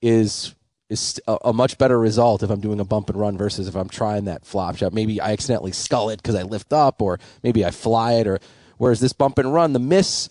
is 0.00 0.54
is 0.88 1.20
a, 1.26 1.38
a 1.46 1.52
much 1.52 1.78
better 1.78 1.98
result 1.98 2.42
if 2.42 2.50
I'm 2.50 2.60
doing 2.60 2.80
a 2.80 2.84
bump 2.84 3.10
and 3.10 3.18
run 3.18 3.36
versus 3.36 3.68
if 3.68 3.74
I'm 3.74 3.88
trying 3.88 4.24
that 4.24 4.44
flop 4.44 4.76
shot. 4.76 4.92
Maybe 4.92 5.20
I 5.20 5.32
accidentally 5.32 5.72
scull 5.72 6.10
it 6.10 6.22
because 6.22 6.34
I 6.34 6.42
lift 6.42 6.72
up, 6.72 7.02
or 7.02 7.18
maybe 7.42 7.64
I 7.64 7.70
fly 7.70 8.14
it, 8.14 8.26
or 8.26 8.38
whereas 8.78 9.00
this 9.00 9.12
bump 9.12 9.38
and 9.38 9.52
run, 9.52 9.72
the 9.72 9.78
miss, 9.78 10.28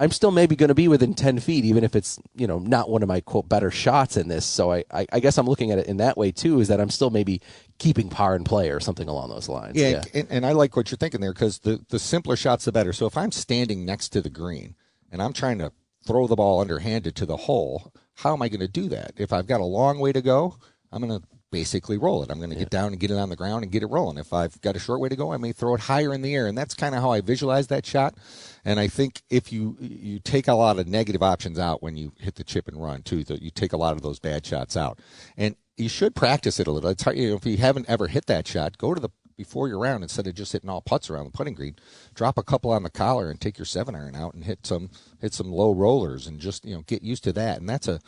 I'm 0.00 0.10
still 0.10 0.32
maybe 0.32 0.56
going 0.56 0.68
to 0.68 0.74
be 0.74 0.88
within 0.88 1.14
ten 1.14 1.38
feet, 1.38 1.64
even 1.64 1.84
if 1.84 1.94
it's 1.94 2.18
you 2.34 2.48
know 2.48 2.58
not 2.58 2.90
one 2.90 3.02
of 3.02 3.08
my 3.08 3.20
quote 3.20 3.48
better 3.48 3.70
shots 3.70 4.16
in 4.16 4.26
this. 4.26 4.44
So 4.44 4.72
I, 4.72 4.84
I, 4.90 5.06
I 5.12 5.20
guess 5.20 5.38
I'm 5.38 5.46
looking 5.46 5.70
at 5.70 5.78
it 5.78 5.86
in 5.86 5.98
that 5.98 6.16
way 6.16 6.32
too, 6.32 6.58
is 6.58 6.66
that 6.68 6.80
I'm 6.80 6.90
still 6.90 7.10
maybe 7.10 7.40
keeping 7.78 8.08
par 8.08 8.34
in 8.34 8.42
play 8.42 8.70
or 8.70 8.80
something 8.80 9.08
along 9.08 9.30
those 9.30 9.48
lines. 9.48 9.76
Yeah, 9.76 10.02
And, 10.12 10.26
and 10.30 10.46
I 10.46 10.52
like 10.52 10.74
what 10.76 10.90
you're 10.90 10.98
thinking 10.98 11.20
there 11.20 11.32
because 11.32 11.60
the, 11.60 11.84
the 11.88 11.98
simpler 12.00 12.34
shots, 12.34 12.64
the 12.64 12.72
better. 12.72 12.92
So 12.92 13.06
if 13.06 13.16
I'm 13.16 13.30
standing 13.30 13.84
next 13.84 14.08
to 14.10 14.20
the 14.20 14.30
green 14.30 14.74
and 15.12 15.22
I'm 15.22 15.32
trying 15.32 15.58
to 15.58 15.72
throw 16.04 16.26
the 16.26 16.36
ball 16.36 16.60
underhanded 16.60 17.14
to 17.16 17.26
the 17.26 17.36
hole, 17.36 17.92
how 18.16 18.32
am 18.32 18.42
I 18.42 18.48
going 18.48 18.60
to 18.60 18.68
do 18.68 18.88
that? 18.88 19.12
If 19.16 19.32
I've 19.32 19.46
got 19.46 19.60
a 19.60 19.64
long 19.64 19.98
way 19.98 20.12
to 20.12 20.22
go, 20.22 20.56
I'm 20.92 21.06
going 21.06 21.20
to 21.20 21.26
basically 21.50 21.98
roll 21.98 22.22
it. 22.22 22.30
I'm 22.30 22.38
going 22.38 22.50
to 22.50 22.56
get 22.56 22.70
down 22.70 22.88
and 22.88 22.98
get 22.98 23.10
it 23.10 23.18
on 23.18 23.28
the 23.28 23.36
ground 23.36 23.62
and 23.62 23.70
get 23.70 23.82
it 23.82 23.86
rolling. 23.86 24.18
If 24.18 24.32
I've 24.32 24.60
got 24.62 24.74
a 24.74 24.78
short 24.78 25.00
way 25.00 25.08
to 25.08 25.16
go, 25.16 25.32
I 25.32 25.36
may 25.36 25.52
throw 25.52 25.74
it 25.74 25.82
higher 25.82 26.12
in 26.12 26.22
the 26.22 26.34
air, 26.34 26.46
and 26.46 26.56
that's 26.56 26.74
kind 26.74 26.94
of 26.94 27.02
how 27.02 27.10
I 27.10 27.20
visualize 27.20 27.68
that 27.68 27.86
shot. 27.86 28.14
And 28.64 28.80
I 28.80 28.88
think 28.88 29.22
if 29.30 29.52
you 29.52 29.76
you 29.78 30.18
take 30.18 30.48
a 30.48 30.54
lot 30.54 30.78
of 30.78 30.88
negative 30.88 31.22
options 31.22 31.58
out 31.58 31.82
when 31.82 31.96
you 31.96 32.12
hit 32.18 32.36
the 32.36 32.44
chip 32.44 32.68
and 32.68 32.82
run 32.82 33.02
too, 33.02 33.22
that 33.24 33.42
you 33.42 33.50
take 33.50 33.72
a 33.72 33.76
lot 33.76 33.94
of 33.94 34.02
those 34.02 34.18
bad 34.18 34.44
shots 34.46 34.76
out, 34.76 34.98
and 35.36 35.56
you 35.76 35.88
should 35.88 36.14
practice 36.14 36.58
it 36.58 36.66
a 36.66 36.70
little. 36.70 36.90
It's 36.90 37.02
hard, 37.02 37.16
you 37.18 37.30
know, 37.30 37.36
if 37.36 37.46
you 37.46 37.58
haven't 37.58 37.88
ever 37.88 38.08
hit 38.08 38.26
that 38.26 38.48
shot, 38.48 38.78
go 38.78 38.94
to 38.94 39.00
the 39.00 39.10
before 39.36 39.68
your 39.68 39.78
round 39.78 40.02
instead 40.02 40.26
of 40.26 40.34
just 40.34 40.52
hitting 40.52 40.70
all 40.70 40.80
putts 40.80 41.10
around 41.10 41.24
the 41.24 41.30
putting 41.30 41.54
green. 41.54 41.76
Drop 42.14 42.38
a 42.38 42.42
couple 42.42 42.70
on 42.70 42.82
the 42.82 42.90
collar 42.90 43.30
and 43.30 43.40
take 43.40 43.58
your 43.58 43.66
seven 43.66 43.94
iron 43.94 44.14
out 44.14 44.34
and 44.34 44.44
hit 44.44 44.66
some 44.66 44.90
hit 45.20 45.34
some 45.34 45.50
low 45.50 45.74
rollers 45.74 46.26
and 46.26 46.40
just 46.40 46.64
you 46.64 46.74
know 46.74 46.82
get 46.82 47.02
used 47.02 47.24
to 47.24 47.32
that. 47.32 47.58
And 47.58 47.68
that's 47.68 47.88
a 47.88 48.00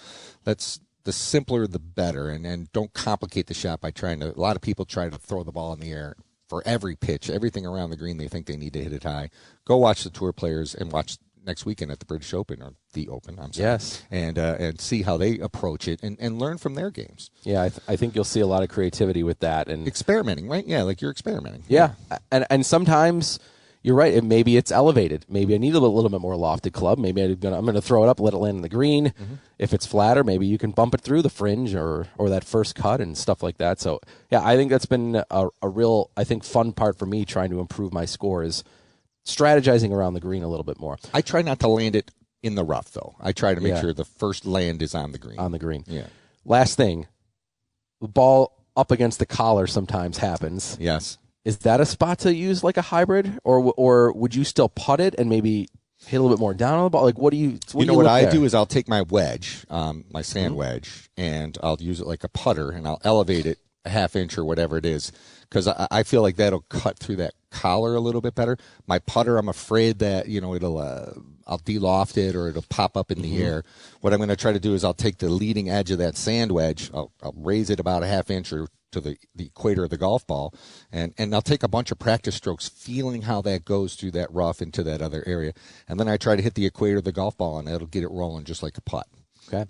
that's 0.45 0.81
the 1.05 1.13
simpler 1.13 1.67
the 1.67 1.79
better. 1.79 2.29
And 2.29 2.47
and 2.47 2.73
don't 2.73 2.93
complicate 2.93 3.47
the 3.47 3.55
shot 3.55 3.81
by 3.81 3.91
trying 3.91 4.21
to. 4.21 4.35
A 4.35 4.41
lot 4.41 4.57
of 4.57 4.63
people 4.63 4.85
try 4.85 5.09
to 5.09 5.19
throw 5.19 5.43
the 5.43 5.53
ball 5.53 5.73
in 5.73 5.81
the 5.81 5.93
air 5.93 6.17
for 6.49 6.63
every 6.67 6.95
pitch, 6.95 7.31
everything 7.31 7.67
around 7.67 7.91
the 7.91 7.97
green. 7.97 8.17
They 8.17 8.29
think 8.29 8.47
they 8.47 8.57
need 8.57 8.75
to 8.75 8.83
hit 8.83 8.93
it 8.93 9.05
high. 9.05 9.31
Go 9.65 9.77
watch 9.77 10.05
the 10.05 10.11
tour 10.11 10.33
players 10.33 10.75
and 10.75 10.93
watch 10.93 11.19
next 11.44 11.66
weekend 11.66 11.90
at 11.90 11.98
the 12.00 12.07
British 12.07 12.33
Open 12.35 12.62
or 12.62 12.72
the 12.92 13.09
Open. 13.09 13.38
I'm 13.38 13.52
sorry. 13.52 13.68
Yes. 13.68 14.02
and 14.11 14.38
uh, 14.38 14.57
and 14.59 14.80
see 14.80 15.02
how 15.02 15.16
they 15.16 15.38
approach 15.38 15.87
it 15.88 16.00
and, 16.02 16.16
and 16.20 16.38
learn 16.38 16.59
from 16.59 16.74
their 16.74 16.90
games. 16.90 17.30
yeah. 17.42 17.62
I, 17.62 17.68
th- 17.68 17.80
I 17.88 17.96
think 17.96 18.14
you'll 18.14 18.24
see 18.24 18.40
a 18.40 18.46
lot 18.46 18.62
of 18.62 18.68
creativity 18.68 19.22
with 19.22 19.40
that, 19.40 19.68
and 19.68 19.87
Experimenting, 19.87 20.48
right? 20.48 20.66
Yeah, 20.66 20.83
like 20.83 21.00
you're 21.00 21.11
experimenting. 21.11 21.64
Yeah, 21.68 21.94
and 22.30 22.46
and 22.50 22.64
sometimes 22.64 23.38
you're 23.83 23.94
right. 23.96 24.14
It, 24.14 24.24
maybe 24.24 24.57
it's 24.57 24.72
elevated. 24.72 25.26
Maybe 25.28 25.54
I 25.54 25.59
need 25.59 25.72
a 25.74 25.78
little, 25.78 25.94
little 25.94 26.09
bit 26.09 26.22
more 26.22 26.35
lofted 26.37 26.72
club. 26.72 26.98
Maybe 26.98 27.22
I'm 27.22 27.35
gonna 27.35 27.59
I'm 27.59 27.66
gonna 27.66 27.83
throw 27.83 28.02
it 28.04 28.09
up, 28.09 28.18
let 28.18 28.33
it 28.33 28.38
land 28.38 28.57
in 28.57 28.62
the 28.62 28.68
green. 28.70 29.09
Mm-hmm. 29.09 29.35
If 29.59 29.74
it's 29.74 29.85
flatter, 29.85 30.24
maybe 30.24 30.46
you 30.46 30.57
can 30.57 30.70
bump 30.70 30.94
it 30.94 31.02
through 31.02 31.20
the 31.22 31.28
fringe 31.28 31.74
or 31.74 32.07
or 32.16 32.30
that 32.30 32.45
first 32.45 32.74
cut 32.74 33.01
and 33.03 33.16
stuff 33.16 33.42
like 33.42 33.59
that. 33.59 33.80
So 33.80 34.01
yeah, 34.30 34.40
I 34.42 34.57
think 34.57 34.70
that's 34.70 34.86
been 34.86 35.22
a, 35.30 35.49
a 35.61 35.68
real 35.68 36.11
I 36.16 36.24
think 36.24 36.45
fun 36.45 36.72
part 36.72 36.99
for 36.99 37.05
me 37.07 37.24
trying 37.26 37.51
to 37.51 37.61
improve 37.61 37.92
my 37.92 38.07
score 38.07 38.42
is 38.42 38.64
strategizing 39.25 39.91
around 39.93 40.14
the 40.14 40.20
green 40.20 40.43
a 40.43 40.49
little 40.49 40.64
bit 40.64 40.79
more 40.79 40.99
I 41.12 41.20
try 41.22 41.43
not 41.43 41.61
to 41.61 41.68
land 41.68 41.97
it 41.97 42.11
in 42.43 42.55
the 42.57 42.64
rough 42.64 42.93
though. 42.93 43.16
I 43.20 43.33
try 43.33 43.55
to 43.55 43.61
make 43.61 43.72
Yeah. 43.75 43.81
sure 43.81 43.93
the 43.95 44.05
first 44.05 44.45
land 44.47 44.83
is 44.83 44.95
on 44.95 45.12
the 45.12 45.18
green. 45.18 45.39
on 45.39 45.53
the 45.53 45.59
green. 45.59 45.85
yeah. 45.87 46.07
Last 46.45 46.77
thing, 46.77 47.07
the 48.03 48.09
ball 48.09 48.53
up 48.77 48.91
against 48.91 49.18
the 49.18 49.25
collar 49.27 49.66
sometimes 49.66 50.18
happens. 50.18 50.77
Yes. 50.79 51.16
Is 51.45 51.59
that 51.59 51.81
a 51.81 51.87
spot 51.87 52.18
to 52.20 52.35
use 52.35 52.62
like 52.64 52.77
a 52.77 52.83
hybrid, 52.83 53.39
or 53.45 53.72
or 53.77 54.12
would 54.12 54.35
you 54.35 54.45
still 54.45 54.68
putt 54.68 55.01
it 55.01 55.14
and 55.18 55.29
maybe 55.31 55.68
hit 56.07 56.18
a 56.18 56.20
little 56.22 56.37
bit 56.37 56.41
more 56.41 56.53
down 56.55 56.79
on 56.79 56.85
the 56.85 56.91
ball? 56.91 57.05
Like, 57.05 57.18
what 57.18 57.31
do 57.31 57.37
you? 57.39 57.59
What 57.72 57.75
you 57.75 57.81
do 57.83 57.87
know 57.87 57.93
you 57.93 57.97
what 57.99 58.07
I 58.07 58.22
there? 58.22 58.33
do 58.33 58.45
is 58.45 58.55
I'll 58.55 58.66
take 58.66 58.89
my 58.89 59.03
wedge, 59.03 59.64
um, 59.70 60.05
my 60.11 60.20
sand 60.22 60.55
Mhm. 60.55 60.57
wedge, 60.59 61.11
and 61.16 61.57
I'll 61.62 61.77
use 61.81 62.01
it 62.01 62.07
like 62.07 62.25
a 62.25 62.29
putter, 62.29 62.70
and 62.70 62.87
I'll 62.87 63.01
elevate 63.05 63.47
it 63.47 63.59
a 63.85 63.91
half 63.91 64.16
inch 64.16 64.37
or 64.39 64.45
whatever 64.45 64.76
it 64.78 64.87
is, 64.87 65.12
because 65.43 65.68
I, 65.68 65.87
I 65.91 66.03
feel 66.03 66.22
like 66.22 66.37
that'll 66.37 66.64
cut 66.68 66.99
through 66.99 67.16
that 67.16 67.35
collar 67.51 67.95
a 67.95 68.01
little 68.01 68.20
bit 68.20 68.35
better. 68.35 68.57
My 68.87 68.99
putter, 68.99 69.37
I'm 69.39 69.49
afraid 69.49 69.99
that 70.01 70.28
you 70.28 70.41
know 70.41 70.55
it'll. 70.55 70.78
Uh, 70.78 71.12
I'll 71.47 71.59
de-loft 71.59 72.16
it 72.16 72.35
or 72.35 72.49
it'll 72.49 72.64
pop 72.70 72.97
up 72.97 73.11
in 73.11 73.20
the 73.20 73.35
Mhm. 73.35 73.41
air. 73.45 73.62
What 74.01 74.14
I'm 74.14 74.18
going 74.18 74.30
to 74.30 74.35
try 74.37 74.55
to 74.55 74.59
do 74.59 74.72
is 74.72 74.82
I'll 74.82 74.95
take 74.95 75.18
the 75.18 75.28
leading 75.28 75.68
edge 75.68 75.91
of 75.91 75.99
that 75.99 76.16
sand 76.16 76.53
wedge, 76.53 76.91
I'll, 76.95 77.12
I'll 77.22 77.35
raise 77.37 77.68
it 77.68 77.78
about 77.78 78.03
a 78.03 78.07
half 78.07 78.30
inch 78.30 78.51
or 78.51 78.68
to 78.93 79.01
the, 79.03 79.18
the 79.35 79.45
equator 79.45 79.85
of 79.85 79.91
the 79.91 79.99
golf 79.99 80.26
ball, 80.26 80.55
and, 80.91 81.12
and 81.18 81.35
I'll 81.35 81.43
take 81.43 81.62
a 81.62 81.68
bunch 81.68 81.91
of 81.91 81.99
practice 81.99 82.37
strokes, 82.37 82.66
feeling 82.70 83.22
how 83.22 83.43
that 83.43 83.66
goes 83.66 83.95
through 83.95 84.12
that 84.12 84.32
rough 84.32 84.62
into 84.62 84.82
that 84.85 85.03
other 85.03 85.22
area, 85.26 85.53
and 85.87 86.01
then 86.01 86.09
I 86.09 86.16
try 86.16 86.35
to 86.35 86.41
hit 86.43 86.55
the 86.55 86.64
equator 86.64 86.97
of 86.97 87.05
the 87.05 87.12
golf 87.12 87.37
ball, 87.37 87.59
and 87.59 87.68
it'll 87.68 87.89
get 87.89 88.05
it 88.05 88.11
rolling 88.11 88.45
just 88.45 88.62
like 88.62 88.78
a 88.78 88.80
putt. 88.80 89.07
Okay, 89.49 89.66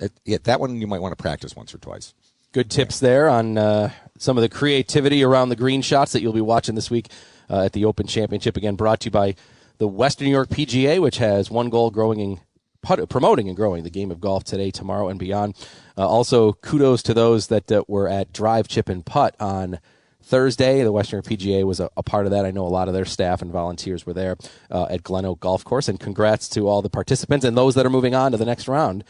it, 0.00 0.10
yeah, 0.24 0.38
that 0.42 0.58
one 0.58 0.80
you 0.80 0.88
might 0.88 1.00
want 1.02 1.12
to 1.16 1.22
practice 1.22 1.54
once 1.54 1.72
or 1.72 1.78
twice. 1.78 2.14
Good 2.52 2.70
tips 2.70 3.00
there 3.00 3.30
on 3.30 3.56
uh, 3.56 3.92
some 4.18 4.36
of 4.36 4.42
the 4.42 4.48
creativity 4.50 5.24
around 5.24 5.48
the 5.48 5.56
green 5.56 5.80
shots 5.80 6.12
that 6.12 6.20
you'll 6.20 6.34
be 6.34 6.42
watching 6.42 6.74
this 6.74 6.90
week 6.90 7.08
uh, 7.48 7.64
at 7.64 7.72
the 7.72 7.86
Open 7.86 8.06
Championship. 8.06 8.58
Again, 8.58 8.76
brought 8.76 9.00
to 9.00 9.06
you 9.06 9.10
by 9.10 9.36
the 9.78 9.88
Western 9.88 10.26
New 10.26 10.32
York 10.32 10.50
PGA, 10.50 11.00
which 11.00 11.16
has 11.16 11.50
one 11.50 11.70
goal: 11.70 11.90
growing 11.90 12.20
and 12.20 12.40
put, 12.82 13.08
promoting 13.08 13.48
and 13.48 13.56
growing 13.56 13.84
the 13.84 13.90
game 13.90 14.10
of 14.10 14.20
golf 14.20 14.44
today, 14.44 14.70
tomorrow, 14.70 15.08
and 15.08 15.18
beyond. 15.18 15.56
Uh, 15.96 16.06
also, 16.06 16.52
kudos 16.52 17.02
to 17.04 17.14
those 17.14 17.46
that 17.46 17.72
uh, 17.72 17.84
were 17.88 18.06
at 18.06 18.34
Drive, 18.34 18.68
Chip, 18.68 18.90
and 18.90 19.06
Putt 19.06 19.34
on 19.40 19.78
Thursday. 20.22 20.82
The 20.82 20.92
Western 20.92 21.22
PGA 21.22 21.64
was 21.64 21.80
a, 21.80 21.88
a 21.96 22.02
part 22.02 22.26
of 22.26 22.32
that. 22.32 22.44
I 22.44 22.50
know 22.50 22.66
a 22.66 22.68
lot 22.68 22.86
of 22.86 22.92
their 22.92 23.06
staff 23.06 23.40
and 23.40 23.50
volunteers 23.50 24.04
were 24.04 24.12
there 24.12 24.36
uh, 24.70 24.88
at 24.90 25.02
Glen 25.02 25.24
Oak 25.24 25.40
Golf 25.40 25.64
Course. 25.64 25.88
And 25.88 25.98
congrats 25.98 26.50
to 26.50 26.68
all 26.68 26.82
the 26.82 26.90
participants 26.90 27.46
and 27.46 27.56
those 27.56 27.74
that 27.76 27.86
are 27.86 27.90
moving 27.90 28.14
on 28.14 28.32
to 28.32 28.36
the 28.36 28.44
next 28.44 28.68
round. 28.68 29.04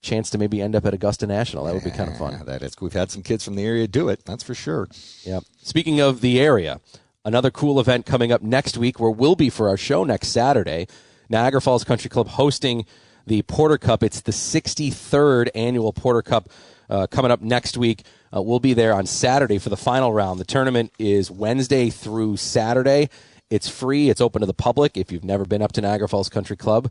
Chance 0.00 0.30
to 0.30 0.38
maybe 0.38 0.60
end 0.62 0.76
up 0.76 0.86
at 0.86 0.94
Augusta 0.94 1.26
National. 1.26 1.64
That 1.64 1.74
would 1.74 1.84
be 1.84 1.90
kind 1.90 2.08
of 2.08 2.16
fun. 2.16 2.32
Yeah, 2.32 2.44
that 2.44 2.62
is. 2.62 2.74
We've 2.80 2.92
had 2.92 3.10
some 3.10 3.22
kids 3.22 3.44
from 3.44 3.56
the 3.56 3.64
area 3.64 3.88
do 3.88 4.08
it. 4.08 4.24
That's 4.24 4.44
for 4.44 4.54
sure. 4.54 4.88
Yeah. 5.24 5.40
Speaking 5.62 6.00
of 6.00 6.20
the 6.20 6.40
area, 6.40 6.80
another 7.24 7.50
cool 7.50 7.80
event 7.80 8.06
coming 8.06 8.30
up 8.30 8.42
next 8.42 8.76
week 8.78 9.00
where 9.00 9.10
we'll 9.10 9.36
be 9.36 9.50
for 9.50 9.68
our 9.68 9.76
show 9.76 10.04
next 10.04 10.28
Saturday. 10.28 10.86
Niagara 11.28 11.60
Falls 11.60 11.84
Country 11.84 12.08
Club 12.08 12.28
hosting 12.28 12.86
the 13.26 13.42
Porter 13.42 13.76
Cup. 13.78 14.02
It's 14.02 14.20
the 14.20 14.32
63rd 14.32 15.48
annual 15.54 15.92
Porter 15.92 16.22
Cup 16.22 16.48
uh, 16.88 17.06
coming 17.06 17.30
up 17.30 17.42
next 17.42 17.76
week. 17.76 18.04
Uh, 18.34 18.42
we'll 18.42 18.60
be 18.60 18.74
there 18.74 18.94
on 18.94 19.06
Saturday 19.06 19.58
for 19.58 19.68
the 19.68 19.76
final 19.76 20.12
round. 20.12 20.40
The 20.40 20.44
tournament 20.44 20.92
is 20.98 21.30
Wednesday 21.30 21.90
through 21.90 22.36
Saturday. 22.36 23.08
It's 23.50 23.68
free. 23.68 24.10
It's 24.10 24.20
open 24.20 24.40
to 24.40 24.46
the 24.46 24.54
public. 24.54 24.96
If 24.96 25.10
you've 25.10 25.24
never 25.24 25.44
been 25.44 25.62
up 25.62 25.72
to 25.72 25.80
Niagara 25.80 26.08
Falls 26.08 26.28
Country 26.28 26.56
Club, 26.56 26.90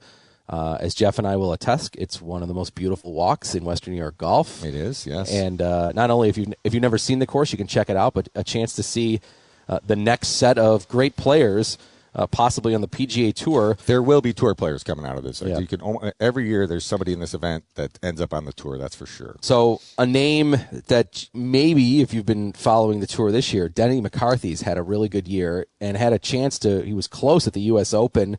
uh, 0.50 0.78
as 0.80 0.94
Jeff 0.94 1.18
and 1.18 1.28
I 1.28 1.36
will 1.36 1.52
attest, 1.52 1.96
it's 1.98 2.22
one 2.22 2.42
of 2.42 2.48
the 2.48 2.54
most 2.54 2.74
beautiful 2.74 3.14
walks 3.14 3.54
in 3.54 3.66
Western 3.66 3.94
New 3.94 4.00
York 4.00 4.18
golf. 4.18 4.64
It 4.64 4.76
is, 4.76 5.06
yes. 5.06 5.32
And 5.32 5.62
uh, 5.62 5.92
not 5.94 6.10
only 6.10 6.30
if 6.30 6.38
you 6.38 6.54
if 6.64 6.74
you've 6.74 6.82
never 6.82 6.98
seen 6.98 7.20
the 7.20 7.28
course, 7.28 7.52
you 7.52 7.58
can 7.58 7.68
check 7.68 7.90
it 7.90 7.98
out, 7.98 8.14
but 8.14 8.30
a 8.34 8.44
chance 8.44 8.74
to 8.76 8.84
see 8.84 9.20
uh, 9.68 9.80
the 9.86 9.98
next 9.98 10.30
set 10.30 10.58
of 10.58 10.88
great 10.88 11.18
players, 11.18 11.78
uh, 12.16 12.28
possibly 12.28 12.74
on 12.74 12.80
the 12.80 12.88
PGA 12.88 13.34
Tour. 13.34 13.78
There 13.88 14.02
will 14.02 14.22
be 14.22 14.32
tour 14.32 14.56
players 14.56 14.86
coming 14.86 15.06
out 15.06 15.18
of 15.18 15.24
this. 15.26 15.42
Yeah. 15.42 15.60
You 15.60 15.68
can 15.68 15.82
every 16.22 16.48
year 16.48 16.66
there's 16.66 16.86
somebody 16.86 17.12
in 17.12 17.20
this 17.20 17.34
event 17.34 17.66
that 17.76 18.00
ends 18.02 18.22
up 18.22 18.34
on 18.34 18.46
the 18.46 18.54
tour. 18.54 18.78
That's 18.78 18.96
for 18.96 19.06
sure. 19.06 19.36
So 19.42 19.82
a 19.98 20.06
name 20.06 20.56
that 20.88 21.28
maybe 21.34 22.00
if 22.00 22.14
you've 22.14 22.26
been 22.26 22.54
following 22.54 23.02
the 23.02 23.08
tour 23.08 23.34
this 23.34 23.54
year, 23.54 23.68
Denny 23.68 24.00
McCarthy's 24.00 24.62
had 24.62 24.78
a 24.78 24.82
really 24.82 25.10
good 25.10 25.28
year 25.28 25.66
and 25.82 25.98
had 25.98 26.14
a 26.14 26.20
chance 26.20 26.58
to. 26.60 26.84
He 26.84 26.94
was 26.94 27.08
close 27.08 27.48
at 27.48 27.54
the 27.54 27.62
U.S. 27.62 27.94
Open 27.94 28.38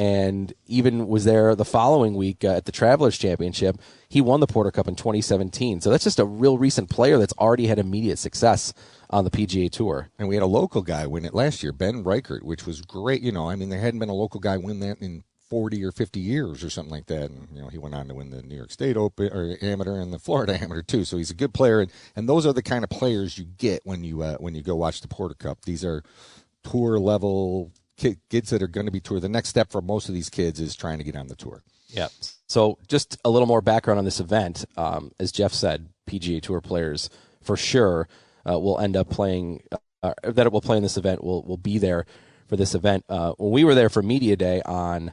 and 0.00 0.54
even 0.64 1.08
was 1.08 1.26
there 1.26 1.54
the 1.54 1.62
following 1.62 2.14
week 2.14 2.42
uh, 2.42 2.56
at 2.56 2.64
the 2.64 2.72
Travelers 2.72 3.18
Championship. 3.18 3.76
He 4.08 4.22
won 4.22 4.40
the 4.40 4.46
Porter 4.46 4.70
Cup 4.70 4.88
in 4.88 4.96
2017. 4.96 5.82
So 5.82 5.90
that's 5.90 6.04
just 6.04 6.18
a 6.18 6.24
real 6.24 6.56
recent 6.56 6.88
player 6.88 7.18
that's 7.18 7.34
already 7.34 7.66
had 7.66 7.78
immediate 7.78 8.18
success 8.18 8.72
on 9.10 9.24
the 9.24 9.30
PGA 9.30 9.70
Tour. 9.70 10.08
And 10.18 10.26
we 10.26 10.36
had 10.36 10.42
a 10.42 10.46
local 10.46 10.80
guy 10.80 11.06
win 11.06 11.26
it 11.26 11.34
last 11.34 11.62
year, 11.62 11.72
Ben 11.72 12.02
Reichert, 12.02 12.42
which 12.42 12.64
was 12.64 12.80
great. 12.80 13.20
You 13.20 13.30
know, 13.30 13.50
I 13.50 13.56
mean, 13.56 13.68
there 13.68 13.78
hadn't 13.78 14.00
been 14.00 14.08
a 14.08 14.14
local 14.14 14.40
guy 14.40 14.56
win 14.56 14.80
that 14.80 15.02
in 15.02 15.22
40 15.50 15.84
or 15.84 15.92
50 15.92 16.18
years 16.18 16.64
or 16.64 16.70
something 16.70 16.92
like 16.94 17.04
that. 17.08 17.30
And, 17.30 17.48
you 17.52 17.60
know, 17.60 17.68
he 17.68 17.76
went 17.76 17.94
on 17.94 18.08
to 18.08 18.14
win 18.14 18.30
the 18.30 18.40
New 18.40 18.56
York 18.56 18.70
State 18.70 18.96
Open 18.96 19.30
or 19.30 19.58
Amateur 19.60 20.00
and 20.00 20.14
the 20.14 20.18
Florida 20.18 20.54
Amateur 20.62 20.80
too. 20.80 21.04
So 21.04 21.18
he's 21.18 21.30
a 21.30 21.34
good 21.34 21.52
player. 21.52 21.78
And, 21.78 21.92
and 22.16 22.26
those 22.26 22.46
are 22.46 22.54
the 22.54 22.62
kind 22.62 22.84
of 22.84 22.88
players 22.88 23.36
you 23.36 23.44
get 23.44 23.82
when 23.84 24.02
you, 24.02 24.22
uh, 24.22 24.38
when 24.38 24.54
you 24.54 24.62
go 24.62 24.76
watch 24.76 25.02
the 25.02 25.08
Porter 25.08 25.34
Cup. 25.34 25.66
These 25.66 25.84
are 25.84 26.02
tour 26.64 26.98
level 26.98 27.70
kids 28.00 28.50
that 28.50 28.62
are 28.62 28.68
going 28.68 28.86
to 28.86 28.92
be 28.92 29.00
tour. 29.00 29.20
The 29.20 29.28
next 29.28 29.48
step 29.48 29.70
for 29.70 29.80
most 29.80 30.08
of 30.08 30.14
these 30.14 30.28
kids 30.28 30.60
is 30.60 30.74
trying 30.74 30.98
to 30.98 31.04
get 31.04 31.16
on 31.16 31.28
the 31.28 31.36
tour. 31.36 31.62
Yeah. 31.88 32.08
So 32.46 32.78
just 32.88 33.18
a 33.24 33.30
little 33.30 33.46
more 33.46 33.60
background 33.60 33.98
on 33.98 34.04
this 34.04 34.20
event. 34.20 34.64
Um, 34.76 35.12
as 35.18 35.32
Jeff 35.32 35.52
said, 35.52 35.88
PGA 36.08 36.40
Tour 36.42 36.60
players 36.60 37.10
for 37.42 37.56
sure 37.56 38.08
uh, 38.48 38.58
will 38.58 38.78
end 38.78 38.96
up 38.96 39.10
playing. 39.10 39.62
Uh, 40.02 40.14
that 40.22 40.50
will 40.50 40.60
play 40.60 40.76
in 40.76 40.82
this 40.82 40.96
event. 40.96 41.22
Will 41.22 41.42
will 41.42 41.58
be 41.58 41.78
there 41.78 42.06
for 42.48 42.56
this 42.56 42.74
event. 42.74 43.04
Uh, 43.08 43.32
when 43.38 43.50
we 43.50 43.64
were 43.64 43.74
there 43.74 43.88
for 43.88 44.02
media 44.02 44.36
day 44.36 44.62
on 44.64 45.12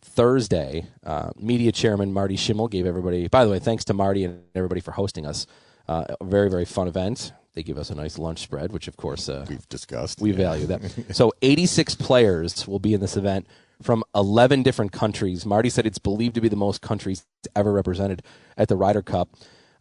Thursday, 0.00 0.86
uh, 1.04 1.30
media 1.36 1.70
chairman 1.70 2.12
Marty 2.12 2.36
Schimmel 2.36 2.68
gave 2.68 2.86
everybody. 2.86 3.28
By 3.28 3.44
the 3.44 3.50
way, 3.50 3.58
thanks 3.58 3.84
to 3.86 3.94
Marty 3.94 4.24
and 4.24 4.42
everybody 4.54 4.80
for 4.80 4.92
hosting 4.92 5.26
us. 5.26 5.46
Uh, 5.88 6.04
a 6.20 6.24
very 6.24 6.48
very 6.48 6.64
fun 6.64 6.88
event. 6.88 7.32
They 7.54 7.62
give 7.62 7.76
us 7.76 7.90
a 7.90 7.94
nice 7.94 8.18
lunch 8.18 8.40
spread, 8.40 8.72
which 8.72 8.88
of 8.88 8.96
course 8.96 9.28
uh, 9.28 9.44
we've 9.48 9.68
discussed. 9.68 10.20
We 10.20 10.32
value 10.32 10.66
that. 10.66 10.80
so 11.12 11.32
86 11.42 11.94
players 11.96 12.66
will 12.66 12.78
be 12.78 12.94
in 12.94 13.00
this 13.00 13.16
event 13.16 13.46
from 13.82 14.04
11 14.14 14.62
different 14.62 14.92
countries. 14.92 15.44
Marty 15.44 15.68
said 15.68 15.86
it's 15.86 15.98
believed 15.98 16.34
to 16.36 16.40
be 16.40 16.48
the 16.48 16.56
most 16.56 16.80
countries 16.80 17.24
ever 17.54 17.72
represented 17.72 18.22
at 18.56 18.68
the 18.68 18.76
Ryder 18.76 19.02
Cup. 19.02 19.28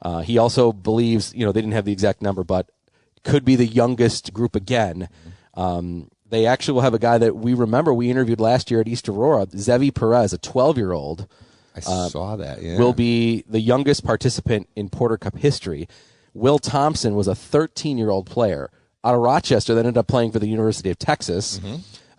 Uh, 0.02 0.22
he 0.22 0.38
also 0.38 0.72
believes, 0.74 1.34
you 1.34 1.46
know, 1.46 1.52
they 1.52 1.62
didn't 1.62 1.74
have 1.74 1.86
the 1.86 1.92
exact 1.92 2.22
number, 2.22 2.44
but 2.44 2.70
could 3.24 3.46
be 3.46 3.56
the 3.56 3.68
youngest 3.68 4.34
group 4.34 4.56
again. 4.56 5.08
Um, 5.54 6.10
they 6.30 6.46
actually 6.46 6.74
will 6.74 6.82
have 6.82 6.94
a 6.94 7.00
guy 7.00 7.18
that 7.18 7.36
we 7.36 7.54
remember 7.54 7.94
we 7.94 8.10
interviewed 8.10 8.40
last 8.40 8.72
year 8.72 8.82
at 8.82 8.88
East 8.88 9.08
Aurora, 9.08 9.48
Zevi 9.56 9.92
Perez, 9.92 10.34
a 10.34 10.38
12 10.38 10.78
year 10.78 10.92
old. 10.92 11.28
I 11.76 11.80
saw 11.80 12.36
that. 12.36 12.62
Yeah. 12.62 12.78
Will 12.78 12.94
be 12.94 13.44
the 13.48 13.60
youngest 13.60 14.04
participant 14.04 14.68
in 14.76 14.90
Porter 14.90 15.18
Cup 15.18 15.38
history. 15.38 15.88
Will 16.34 16.60
Thompson 16.60 17.16
was 17.16 17.28
a 17.28 17.36
13 17.36 17.98
year 17.98 18.10
old 18.10 18.26
player 18.26 18.70
out 19.04 19.16
of 19.16 19.22
Rochester 19.22 19.74
that 19.74 19.80
ended 19.86 19.98
up 19.98 20.08
playing 20.08 20.32
for 20.32 20.40
the 20.40 20.48
University 20.48 20.90
of 20.90 21.00
Texas. 21.00 21.60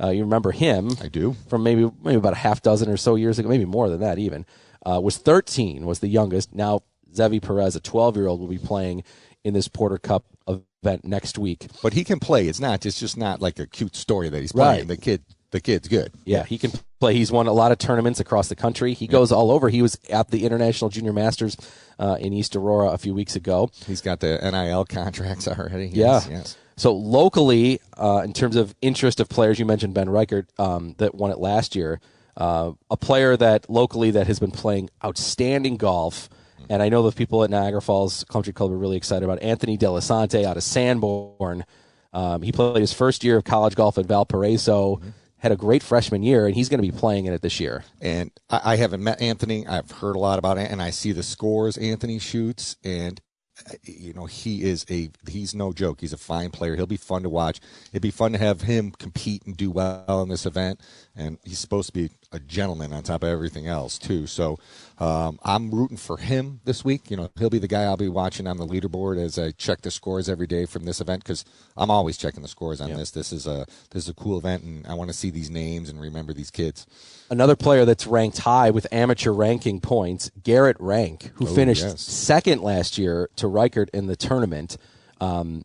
Uh, 0.00 0.08
you 0.08 0.22
remember 0.22 0.50
him? 0.50 0.90
I 1.00 1.08
do. 1.08 1.36
From 1.48 1.62
maybe 1.62 1.90
maybe 2.02 2.16
about 2.16 2.32
a 2.32 2.36
half 2.36 2.62
dozen 2.62 2.88
or 2.90 2.96
so 2.96 3.14
years 3.14 3.38
ago, 3.38 3.48
maybe 3.48 3.64
more 3.64 3.88
than 3.88 4.00
that 4.00 4.18
even. 4.18 4.44
Uh, 4.84 5.00
was 5.00 5.16
13, 5.16 5.86
was 5.86 6.00
the 6.00 6.08
youngest. 6.08 6.52
Now 6.54 6.80
Zevi 7.14 7.40
Perez, 7.40 7.76
a 7.76 7.80
12 7.80 8.16
year 8.16 8.26
old, 8.26 8.40
will 8.40 8.48
be 8.48 8.58
playing 8.58 9.04
in 9.44 9.54
this 9.54 9.68
Porter 9.68 9.98
Cup 9.98 10.24
event 10.48 11.04
next 11.04 11.38
week. 11.38 11.68
But 11.82 11.92
he 11.92 12.04
can 12.04 12.18
play. 12.18 12.48
It's 12.48 12.60
not. 12.60 12.84
It's 12.84 12.98
just 12.98 13.16
not 13.16 13.40
like 13.40 13.58
a 13.58 13.66
cute 13.66 13.94
story 13.94 14.28
that 14.28 14.40
he's 14.40 14.52
playing. 14.52 14.80
Right. 14.80 14.88
The 14.88 14.96
kid. 14.96 15.22
The 15.53 15.61
kid's 15.61 15.86
good. 15.86 16.12
Yeah, 16.24 16.44
he 16.44 16.59
can 16.59 16.72
play. 16.98 17.14
He's 17.14 17.30
won 17.30 17.46
a 17.46 17.53
lot 17.53 17.72
of 17.72 17.78
tournaments 17.78 18.20
across 18.20 18.48
the 18.48 18.57
country. 18.57 18.94
He 18.94 19.07
goes 19.07 19.30
all 19.30 19.50
over. 19.50 19.68
He 19.68 19.82
was 19.82 19.98
at 20.11 20.30
the 20.30 20.44
International 20.44 20.88
Junior 20.88 21.12
Masters 21.12 21.57
uh, 21.98 22.16
in 22.18 22.32
East 22.32 22.57
Aurora 22.57 22.88
a 22.88 22.98
few 22.98 23.14
weeks 23.14 23.36
ago. 23.36 23.70
He's 23.86 24.00
got 24.00 24.20
the 24.20 24.38
NIL 24.42 24.86
contracts 24.86 25.46
already. 25.48 25.86
Yeah. 25.86 26.14
Yes, 26.14 26.28
yes. 26.30 26.57
So 26.76 26.94
locally, 26.94 27.80
uh, 27.98 28.22
in 28.24 28.32
terms 28.32 28.57
of 28.57 28.74
interest 28.80 29.20
of 29.20 29.28
players, 29.28 29.59
you 29.59 29.66
mentioned 29.66 29.92
Ben 29.92 30.09
Reichert 30.09 30.48
um, 30.59 30.94
that 30.98 31.14
won 31.14 31.30
it 31.30 31.38
last 31.38 31.76
year. 31.76 32.00
Uh, 32.34 32.72
a 32.90 32.96
player 32.96 33.36
that 33.36 33.68
locally 33.68 34.11
that 34.12 34.26
has 34.26 34.40
been 34.40 34.50
playing 34.50 34.88
outstanding 35.05 35.76
golf, 35.76 36.30
and 36.70 36.82
I 36.82 36.88
know 36.88 37.03
the 37.03 37.14
people 37.14 37.44
at 37.44 37.50
Niagara 37.50 37.82
Falls 37.82 38.24
Country 38.24 38.55
Club 38.55 38.72
are 38.72 38.78
really 38.78 38.96
excited 38.96 39.22
about 39.22 39.42
Anthony 39.42 39.76
Delisante 39.76 40.44
out 40.44 40.57
of 40.57 40.62
Sanborn. 40.62 41.66
Um, 42.14 42.40
he 42.40 42.53
played 42.53 42.80
his 42.80 42.92
first 42.94 43.22
year 43.22 43.36
of 43.36 43.44
college 43.44 43.74
golf 43.74 43.98
at 43.98 44.07
Valparaiso. 44.07 45.00
Had 45.43 45.51
a 45.51 45.57
great 45.57 45.82
freshman 45.82 46.22
year, 46.22 46.47
and 46.47 46.55
he's 46.55 46.68
going 46.68 46.80
to 46.80 46.88
be 46.88 46.97
playing 46.97 47.26
in 47.26 47.32
it 47.32 47.43
this 47.43 47.59
year. 47.59 47.84
And 48.01 48.30
I, 48.49 48.61
I 48.72 48.76
haven't 48.76 49.03
met 49.03 49.20
Anthony. 49.20 49.66
I've 49.66 49.90
heard 49.90 50.14
a 50.14 50.20
lot 50.20 50.38
about 50.38 50.57
it, 50.57 50.70
and 50.70 50.80
I 50.80 50.90
see 50.90 51.11
the 51.11 51.24
scores 51.24 51.76
Anthony 51.76 52.20
shoots, 52.20 52.76
and 52.84 53.20
you 53.82 54.12
know 54.12 54.26
he 54.26 54.62
is 54.62 54.86
a 54.88 55.11
he's 55.28 55.55
no 55.55 55.72
joke. 55.72 56.01
He's 56.01 56.12
a 56.12 56.18
fine 56.18 56.51
player. 56.51 56.76
He'll 56.76 56.86
be 56.86 56.97
fun 56.97 57.24
to 57.24 57.28
watch. 57.28 57.61
It'd 57.90 58.03
be 58.03 58.12
fun 58.12 58.32
to 58.32 58.38
have 58.38 58.62
him 58.62 58.93
compete 58.93 59.43
and 59.45 59.57
do 59.57 59.70
well 59.70 60.22
in 60.22 60.28
this 60.28 60.47
event. 60.47 60.80
And 61.14 61.36
he's 61.44 61.58
supposed 61.58 61.88
to 61.88 61.92
be 61.92 62.10
a 62.32 62.40
gentleman 62.40 62.90
on 62.94 63.02
top 63.02 63.22
of 63.22 63.28
everything 63.28 63.66
else 63.66 63.98
too. 63.98 64.26
So 64.26 64.58
um, 64.98 65.38
I'm 65.44 65.70
rooting 65.70 65.98
for 65.98 66.16
him 66.16 66.60
this 66.64 66.86
week. 66.86 67.10
You 67.10 67.18
know 67.18 67.28
he'll 67.38 67.50
be 67.50 67.58
the 67.58 67.68
guy 67.68 67.82
I'll 67.82 67.98
be 67.98 68.08
watching 68.08 68.46
on 68.46 68.56
the 68.56 68.66
leaderboard 68.66 69.22
as 69.22 69.38
I 69.38 69.50
check 69.50 69.82
the 69.82 69.90
scores 69.90 70.30
every 70.30 70.46
day 70.46 70.64
from 70.64 70.84
this 70.86 71.02
event 71.02 71.22
because 71.22 71.44
I'm 71.76 71.90
always 71.90 72.16
checking 72.16 72.40
the 72.40 72.48
scores 72.48 72.80
on 72.80 72.94
this. 72.94 73.10
This 73.10 73.30
is 73.30 73.46
a 73.46 73.66
this 73.90 74.04
is 74.04 74.08
a 74.08 74.14
cool 74.14 74.38
event, 74.38 74.62
and 74.64 74.86
I 74.86 74.94
want 74.94 75.10
to 75.10 75.14
see 75.16 75.28
these 75.28 75.50
names 75.50 75.90
and 75.90 76.00
remember 76.00 76.32
these 76.32 76.50
kids. 76.50 76.86
Another 77.28 77.56
player 77.56 77.84
that's 77.84 78.06
ranked 78.06 78.38
high 78.38 78.70
with 78.70 78.86
amateur 78.90 79.32
ranking 79.32 79.80
points, 79.80 80.30
Garrett 80.42 80.76
Rank, 80.80 81.30
who 81.34 81.46
Oh, 81.46 81.54
finished 81.54 81.82
yes. 81.82 82.00
second 82.00 82.62
last 82.62 82.96
year 82.96 83.28
to 83.36 83.48
Reichert 83.48 83.90
in 83.92 84.06
the 84.06 84.16
tournament. 84.16 84.78
Um, 85.20 85.64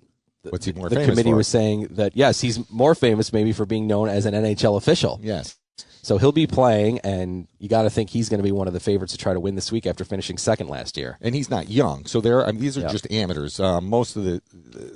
What's 0.52 0.66
he 0.66 0.74
more 0.74 0.89
the 0.89 0.95
famous 0.95 1.10
committee 1.10 1.32
for? 1.32 1.38
was 1.38 1.48
saying 1.48 1.88
that 1.91 2.16
yes, 2.16 2.41
he's 2.41 2.70
more 2.72 2.95
famous 2.95 3.32
maybe 3.34 3.52
for 3.54 3.66
being 3.66 3.88
known 3.88 4.10
as 4.10 4.26
an 4.26 4.34
NHL 4.34 4.78
official. 4.78 5.20
Yes. 5.22 5.56
So 6.04 6.18
he'll 6.18 6.32
be 6.32 6.48
playing, 6.48 7.00
and 7.00 7.50
you 7.60 7.68
got 7.68 7.82
to 7.82 7.89
think 7.89 8.10
he's 8.12 8.30
going 8.30 8.38
to 8.38 8.43
be 8.43 8.52
one 8.54 8.66
of 8.68 8.74
the 8.74 8.80
favorites 8.80 9.12
to 9.12 9.18
try 9.18 9.34
to 9.34 9.41
win 9.41 9.56
this 9.56 9.74
week 9.74 9.86
after 9.86 10.06
finishing 10.06 10.38
second 10.38 10.70
last 10.70 10.95
year. 10.95 11.18
and 11.20 11.36
he's 11.36 11.50
not 11.50 11.68
young. 11.70 12.06
So 12.06 12.22
there, 12.22 12.45
I 12.48 12.54
mean, 12.54 12.62
these 12.62 12.78
are 12.78 12.82
Yeah. 12.82 12.88
just 12.88 13.12
amateurs. 13.12 13.60
Uh, 13.60 13.82
most 13.82 14.16
of 14.16 14.24
the 14.24 14.41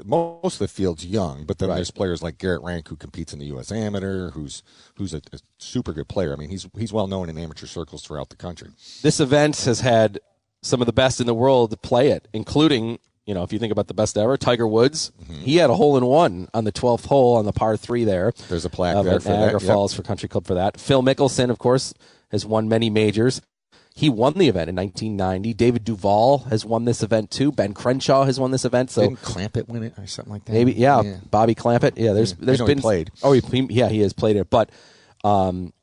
most 0.06 0.56
of 0.56 0.60
the 0.60 0.68
field's 0.70 1.06
young, 1.06 1.44
but 1.46 1.58
then 1.58 1.68
Right. 1.70 1.76
there's 1.76 1.92
players 1.92 2.24
like 2.24 2.38
Garrett 2.38 2.62
Rank 2.64 2.88
who 2.88 2.96
competes 2.96 3.34
in 3.34 3.40
the 3.40 3.48
U.S. 3.48 3.72
Amateur, 3.74 4.30
who's 4.32 4.64
who's 4.96 5.14
a, 5.14 5.18
a 5.34 5.40
super 5.58 5.92
good 5.92 6.08
player. 6.08 6.32
I 6.32 6.38
mean, 6.38 6.50
he's 6.50 6.66
he's 6.78 6.94
well 6.94 7.08
known 7.08 7.30
in 7.30 7.38
amateur 7.38 7.66
circles 7.68 8.04
throughout 8.04 8.30
the 8.30 8.38
country. 8.38 8.70
This 9.02 9.20
event 9.20 9.58
has 9.66 9.82
had 9.82 10.20
some 10.62 10.80
of 10.82 10.86
the 10.86 10.94
best 10.94 11.20
in 11.20 11.28
the 11.28 11.34
world 11.34 11.80
play 11.82 12.10
it, 12.12 12.30
including 12.32 13.00
you 13.26 13.34
know 13.34 13.44
if 13.44 13.54
you 13.54 13.60
think 13.60 13.72
about 13.72 13.88
the 13.88 13.94
best 13.94 14.18
ever, 14.18 14.38
Tiger 14.38 14.68
Woods. 14.68 15.12
He 15.30 15.58
had 15.58 15.70
a 15.70 15.76
hole 15.76 15.98
in 15.98 16.06
one 16.06 16.48
on 16.54 16.64
the 16.64 16.72
twelfth 16.72 17.06
hole 17.06 17.38
on 17.38 17.46
the 17.46 17.54
par 17.54 17.78
three 17.78 18.04
there. 18.04 18.34
There's 18.50 18.66
a 18.66 18.70
plaque 18.70 18.96
of 18.96 19.06
there 19.06 19.20
for 19.20 19.30
that, 19.30 19.40
Niagara 19.40 19.62
yep. 19.62 19.68
Falls 19.68 19.94
for 19.94 20.04
Country 20.04 20.30
Club 20.30 20.46
for 20.46 20.56
that. 20.56 20.80
Phil 20.80 21.02
Mickelson, 21.02 21.50
of 21.50 21.60
course, 21.60 21.94
has 22.32 22.46
won 22.46 22.68
many 22.70 22.90
majors. 22.90 23.42
He 23.94 24.10
won 24.10 24.34
the 24.34 24.48
event 24.48 24.70
in 24.70 24.76
1990. 24.78 25.54
David 25.54 25.84
Duval 25.84 26.40
has 26.50 26.66
won 26.66 26.86
this 26.86 27.04
event 27.04 27.30
too. 27.30 27.52
Ben 27.52 27.74
Crenshaw 27.74 28.24
has 28.24 28.40
won 28.40 28.52
this 28.52 28.64
event. 28.64 28.90
So 28.90 29.02
Didn't 29.02 29.22
Clampett 29.22 29.68
win 29.68 29.84
it 29.84 29.94
or 29.98 30.08
something 30.08 30.32
like 30.32 30.46
that? 30.46 30.54
Maybe 30.54 30.72
yeah, 30.74 31.18
Bobby 31.30 31.56
Clampett. 31.56 31.94
Yeah, 31.98 32.14
there's 32.14 32.32
Yeah, 32.32 32.38
there's 32.40 32.60
know 32.60 32.66
he 32.68 32.74
been 32.74 32.82
played. 32.82 33.12
Oh, 33.22 33.34
he, 33.34 33.42
he- 33.42 33.68
yeah, 33.70 33.90
he 33.90 34.00
has 34.00 34.14
played 34.14 34.38
it. 34.38 34.50
But 34.50 34.70
um, 35.26 35.74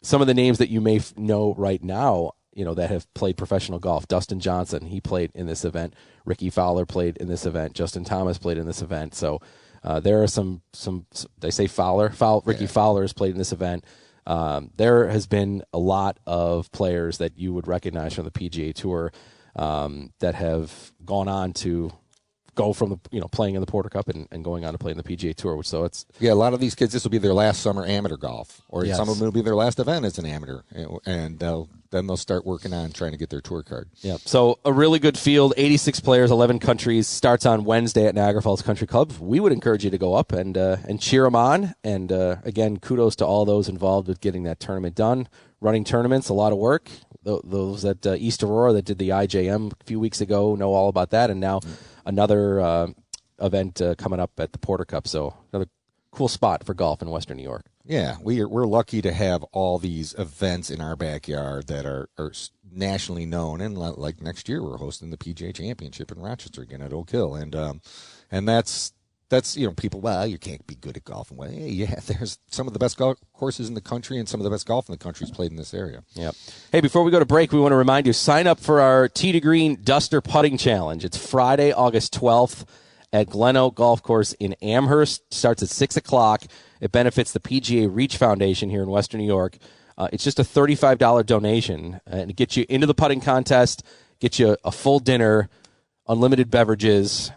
some 0.00 0.20
of 0.20 0.28
the 0.28 0.34
names 0.34 0.58
that 0.58 0.70
you 0.70 0.80
may 0.80 0.98
f- 0.98 1.16
know 1.16 1.54
right 1.58 1.82
now, 1.82 2.32
you 2.56 2.64
know, 2.64 2.74
that 2.74 2.90
have 2.90 3.12
played 3.14 3.36
professional 3.36 3.78
golf. 3.78 4.08
Dustin 4.08 4.40
Johnson, 4.40 4.86
he 4.86 5.00
played 5.00 5.30
in 5.34 5.46
this 5.46 5.64
event. 5.64 5.94
Rickie 6.24 6.50
Fowler 6.50 6.86
played 6.86 7.16
in 7.18 7.28
this 7.28 7.44
event. 7.46 7.74
Justin 7.74 8.02
Thomas 8.02 8.38
played 8.38 8.56
in 8.58 8.66
this 8.66 8.80
event. 8.82 9.14
So 9.14 9.40
uh, 9.84 10.00
there 10.00 10.22
are 10.22 10.26
some 10.26 10.62
some. 10.72 11.06
They 11.38 11.50
say 11.50 11.66
Fowler. 11.66 12.10
Fowl, 12.10 12.42
Rickie 12.46 12.66
Fowler 12.66 13.02
has 13.02 13.12
played 13.12 13.32
in 13.32 13.38
this 13.38 13.52
event. 13.52 13.84
Um, 14.26 14.70
there 14.76 15.06
has 15.08 15.26
been 15.28 15.62
a 15.72 15.78
lot 15.78 16.18
of 16.26 16.72
players 16.72 17.18
that 17.18 17.38
you 17.38 17.52
would 17.54 17.68
recognize 17.68 18.14
from 18.14 18.24
the 18.24 18.32
PGA 18.32 18.74
Tour 18.74 19.12
um, 19.54 20.12
that 20.18 20.34
have 20.34 20.92
gone 21.04 21.28
on 21.28 21.52
to 21.52 21.92
go 22.56 22.72
from 22.72 22.88
the 22.88 22.98
you 23.10 23.20
know 23.20 23.28
playing 23.28 23.54
in 23.54 23.60
the 23.60 23.66
Porter 23.66 23.90
Cup 23.90 24.08
and, 24.08 24.26
and 24.32 24.42
going 24.42 24.64
on 24.64 24.72
to 24.72 24.78
play 24.78 24.90
in 24.90 24.96
the 24.96 25.02
PGA 25.04 25.34
Tour. 25.34 25.56
Which 25.56 25.68
so 25.68 25.84
it's 25.84 26.06
Yeah, 26.18 26.32
a 26.32 26.34
lot 26.34 26.54
of 26.54 26.60
these 26.60 26.74
kids, 26.74 26.92
this 26.92 27.04
will 27.04 27.10
be 27.10 27.18
their 27.18 27.34
last 27.34 27.60
summer 27.62 27.84
amateur 27.84 28.16
golf, 28.16 28.62
or 28.68 28.84
Yes. 28.84 28.96
some 28.96 29.08
of 29.10 29.18
them 29.18 29.26
will 29.26 29.32
be 29.32 29.42
their 29.42 29.54
last 29.54 29.78
event 29.78 30.04
as 30.06 30.18
an 30.18 30.24
amateur, 30.26 30.62
and- 30.74 30.98
and 31.06 31.38
they'll, 31.38 31.68
then 31.96 32.06
they'll 32.06 32.16
start 32.16 32.44
working 32.46 32.72
on 32.72 32.92
trying 32.92 33.12
to 33.12 33.16
get 33.16 33.30
their 33.30 33.40
tour 33.40 33.62
card. 33.62 33.88
yeah. 34.02 34.16
So 34.24 34.58
a 34.64 34.72
really 34.72 34.98
good 34.98 35.18
field, 35.18 35.54
86 35.56 36.00
players, 36.00 36.30
11 36.30 36.58
countries. 36.58 37.08
Starts 37.08 37.46
on 37.46 37.64
Wednesday 37.64 38.06
at 38.06 38.14
Niagara 38.14 38.42
Falls 38.42 38.62
Country 38.62 38.86
Club. 38.86 39.12
We 39.18 39.40
would 39.40 39.52
encourage 39.52 39.84
you 39.84 39.90
to 39.90 39.98
go 39.98 40.14
up 40.14 40.32
and 40.32 40.56
uh, 40.56 40.76
and 40.86 41.00
cheer 41.00 41.24
them 41.24 41.34
on. 41.34 41.74
And 41.82 42.12
uh, 42.12 42.36
again, 42.44 42.76
kudos 42.78 43.16
to 43.16 43.26
all 43.26 43.44
those 43.44 43.68
involved 43.68 44.08
with 44.08 44.20
getting 44.20 44.44
that 44.44 44.60
tournament 44.60 44.94
done. 44.94 45.28
Running 45.60 45.84
tournaments, 45.84 46.28
a 46.28 46.34
lot 46.34 46.52
of 46.52 46.58
work. 46.58 46.90
Those 47.24 47.84
at 47.84 48.06
uh, 48.06 48.14
East 48.18 48.44
Aurora 48.44 48.72
that 48.74 48.84
did 48.84 48.98
the 48.98 49.08
IJM 49.08 49.72
a 49.72 49.84
few 49.84 49.98
weeks 49.98 50.20
ago 50.20 50.54
know 50.54 50.72
all 50.72 50.88
about 50.88 51.10
that, 51.10 51.28
and 51.28 51.40
now 51.40 51.60
another 52.04 52.60
uh, 52.60 52.86
event 53.40 53.80
uh, 53.80 53.96
coming 53.96 54.20
up 54.20 54.38
at 54.38 54.52
the 54.52 54.58
Porter 54.58 54.84
Cup. 54.84 55.08
So 55.08 55.34
another 55.52 55.68
cool 56.12 56.28
spot 56.28 56.62
for 56.62 56.72
golf 56.72 57.02
in 57.02 57.10
Western 57.10 57.36
New 57.36 57.42
York. 57.42 57.64
Yeah, 57.86 58.16
we 58.20 58.40
are, 58.40 58.48
we're 58.48 58.66
lucky 58.66 59.00
to 59.02 59.12
have 59.12 59.44
all 59.52 59.78
these 59.78 60.12
events 60.14 60.70
in 60.70 60.80
our 60.80 60.96
backyard 60.96 61.68
that 61.68 61.86
are, 61.86 62.08
are 62.18 62.32
nationally 62.70 63.26
known. 63.26 63.60
And 63.60 63.78
li- 63.78 63.94
like 63.96 64.20
next 64.20 64.48
year, 64.48 64.62
we're 64.62 64.78
hosting 64.78 65.10
the 65.10 65.16
PGA 65.16 65.54
Championship 65.54 66.10
in 66.10 66.18
Rochester 66.18 66.62
again 66.62 66.82
at 66.82 66.92
Oak 66.92 67.10
Hill, 67.10 67.34
and 67.34 67.54
um, 67.54 67.80
and 68.30 68.48
that's 68.48 68.92
that's 69.28 69.56
you 69.56 69.66
know 69.66 69.72
people. 69.72 70.00
Well, 70.00 70.26
you 70.26 70.38
can't 70.38 70.66
be 70.66 70.74
good 70.74 70.96
at 70.96 71.04
golf. 71.04 71.30
and 71.30 71.38
Well, 71.38 71.52
yeah, 71.52 72.00
there's 72.06 72.38
some 72.50 72.66
of 72.66 72.72
the 72.72 72.80
best 72.80 72.96
golf 72.96 73.18
courses 73.32 73.68
in 73.68 73.74
the 73.74 73.80
country, 73.80 74.18
and 74.18 74.28
some 74.28 74.40
of 74.40 74.44
the 74.44 74.50
best 74.50 74.66
golf 74.66 74.88
in 74.88 74.92
the 74.92 74.98
country 74.98 75.24
is 75.24 75.30
played 75.30 75.52
in 75.52 75.56
this 75.56 75.72
area. 75.72 76.02
Yep. 76.14 76.34
Hey, 76.72 76.80
before 76.80 77.04
we 77.04 77.12
go 77.12 77.20
to 77.20 77.24
break, 77.24 77.52
we 77.52 77.60
want 77.60 77.72
to 77.72 77.76
remind 77.76 78.06
you 78.06 78.12
sign 78.12 78.48
up 78.48 78.58
for 78.58 78.80
our 78.80 79.08
Tee 79.08 79.30
to 79.30 79.40
Green 79.40 79.78
Duster 79.82 80.20
Putting 80.20 80.58
Challenge. 80.58 81.04
It's 81.04 81.16
Friday, 81.16 81.72
August 81.72 82.18
12th 82.18 82.64
at 83.12 83.28
Glen 83.30 83.56
Oak 83.56 83.74
Golf 83.76 84.02
Course 84.02 84.32
in 84.34 84.54
Amherst. 84.62 85.32
Starts 85.32 85.62
at 85.62 85.68
6 85.68 85.96
o'clock. 85.96 86.44
It 86.80 86.92
benefits 86.92 87.32
the 87.32 87.40
PGA 87.40 87.88
Reach 87.90 88.16
Foundation 88.16 88.68
here 88.70 88.82
in 88.82 88.88
Western 88.90 89.20
New 89.20 89.26
York. 89.26 89.56
Uh, 89.98 90.08
it's 90.12 90.24
just 90.24 90.38
a 90.38 90.42
$35 90.42 91.24
donation, 91.24 92.00
and 92.06 92.30
it 92.30 92.36
gets 92.36 92.56
you 92.56 92.66
into 92.68 92.86
the 92.86 92.92
putting 92.94 93.20
contest, 93.20 93.82
gets 94.20 94.38
you 94.38 94.56
a 94.62 94.70
full 94.70 94.98
dinner, 94.98 95.48
unlimited 96.06 96.50
beverages. 96.50 97.30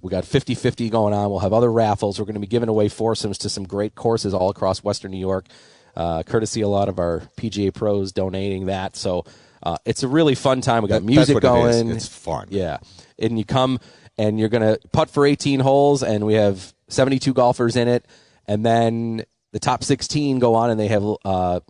We 0.00 0.10
got 0.10 0.24
50 0.24 0.54
50 0.54 0.88
going 0.88 1.12
on. 1.12 1.28
We'll 1.30 1.40
have 1.40 1.52
other 1.52 1.70
raffles. 1.70 2.18
We're 2.18 2.24
going 2.26 2.34
to 2.34 2.40
be 2.40 2.46
giving 2.46 2.68
away 2.68 2.88
foursomes 2.88 3.38
to 3.38 3.48
some 3.50 3.64
great 3.64 3.94
courses 3.94 4.32
all 4.32 4.48
across 4.50 4.82
Western 4.82 5.10
New 5.10 5.18
York, 5.18 5.46
uh, 5.94 6.22
courtesy 6.22 6.60
a 6.62 6.68
lot 6.68 6.88
of 6.88 6.98
our 6.98 7.22
PGA 7.36 7.72
pros 7.74 8.12
donating 8.12 8.66
that. 8.66 8.96
So 8.96 9.24
uh, 9.62 9.76
it's 9.84 10.02
a 10.02 10.08
really 10.08 10.34
fun 10.34 10.60
time. 10.62 10.82
We 10.84 10.88
got 10.88 11.00
That- 11.00 11.04
music 11.06 11.34
that's 11.40 11.44
what 11.44 11.66
it 11.66 11.70
is. 11.70 11.82
going. 11.82 11.96
It's 11.96 12.08
fun. 12.08 12.46
Yeah. 12.50 12.78
And 13.18 13.38
you 13.38 13.44
come 13.44 13.78
and 14.18 14.38
you're 14.38 14.48
going 14.48 14.62
to 14.62 14.80
putt 14.92 15.10
for 15.10 15.26
18 15.26 15.60
holes, 15.60 16.02
and 16.02 16.24
we 16.24 16.34
have 16.34 16.74
72 16.88 17.32
golfers 17.34 17.76
in 17.76 17.88
it. 17.88 18.06
And 18.46 18.64
then 18.64 19.24
the 19.52 19.58
top 19.58 19.82
16 19.82 20.38
go 20.38 20.54
on 20.54 20.70
and 20.70 20.78
they 20.78 20.88
have 20.88 21.04
uh, 21.24 21.60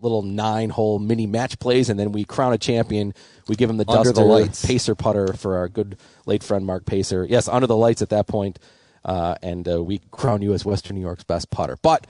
little 0.00 0.22
nine 0.22 0.70
hole 0.70 0.98
mini 0.98 1.26
match 1.26 1.58
plays, 1.58 1.88
and 1.88 1.98
then 1.98 2.12
we 2.12 2.24
crown 2.24 2.52
a 2.52 2.58
champion. 2.58 3.14
We 3.48 3.56
give 3.56 3.70
him 3.70 3.76
the 3.76 3.84
Under 3.88 4.12
the 4.12 4.22
lights. 4.22 4.64
Pacer 4.64 4.94
putter 4.94 5.32
for 5.32 5.56
our 5.56 5.68
good 5.68 5.96
late 6.26 6.42
friend 6.42 6.66
Mark 6.66 6.84
Pacer. 6.86 7.26
Yes, 7.28 7.48
under 7.48 7.66
the 7.66 7.76
lights 7.76 8.02
at 8.02 8.10
that 8.10 8.26
point, 8.26 8.58
uh, 9.04 9.36
and 9.42 9.68
uh, 9.68 9.82
we 9.82 10.00
crown 10.10 10.42
you 10.42 10.54
as 10.54 10.64
Western 10.64 10.96
New 10.96 11.02
York's 11.02 11.24
best 11.24 11.50
putter. 11.50 11.76
But 11.82 12.06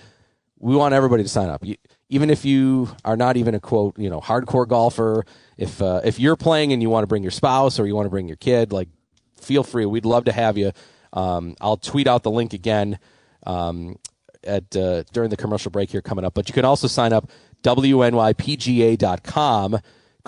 we 0.58 0.74
want 0.74 0.94
everybody 0.94 1.22
to 1.22 1.28
sign 1.28 1.48
up. 1.48 1.64
You, 1.64 1.76
even 2.08 2.30
if 2.30 2.44
you 2.44 2.90
are 3.04 3.16
not 3.16 3.36
even 3.36 3.54
a 3.54 3.60
quote, 3.60 3.98
you 3.98 4.10
know, 4.10 4.20
hardcore 4.20 4.66
golfer, 4.66 5.24
if 5.56 5.82
uh, 5.82 6.00
if 6.04 6.18
you're 6.18 6.36
playing 6.36 6.72
and 6.72 6.82
you 6.82 6.90
want 6.90 7.02
to 7.02 7.06
bring 7.06 7.22
your 7.22 7.32
spouse 7.32 7.78
or 7.78 7.86
you 7.86 7.94
want 7.94 8.06
to 8.06 8.10
bring 8.10 8.28
your 8.28 8.36
kid, 8.36 8.72
like, 8.72 8.88
feel 9.40 9.62
free. 9.62 9.86
We'd 9.86 10.04
love 10.04 10.24
to 10.24 10.32
have 10.32 10.58
you. 10.58 10.72
Um, 11.12 11.54
I'll 11.60 11.76
tweet 11.76 12.06
out 12.06 12.22
the 12.22 12.30
link 12.30 12.52
again 12.52 12.98
um, 13.46 13.98
at 14.44 14.76
uh, 14.76 15.04
during 15.12 15.30
the 15.30 15.36
commercial 15.36 15.70
break 15.70 15.90
here 15.90 16.02
coming 16.02 16.24
up. 16.24 16.34
But 16.34 16.48
you 16.48 16.54
can 16.54 16.64
also 16.64 16.86
sign 16.86 17.12
up 17.12 17.30
wnypga.com. 17.62 18.20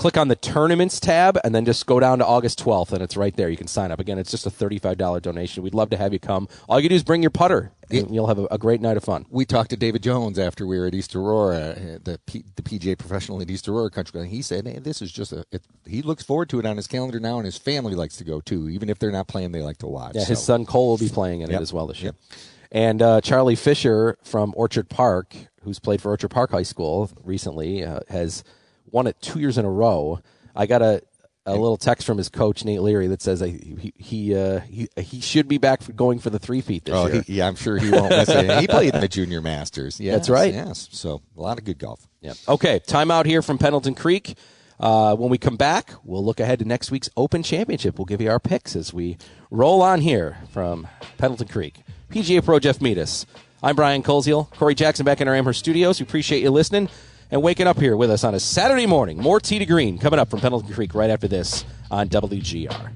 Click 0.01 0.17
on 0.17 0.29
the 0.29 0.37
tournaments 0.37 0.99
tab 0.99 1.39
and 1.45 1.55
then 1.55 1.67
just 1.67 1.85
go 1.85 2.01
down 2.01 2.21
to 2.21 2.25
August 2.27 2.59
12th 2.65 2.93
and 2.93 3.03
it's 3.03 3.19
right 3.19 3.37
there. 3.37 3.51
You 3.51 3.57
can 3.59 3.67
sign 3.67 3.91
up. 3.93 4.01
Again, 4.01 4.19
it's 4.19 4.31
just 4.31 4.47
a 4.47 4.51
$35 4.51 5.21
donation. 5.21 5.63
We'd 5.63 5.75
love 5.75 5.91
to 5.91 5.99
have 5.99 6.15
you 6.15 6.19
come. 6.19 6.49
All 6.71 6.81
you 6.81 6.89
do 6.89 6.95
is 6.95 7.03
bring 7.05 7.21
your 7.23 7.31
putter 7.31 7.73
and 7.91 8.15
you'll 8.15 8.29
have 8.29 8.39
a, 8.39 8.47
a 8.51 8.57
great 8.57 8.81
night 8.81 8.97
of 8.97 9.05
fun. 9.05 9.27
We 9.29 9.45
talked 9.45 9.69
to 9.71 9.77
David 9.77 10.03
Jones 10.03 10.39
after 10.39 10.67
we 10.67 10.79
were 10.79 10.87
at 10.87 10.95
East 10.95 11.15
Aurora, 11.15 11.57
uh, 11.73 11.99
the 12.03 12.19
P, 12.25 12.45
the 12.57 12.63
PGA 12.63 12.97
professional 12.97 13.43
at 13.43 13.51
East 13.51 13.69
Aurora 13.69 13.91
Country 13.91 14.13
Club. 14.13 14.27
He 14.29 14.41
said, 14.41 14.67
hey, 14.67 14.79
"This 14.79 15.03
is 15.03 15.13
just 15.13 15.33
a." 15.33 15.45
It, 15.53 15.67
he 15.85 16.01
looks 16.01 16.23
forward 16.23 16.49
to 16.49 16.59
it 16.61 16.65
on 16.65 16.79
his 16.79 16.87
calendar 16.87 17.21
now, 17.21 17.37
and 17.37 17.45
his 17.45 17.59
family 17.59 17.95
likes 17.95 18.17
to 18.17 18.25
go 18.25 18.41
too. 18.41 18.71
Even 18.71 18.89
if 18.89 18.99
they're 18.99 19.13
not 19.13 19.29
playing, 19.29 19.53
they 19.53 19.61
like 19.61 19.77
to 19.79 19.87
watch. 19.87 20.15
Yeah, 20.15 20.25
his 20.25 20.43
son 20.43 20.65
Cole 20.65 20.89
will 20.89 20.99
be 20.99 21.11
playing 21.11 21.43
in 21.43 21.51
Yep. 21.51 21.61
it 21.61 21.63
as 21.63 21.73
well 21.75 21.87
this 21.87 22.01
year. 22.01 22.13
Yep. 22.31 22.41
And 22.73 23.03
uh, 23.03 23.21
Charlie 23.21 23.55
Fisher 23.55 24.17
from 24.23 24.55
Orchard 24.57 24.89
Park, 24.89 25.35
who's 25.63 25.79
played 25.79 26.01
for 26.01 26.11
Orchard 26.11 26.31
Park 26.31 26.53
High 26.53 26.63
School 26.63 27.11
recently, 27.23 27.85
uh, 27.85 28.01
has 28.09 28.45
won 28.93 29.07
it 29.07 29.21
two 29.21 29.41
years 29.41 29.59
in 29.59 29.65
a 29.65 29.71
row. 29.71 30.21
I 30.55 30.67
got 30.67 30.83
a, 30.83 31.03
a 31.47 31.53
little 31.53 31.77
text 31.77 32.07
from 32.07 32.19
his 32.19 32.29
coach 32.29 32.65
Nate 32.65 32.81
Leary 32.83 33.07
that 33.09 33.23
says 33.23 33.41
he 33.41 33.93
he 33.97 34.35
uh, 34.37 34.61
he, 34.61 34.89
he 34.97 35.21
should 35.21 35.49
be 35.49 35.59
back 35.59 35.83
for 35.83 35.93
going 35.93 36.19
for 36.19 36.31
the 36.31 36.39
three-peat 36.39 36.85
this 36.85 36.95
Oh, 36.95 37.07
year. 37.07 37.23
he, 37.23 37.35
yeah, 37.37 37.49
I'm 37.49 37.57
sure 37.57 37.79
he 37.79 37.91
won't 37.91 38.11
miss 38.11 38.29
it. 38.29 38.61
He 38.61 38.67
played 38.67 38.95
in 38.95 39.01
the 39.01 39.09
Junior 39.09 39.41
Masters. 39.41 39.99
Yes, 40.01 40.15
That's 40.17 40.31
right. 40.31 40.53
Yes, 40.55 40.89
so 40.93 41.23
a 41.37 41.41
lot 41.41 41.59
of 41.59 41.65
good 41.65 41.79
golf. 41.79 42.07
Yeah. 42.21 42.35
Okay, 42.49 42.81
timeout 42.81 43.25
here 43.27 43.43
from 43.43 43.59
Pendleton 43.59 43.95
Creek. 43.95 44.37
Uh, 44.79 45.15
when 45.15 45.29
we 45.31 45.37
come 45.37 45.57
back, 45.57 45.93
we'll 46.05 46.25
look 46.25 46.41
ahead 46.41 46.59
to 46.59 46.65
next 46.65 46.91
week's 46.91 47.11
Open 47.17 47.43
Championship. 47.43 47.99
We'll 47.99 48.07
give 48.07 48.21
you 48.23 48.31
our 48.31 48.41
picks 48.41 48.75
as 48.75 48.95
we 48.95 49.19
roll 49.51 49.83
on 49.83 50.01
here 50.01 50.39
from 50.53 50.89
Pendleton 51.19 51.49
Creek. 51.49 51.83
PGA 52.11 52.43
Pro 52.45 52.59
Jeff 52.59 52.79
Meadus. 52.79 53.27
I'm 53.63 53.77
Brian 53.77 54.03
Koziel. 54.03 54.51
Corey 54.57 54.75
Jackson 54.75 55.05
back 55.05 55.21
in 55.21 55.29
our 55.29 55.35
Amherst 55.35 55.59
studios. 55.61 56.01
We 56.01 56.05
appreciate 56.05 56.43
you 56.43 56.51
listening 56.51 56.89
and 57.31 57.43
waking 57.43 57.67
up 57.67 57.79
here 57.79 57.97
with 57.97 58.11
us 58.11 58.25
on 58.25 58.35
a 58.35 58.41
Saturday 58.41 58.87
morning. 58.87 59.19
More 59.19 59.41
Tee 59.41 59.59
to 59.59 59.67
Green 59.67 59.99
coming 59.99 60.19
up 60.19 60.31
from 60.31 60.41
Pendleton 60.41 60.73
Creek 60.73 60.95
right 60.95 61.11
after 61.11 61.29
this 61.29 61.65
on 61.91 62.09
WGR. 62.09 62.93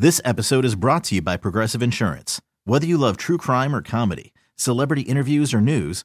This 0.00 0.18
episode 0.24 0.64
is 0.64 0.76
brought 0.76 1.04
to 1.04 1.16
you 1.16 1.20
by 1.20 1.36
Progressive 1.36 1.82
Insurance. 1.82 2.40
Whether 2.64 2.86
you 2.86 2.96
love 2.96 3.18
true 3.18 3.36
crime 3.36 3.76
or 3.76 3.82
comedy, 3.82 4.32
celebrity 4.56 5.02
interviews 5.02 5.52
or 5.52 5.60
news, 5.60 6.04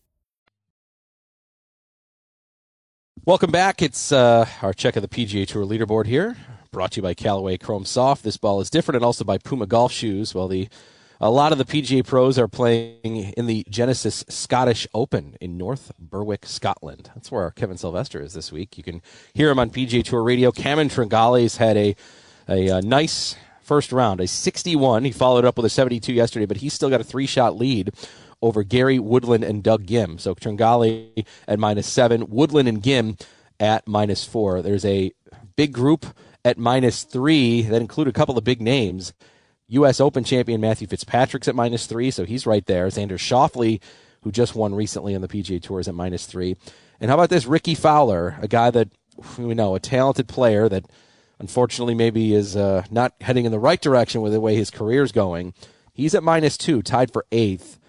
Welcome 3.23 3.51
back. 3.51 3.83
It's 3.83 4.11
uh, 4.11 4.47
our 4.63 4.73
check 4.73 4.95
of 4.95 5.03
the 5.03 5.07
PGA 5.07 5.45
Tour 5.45 5.63
leaderboard 5.63 6.07
here, 6.07 6.37
brought 6.71 6.93
to 6.93 6.95
you 6.95 7.01
by 7.03 7.13
Callaway 7.13 7.55
Chrome 7.55 7.85
Soft. 7.85 8.23
This 8.23 8.35
ball 8.35 8.59
is 8.61 8.71
different, 8.71 8.95
and 8.95 9.05
also 9.05 9.23
by 9.23 9.37
Puma 9.37 9.67
Golf 9.67 9.91
Shoes. 9.91 10.33
Well, 10.33 10.47
the 10.47 10.69
a 11.19 11.29
lot 11.29 11.51
of 11.51 11.59
the 11.59 11.65
PGA 11.65 12.03
pros 12.03 12.39
are 12.39 12.47
playing 12.47 13.15
in 13.37 13.45
the 13.45 13.63
Genesis 13.69 14.25
Scottish 14.27 14.87
Open 14.95 15.37
in 15.39 15.55
North 15.55 15.91
Berwick, 15.99 16.47
Scotland. 16.47 17.11
That's 17.13 17.31
where 17.31 17.43
our 17.43 17.51
Kevin 17.51 17.77
Sylvester 17.77 18.19
is 18.23 18.33
this 18.33 18.51
week. 18.51 18.75
You 18.75 18.83
can 18.83 19.03
hear 19.35 19.51
him 19.51 19.59
on 19.59 19.69
PGA 19.69 20.03
Tour 20.03 20.23
Radio. 20.23 20.51
Cameron 20.51 20.89
Tringale's 20.89 21.57
had 21.57 21.77
a, 21.77 21.95
a, 22.49 22.69
a 22.69 22.81
nice 22.81 23.35
first 23.61 23.91
round, 23.91 24.19
a 24.19 24.25
61. 24.25 25.03
He 25.03 25.11
followed 25.11 25.45
up 25.45 25.57
with 25.57 25.65
a 25.67 25.69
72 25.69 26.11
yesterday, 26.11 26.47
but 26.47 26.57
he's 26.57 26.73
still 26.73 26.89
got 26.89 27.01
a 27.01 27.03
three 27.03 27.27
shot 27.27 27.55
lead 27.55 27.93
over 28.41 28.63
Gary 28.63 28.99
Woodland 28.99 29.43
and 29.43 29.63
Doug 29.63 29.85
Ghim. 29.85 30.19
So 30.19 30.33
Tringale 30.33 31.25
at 31.47 31.59
minus 31.59 31.87
seven, 31.87 32.29
Woodland 32.29 32.67
and 32.67 32.81
Ghim 32.81 33.21
at 33.59 33.87
minus 33.87 34.25
four. 34.25 34.61
There's 34.61 34.85
a 34.85 35.11
big 35.55 35.73
group 35.73 36.05
at 36.43 36.57
minus 36.57 37.03
three 37.03 37.61
that 37.61 37.81
include 37.81 38.07
a 38.07 38.13
couple 38.13 38.37
of 38.37 38.43
big 38.43 38.61
names. 38.61 39.13
U.S. 39.67 40.01
Open 40.01 40.23
champion 40.23 40.59
Matthew 40.59 40.87
Fitzpatrick's 40.87 41.47
at 41.47 41.55
minus 41.55 41.85
three, 41.85 42.11
so 42.11 42.25
he's 42.25 42.45
right 42.45 42.65
there. 42.65 42.87
Xander 42.87 43.11
Schauffele, 43.11 43.79
who 44.21 44.31
just 44.31 44.55
won 44.55 44.75
recently 44.75 45.15
on 45.15 45.21
the 45.21 45.27
PGA 45.27 45.61
Tour, 45.61 45.79
is 45.79 45.87
at 45.87 45.95
minus 45.95 46.25
three. 46.25 46.57
And 46.99 47.09
how 47.09 47.15
about 47.15 47.29
this? 47.29 47.45
Rickie 47.45 47.75
Fowler, 47.75 48.37
a 48.41 48.47
guy 48.47 48.69
that 48.71 48.89
we 49.37 49.53
know, 49.53 49.75
a 49.75 49.79
talented 49.79 50.27
player 50.27 50.67
that 50.67 50.85
unfortunately 51.39 51.95
maybe 51.95 52.33
is 52.33 52.55
uh, 52.55 52.83
not 52.91 53.13
heading 53.21 53.45
in 53.45 53.51
the 53.51 53.59
right 53.59 53.81
direction 53.81 54.21
with 54.21 54.33
the 54.33 54.41
way 54.41 54.55
his 54.55 54.69
career's 54.69 55.11
going. 55.11 55.53
He's 55.93 56.15
at 56.15 56.23
minus 56.23 56.57
two, 56.57 56.81
tied 56.81 57.11
for 57.11 57.25
eighth. 57.31 57.79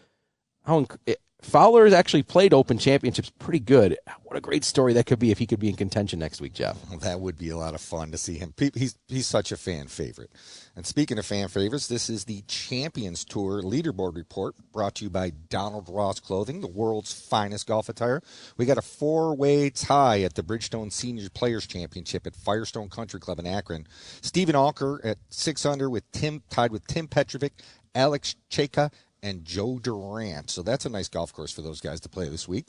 How 0.64 0.80
inc- 0.80 0.98
eh, 1.06 1.14
Fowler 1.42 1.84
has 1.84 1.92
actually 1.92 2.22
played 2.22 2.54
Open 2.54 2.78
Championships 2.78 3.30
pretty 3.38 3.58
good. 3.58 3.98
What 4.22 4.36
a 4.36 4.40
great 4.40 4.64
story 4.64 4.92
that 4.92 5.06
could 5.06 5.18
be 5.18 5.32
if 5.32 5.38
he 5.38 5.46
could 5.46 5.58
be 5.58 5.68
in 5.68 5.74
contention 5.74 6.20
next 6.20 6.40
week, 6.40 6.54
Jeff. 6.54 6.78
That 7.00 7.20
would 7.20 7.36
be 7.36 7.50
a 7.50 7.56
lot 7.56 7.74
of 7.74 7.80
fun 7.80 8.12
to 8.12 8.16
see 8.16 8.38
him. 8.38 8.54
He's 8.74 8.96
he's 9.08 9.26
such 9.26 9.50
a 9.50 9.56
fan 9.56 9.88
favorite. 9.88 10.30
And 10.76 10.86
speaking 10.86 11.18
of 11.18 11.26
fan 11.26 11.48
favorites, 11.48 11.88
this 11.88 12.08
is 12.08 12.24
the 12.24 12.42
Champions 12.46 13.24
Tour 13.24 13.60
leaderboard 13.60 14.14
report 14.16 14.54
brought 14.72 14.94
to 14.96 15.04
you 15.04 15.10
by 15.10 15.30
Donald 15.30 15.88
Ross 15.90 16.20
Clothing, 16.20 16.60
the 16.60 16.68
world's 16.68 17.12
finest 17.12 17.66
golf 17.66 17.88
attire. 17.88 18.22
We 18.56 18.64
got 18.64 18.78
a 18.78 18.82
four-way 18.82 19.68
tie 19.68 20.22
at 20.22 20.34
the 20.34 20.42
Bridgestone 20.42 20.92
Senior 20.92 21.28
Players 21.28 21.66
Championship 21.66 22.26
at 22.26 22.36
Firestone 22.36 22.88
Country 22.88 23.20
Club 23.20 23.40
in 23.40 23.46
Akron. 23.46 23.86
Steven 24.22 24.54
Alker 24.54 25.00
at 25.04 25.18
six 25.28 25.66
under 25.66 25.90
with 25.90 26.10
Tim 26.12 26.42
tied 26.48 26.70
with 26.70 26.86
Tim 26.86 27.08
Petrovic, 27.08 27.52
Alex 27.94 28.36
Cejka, 28.48 28.90
and 29.22 29.44
Joe 29.44 29.78
Durant. 29.78 30.50
So 30.50 30.62
that's 30.62 30.84
a 30.84 30.88
nice 30.88 31.08
golf 31.08 31.32
course 31.32 31.52
for 31.52 31.62
those 31.62 31.80
guys 31.80 32.00
to 32.00 32.08
play 32.08 32.28
this 32.28 32.48
week. 32.48 32.66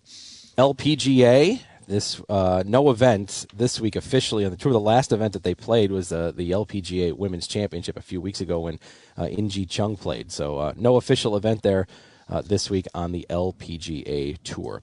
LPGA, 0.58 1.62
this 1.88 2.22
uh, 2.30 2.64
no 2.66 2.90
event 2.90 3.46
this 3.56 3.80
week 3.80 3.96
officially 3.96 4.46
on 4.46 4.52
the 4.52 4.58
tour. 4.58 4.72
The 4.72 4.80
last 4.80 5.12
event 5.12 5.34
that 5.34 5.44
they 5.44 5.56
played 5.56 5.92
was 5.92 6.12
uh, 6.12 6.32
the 6.36 6.52
LPGA 6.52 7.14
Women's 7.14 7.48
Championship 7.48 7.98
a 7.98 8.02
few 8.02 8.22
weeks 8.22 8.40
ago 8.40 8.60
when 8.62 8.80
uh, 9.18 9.26
In 9.26 9.50
Gee 9.50 9.66
Chun 9.66 9.98
played. 9.98 10.32
So 10.32 10.60
uh, 10.60 10.74
no 10.76 10.96
official 10.96 11.36
event 11.36 11.64
there 11.64 11.88
uh, 12.30 12.42
this 12.42 12.70
week 12.70 12.86
on 12.94 13.12
the 13.12 13.26
LPGA 13.30 14.38
Tour. 14.44 14.82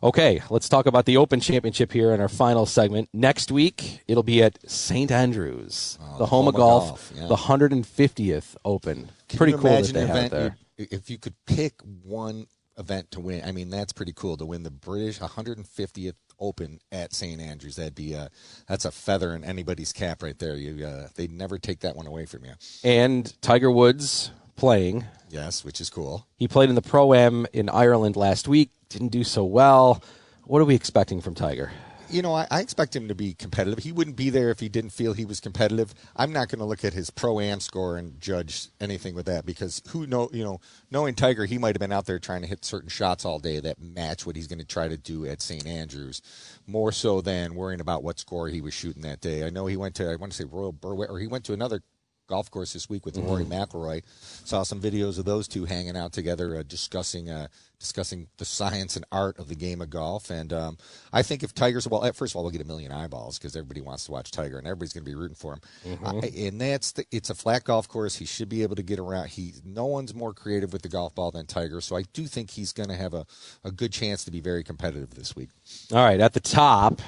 Okay, 0.00 0.40
let's 0.48 0.68
talk 0.68 0.86
about 0.86 1.06
the 1.06 1.16
Open 1.16 1.40
Championship 1.40 1.92
here 1.92 2.12
in 2.12 2.20
our 2.20 2.28
final 2.28 2.66
segment. 2.66 3.08
Next 3.12 3.50
week, 3.50 4.04
it'll 4.06 4.22
be 4.22 4.40
at 4.44 4.56
St. 4.70 5.10
Andrews, 5.10 5.98
Oh, 6.00 6.18
the 6.18 6.26
home, 6.26 6.46
of 6.46 6.54
golf, 6.54 6.88
golf, 6.88 7.12
yeah. 7.16 7.26
the 7.26 7.34
150th 7.34 8.54
Open. 8.64 9.10
Can 9.28 9.36
Pretty 9.36 9.54
cool 9.54 9.62
that 9.62 9.92
they 9.92 10.06
have 10.06 10.30
there. 10.30 10.56
If 10.78 11.10
you 11.10 11.18
could 11.18 11.34
pick 11.46 11.80
one 12.02 12.46
event 12.78 13.10
to 13.12 13.20
win, 13.20 13.44
I 13.44 13.52
mean 13.52 13.70
that's 13.70 13.92
pretty 13.92 14.12
cool 14.14 14.36
to 14.36 14.46
win 14.46 14.62
the 14.62 14.70
British 14.70 15.18
150th 15.18 16.14
Open 16.40 16.80
at 16.92 17.12
St 17.12 17.40
Andrews. 17.40 17.76
That'd 17.76 17.96
be 17.96 18.12
a 18.14 18.30
that's 18.68 18.84
a 18.84 18.92
feather 18.92 19.34
in 19.34 19.44
anybody's 19.44 19.92
cap 19.92 20.22
right 20.22 20.38
there. 20.38 20.54
You 20.54 20.86
uh, 20.86 21.08
they'd 21.16 21.32
never 21.32 21.58
take 21.58 21.80
that 21.80 21.96
one 21.96 22.06
away 22.06 22.26
from 22.26 22.44
you. 22.44 22.52
And 22.84 23.32
Tiger 23.42 23.70
Woods 23.70 24.30
playing. 24.54 25.04
Yes, 25.30 25.64
which 25.64 25.80
is 25.80 25.90
cool. 25.90 26.26
He 26.36 26.46
played 26.46 26.68
in 26.68 26.74
the 26.74 26.82
Pro 26.82 27.12
Am 27.12 27.46
in 27.52 27.68
Ireland 27.68 28.16
last 28.16 28.46
week. 28.46 28.70
Didn't 28.88 29.08
do 29.08 29.24
so 29.24 29.44
well. 29.44 30.02
What 30.44 30.62
are 30.62 30.64
we 30.64 30.74
expecting 30.74 31.20
from 31.20 31.34
Tiger? 31.34 31.72
You 32.10 32.22
know, 32.22 32.32
I, 32.34 32.46
I 32.50 32.60
expect 32.60 32.96
him 32.96 33.08
to 33.08 33.14
be 33.14 33.34
competitive. 33.34 33.80
He 33.84 33.92
wouldn't 33.92 34.16
be 34.16 34.30
there 34.30 34.50
if 34.50 34.60
he 34.60 34.70
didn't 34.70 34.90
feel 34.90 35.12
he 35.12 35.26
was 35.26 35.40
competitive. 35.40 35.92
I'm 36.16 36.32
not 36.32 36.48
going 36.48 36.60
to 36.60 36.64
look 36.64 36.82
at 36.82 36.94
his 36.94 37.10
pro 37.10 37.38
am 37.38 37.60
score 37.60 37.98
and 37.98 38.18
judge 38.18 38.68
anything 38.80 39.14
with 39.14 39.26
that 39.26 39.44
because 39.44 39.82
who 39.88 40.06
know, 40.06 40.30
you 40.32 40.42
know, 40.42 40.60
knowing 40.90 41.14
Tiger, 41.14 41.44
he 41.44 41.58
might 41.58 41.74
have 41.74 41.80
been 41.80 41.92
out 41.92 42.06
there 42.06 42.18
trying 42.18 42.40
to 42.40 42.46
hit 42.46 42.64
certain 42.64 42.88
shots 42.88 43.26
all 43.26 43.38
day 43.38 43.60
that 43.60 43.78
match 43.78 44.24
what 44.24 44.36
he's 44.36 44.46
going 44.46 44.58
to 44.58 44.64
try 44.64 44.88
to 44.88 44.96
do 44.96 45.26
at 45.26 45.42
St. 45.42 45.66
Andrews, 45.66 46.22
more 46.66 46.92
so 46.92 47.20
than 47.20 47.54
worrying 47.54 47.80
about 47.80 48.02
what 48.02 48.18
score 48.18 48.48
he 48.48 48.62
was 48.62 48.72
shooting 48.72 49.02
that 49.02 49.20
day. 49.20 49.44
I 49.44 49.50
know 49.50 49.66
he 49.66 49.76
went 49.76 49.94
to, 49.96 50.10
I 50.10 50.16
want 50.16 50.32
to 50.32 50.38
say 50.38 50.48
Royal 50.50 50.72
Berwick, 50.72 51.10
or 51.10 51.18
he 51.18 51.26
went 51.26 51.44
to 51.44 51.52
another 51.52 51.82
golf 52.28 52.50
course 52.50 52.74
this 52.74 52.88
week 52.88 53.04
with 53.04 53.16
Rory 53.16 53.44
McIlroy. 53.44 54.02
Saw 54.44 54.62
some 54.62 54.80
videos 54.80 55.18
of 55.18 55.24
those 55.24 55.48
two 55.48 55.64
hanging 55.64 55.96
out 55.96 56.12
together, 56.12 56.56
uh, 56.56 56.62
discussing 56.62 57.28
uh, 57.28 57.48
discussing 57.78 58.28
the 58.38 58.44
science 58.44 58.96
and 58.96 59.04
art 59.12 59.38
of 59.38 59.48
the 59.48 59.54
game 59.54 59.80
of 59.80 59.90
golf. 59.90 60.30
And 60.30 60.52
um, 60.52 60.78
I 61.12 61.22
think 61.22 61.42
if 61.42 61.54
Tiger's 61.54 61.86
well, 61.88 62.02
first 62.12 62.32
of 62.32 62.36
all, 62.36 62.42
we'll 62.42 62.52
get 62.52 62.60
a 62.60 62.66
million 62.66 62.92
eyeballs 62.92 63.38
because 63.38 63.54
everybody 63.56 63.80
wants 63.80 64.04
to 64.06 64.12
watch 64.12 64.30
Tiger, 64.30 64.58
and 64.58 64.66
everybody's 64.66 64.92
going 64.92 65.04
to 65.04 65.10
be 65.10 65.14
rooting 65.14 65.36
for 65.36 65.54
him. 65.54 65.60
Mhm. 65.96 66.24
I- 66.24 66.46
and 66.48 66.60
that's 66.60 66.92
the, 66.92 67.04
it's 67.10 67.30
a 67.30 67.34
flat 67.34 67.64
golf 67.64 67.88
course. 67.88 68.16
He 68.16 68.24
should 68.24 68.48
be 68.48 68.62
able 68.62 68.76
to 68.76 68.82
get 68.82 68.98
around. 68.98 69.28
He 69.28 69.54
no 69.64 69.86
one's 69.86 70.14
more 70.14 70.32
creative 70.34 70.72
with 70.72 70.82
the 70.82 70.88
golf 70.88 71.14
ball 71.14 71.30
than 71.30 71.46
Tiger, 71.46 71.80
so 71.80 71.96
I 71.96 72.02
do 72.12 72.26
think 72.26 72.50
he's 72.50 72.72
going 72.72 72.88
to 72.88 72.96
have 72.96 73.14
a, 73.14 73.26
a 73.64 73.70
good 73.70 73.92
chance 73.92 74.24
to 74.24 74.30
be 74.30 74.40
very 74.40 74.64
competitive 74.64 75.10
this 75.14 75.36
week. 75.36 75.50
All 75.92 76.04
right, 76.04 76.20
at 76.20 76.32
the 76.32 76.40
top, 76.40 77.00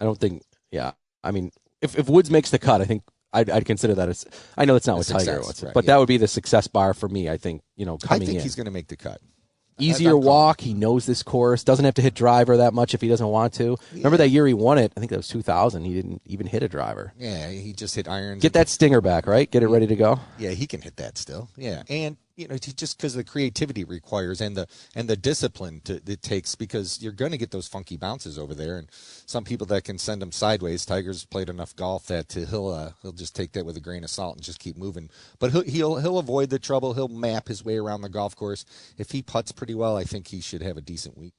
I 0.00 0.04
don't 0.04 0.18
think. 0.18 0.42
Yeah, 0.70 0.92
I 1.24 1.30
mean, 1.30 1.50
if 1.80 1.98
if 1.98 2.08
Woods 2.08 2.30
makes 2.30 2.50
the 2.50 2.58
cut, 2.58 2.80
I 2.82 2.84
think 2.84 3.02
I'd, 3.32 3.48
I'd 3.48 3.64
consider 3.64 3.94
that 3.94 4.08
as. 4.08 4.26
I 4.56 4.64
know 4.64 4.76
it's 4.76 4.86
not 4.86 4.94
A 4.94 4.96
what 4.98 5.06
Tiger 5.06 5.18
success, 5.20 5.44
wants, 5.44 5.62
right, 5.62 5.74
but 5.74 5.84
yeah. 5.84 5.92
that 5.94 5.98
would 5.98 6.08
be 6.08 6.18
the 6.18 6.28
success 6.28 6.66
bar 6.66 6.92
for 6.94 7.08
me. 7.08 7.30
I 7.30 7.36
think 7.38 7.62
you 7.76 7.86
know 7.86 7.96
coming. 7.96 8.22
I 8.22 8.26
think 8.26 8.36
in. 8.38 8.42
he's 8.42 8.54
going 8.54 8.66
to 8.66 8.70
make 8.70 8.88
the 8.88 8.96
cut. 8.96 9.20
Easier 9.78 10.16
walk. 10.16 10.60
He 10.60 10.74
knows 10.74 11.06
this 11.06 11.22
course. 11.22 11.64
Doesn't 11.64 11.84
have 11.84 11.94
to 11.94 12.02
hit 12.02 12.14
driver 12.14 12.56
that 12.58 12.74
much 12.74 12.94
if 12.94 13.00
he 13.00 13.08
doesn't 13.08 13.26
want 13.26 13.54
to. 13.54 13.76
Remember 13.92 14.16
that 14.16 14.28
year 14.28 14.46
he 14.46 14.54
won 14.54 14.78
it? 14.78 14.92
I 14.96 15.00
think 15.00 15.10
that 15.10 15.16
was 15.16 15.28
2000. 15.28 15.84
He 15.84 15.94
didn't 15.94 16.22
even 16.26 16.46
hit 16.46 16.62
a 16.62 16.68
driver. 16.68 17.12
Yeah, 17.18 17.48
he 17.50 17.72
just 17.72 17.94
hit 17.94 18.08
irons. 18.08 18.42
Get 18.42 18.52
that 18.54 18.68
stinger 18.68 19.00
back, 19.00 19.26
right? 19.26 19.50
Get 19.50 19.62
it 19.62 19.68
ready 19.68 19.86
to 19.86 19.96
go. 19.96 20.20
Yeah, 20.38 20.50
he 20.50 20.66
can 20.66 20.80
hit 20.80 20.96
that 20.96 21.18
still. 21.18 21.48
Yeah, 21.56 21.82
and 21.88 22.16
you 22.38 22.46
know, 22.46 22.56
just 22.56 22.96
because 22.96 23.14
the 23.14 23.24
creativity 23.24 23.82
requires 23.82 24.40
and 24.40 24.56
the 24.56 24.68
and 24.94 25.08
the 25.08 25.16
discipline 25.16 25.80
to, 25.84 26.00
it 26.06 26.22
takes, 26.22 26.54
because 26.54 27.02
you're 27.02 27.12
going 27.12 27.32
to 27.32 27.36
get 27.36 27.50
those 27.50 27.66
funky 27.66 27.96
bounces 27.96 28.38
over 28.38 28.54
there, 28.54 28.78
and 28.78 28.88
some 28.92 29.42
people 29.42 29.66
that 29.66 29.82
can 29.84 29.98
send 29.98 30.22
them 30.22 30.30
sideways. 30.30 30.86
Tiger's 30.86 31.24
played 31.24 31.48
enough 31.48 31.74
golf 31.74 32.06
that 32.06 32.32
he'll 32.32 32.68
uh, 32.68 32.92
he'll 33.02 33.12
just 33.12 33.34
take 33.34 33.52
that 33.52 33.66
with 33.66 33.76
a 33.76 33.80
grain 33.80 34.04
of 34.04 34.10
salt 34.10 34.36
and 34.36 34.44
just 34.44 34.60
keep 34.60 34.76
moving. 34.76 35.10
But 35.40 35.50
he'll 35.50 35.62
he'll 35.62 35.96
he'll 35.96 36.18
avoid 36.18 36.50
the 36.50 36.60
trouble. 36.60 36.94
He'll 36.94 37.08
map 37.08 37.48
his 37.48 37.64
way 37.64 37.76
around 37.76 38.02
the 38.02 38.08
golf 38.08 38.36
course. 38.36 38.64
If 38.96 39.10
he 39.10 39.20
puts 39.20 39.50
pretty 39.50 39.74
well, 39.74 39.96
I 39.96 40.04
think 40.04 40.28
he 40.28 40.40
should 40.40 40.62
have 40.62 40.76
a 40.76 40.82
decent 40.82 41.18
week. 41.18 41.34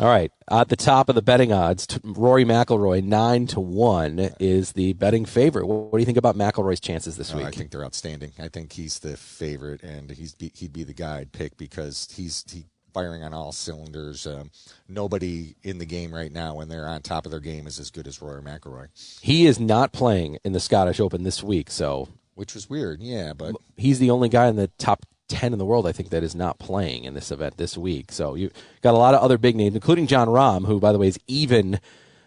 All 0.00 0.08
right, 0.08 0.32
at 0.50 0.70
the 0.70 0.76
top 0.76 1.10
of 1.10 1.14
the 1.14 1.20
betting 1.20 1.52
odds, 1.52 1.86
Rory 2.02 2.46
McIlroy 2.46 3.04
nine 3.04 3.46
to 3.48 3.60
one 3.60 4.30
is 4.40 4.72
the 4.72 4.94
betting 4.94 5.26
favorite. 5.26 5.66
What, 5.66 5.92
do 5.92 5.98
you 5.98 6.06
think 6.06 6.16
about 6.16 6.36
McIlroy's 6.36 6.80
chances 6.80 7.18
this 7.18 7.34
week? 7.34 7.44
I 7.44 7.50
think 7.50 7.70
they're 7.70 7.84
outstanding. 7.84 8.32
I 8.38 8.48
think 8.48 8.72
he's 8.72 9.00
the 9.00 9.18
favorite, 9.18 9.82
and 9.82 10.10
he's 10.10 10.34
be, 10.34 10.52
he'd 10.54 10.72
be 10.72 10.84
the 10.84 10.94
guy 10.94 11.18
I'd 11.18 11.32
pick 11.32 11.58
because 11.58 12.08
he's 12.16 12.46
he 12.50 12.64
firing 12.94 13.22
on 13.22 13.34
all 13.34 13.52
cylinders. 13.52 14.26
Um, 14.26 14.50
nobody 14.88 15.54
in 15.62 15.76
the 15.76 15.84
game 15.84 16.14
right 16.14 16.32
now, 16.32 16.54
when 16.54 16.70
they're 16.70 16.88
on 16.88 17.02
top 17.02 17.26
of 17.26 17.30
their 17.30 17.40
game, 17.40 17.66
is 17.66 17.78
as 17.78 17.90
good 17.90 18.06
as 18.06 18.22
Rory 18.22 18.40
McIlroy, 18.40 18.88
he 19.20 19.46
is 19.46 19.60
not 19.60 19.92
playing 19.92 20.38
in 20.44 20.52
the 20.52 20.60
Scottish 20.60 20.98
Open 20.98 21.24
this 21.24 21.42
week, 21.42 21.70
so 21.70 22.08
which 22.36 22.54
was 22.54 22.70
weird. 22.70 23.02
Yeah, 23.02 23.34
but 23.34 23.54
he's 23.76 23.98
the 23.98 24.10
only 24.10 24.30
guy 24.30 24.48
in 24.48 24.56
the 24.56 24.68
top 24.78 25.04
10 25.30 25.52
in 25.52 25.58
the 25.58 25.64
world, 25.64 25.86
I 25.86 25.92
think, 25.92 26.10
that 26.10 26.22
is 26.22 26.34
not 26.34 26.58
playing 26.58 27.04
in 27.04 27.14
this 27.14 27.30
event 27.30 27.56
this 27.56 27.78
week. 27.78 28.12
So 28.12 28.34
you 28.34 28.50
got 28.82 28.94
a 28.94 28.98
lot 28.98 29.14
of 29.14 29.22
other 29.22 29.38
big 29.38 29.56
names, 29.56 29.74
including 29.74 30.06
Jon 30.06 30.28
Rahm, 30.28 30.66
who, 30.66 30.80
by 30.80 30.92
the 30.92 30.98
way, 30.98 31.08
is 31.08 31.18
even 31.26 31.80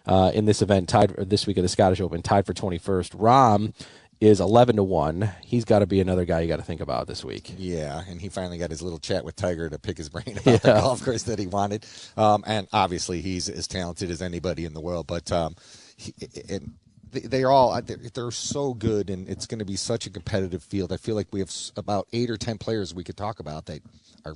uh, 0.06 0.32
in 0.34 0.44
this 0.46 0.60
event, 0.62 0.88
tied 0.88 1.10
this 1.10 1.46
week 1.46 1.56
of 1.56 1.62
the 1.62 1.68
Scottish 1.68 2.00
Open, 2.00 2.22
tied 2.22 2.46
for 2.46 2.52
21st. 2.52 3.16
Rahm 3.16 3.72
is 4.20 4.40
11 4.40 4.76
to 4.76 4.82
1. 4.82 5.30
He's 5.42 5.64
got 5.64 5.80
to 5.80 5.86
be 5.86 6.00
another 6.00 6.24
guy 6.24 6.40
you 6.40 6.48
got 6.48 6.56
to 6.56 6.62
think 6.62 6.80
about 6.80 7.06
this 7.06 7.24
week. 7.24 7.52
Yeah, 7.56 8.02
and 8.08 8.20
he 8.20 8.28
finally 8.28 8.58
got 8.58 8.70
his 8.70 8.82
little 8.82 8.98
chat 8.98 9.24
with 9.24 9.36
Tiger 9.36 9.68
to 9.68 9.78
pick 9.78 9.98
his 9.98 10.08
brain 10.08 10.24
about 10.38 10.62
the 10.62 10.72
golf 10.80 11.04
course 11.04 11.24
that 11.24 11.38
he 11.38 11.46
wanted. 11.46 11.86
Um, 12.16 12.44
and 12.46 12.68
obviously, 12.72 13.20
he's 13.20 13.48
as 13.48 13.66
talented 13.66 14.10
as 14.10 14.22
anybody 14.22 14.64
in 14.64 14.74
the 14.74 14.80
world. 14.80 15.06
But 15.06 15.30
um, 15.32 15.56
he, 15.96 16.14
and 16.48 16.74
they- 17.14 17.20
they're 17.28 17.50
all 17.50 17.72
uh, 17.72 17.80
they're, 17.80 17.96
they're 18.12 18.30
so 18.30 18.74
good, 18.74 19.08
and 19.10 19.28
it's 19.28 19.46
going 19.46 19.58
to 19.60 19.64
be 19.64 19.76
such 19.76 20.06
a 20.06 20.10
competitive 20.10 20.62
field. 20.62 20.92
I 20.92 20.96
feel 20.98 21.14
like 21.14 21.28
we 21.32 21.40
have 21.40 21.50
about 21.76 22.06
eight 22.12 22.30
or 22.30 22.36
ten 22.36 22.58
players 22.58 22.94
we 22.94 23.04
could 23.04 23.16
talk 23.16 23.40
about 23.40 23.66
that 23.66 23.80
are 24.24 24.34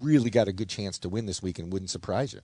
really 0.00 0.30
got 0.30 0.48
a 0.48 0.52
good 0.52 0.68
chance 0.68 0.98
to 1.00 1.08
win 1.08 1.26
this 1.26 1.42
week, 1.42 1.58
and 1.58 1.72
wouldn't 1.72 1.90
surprise 1.90 2.32
you. 2.32 2.40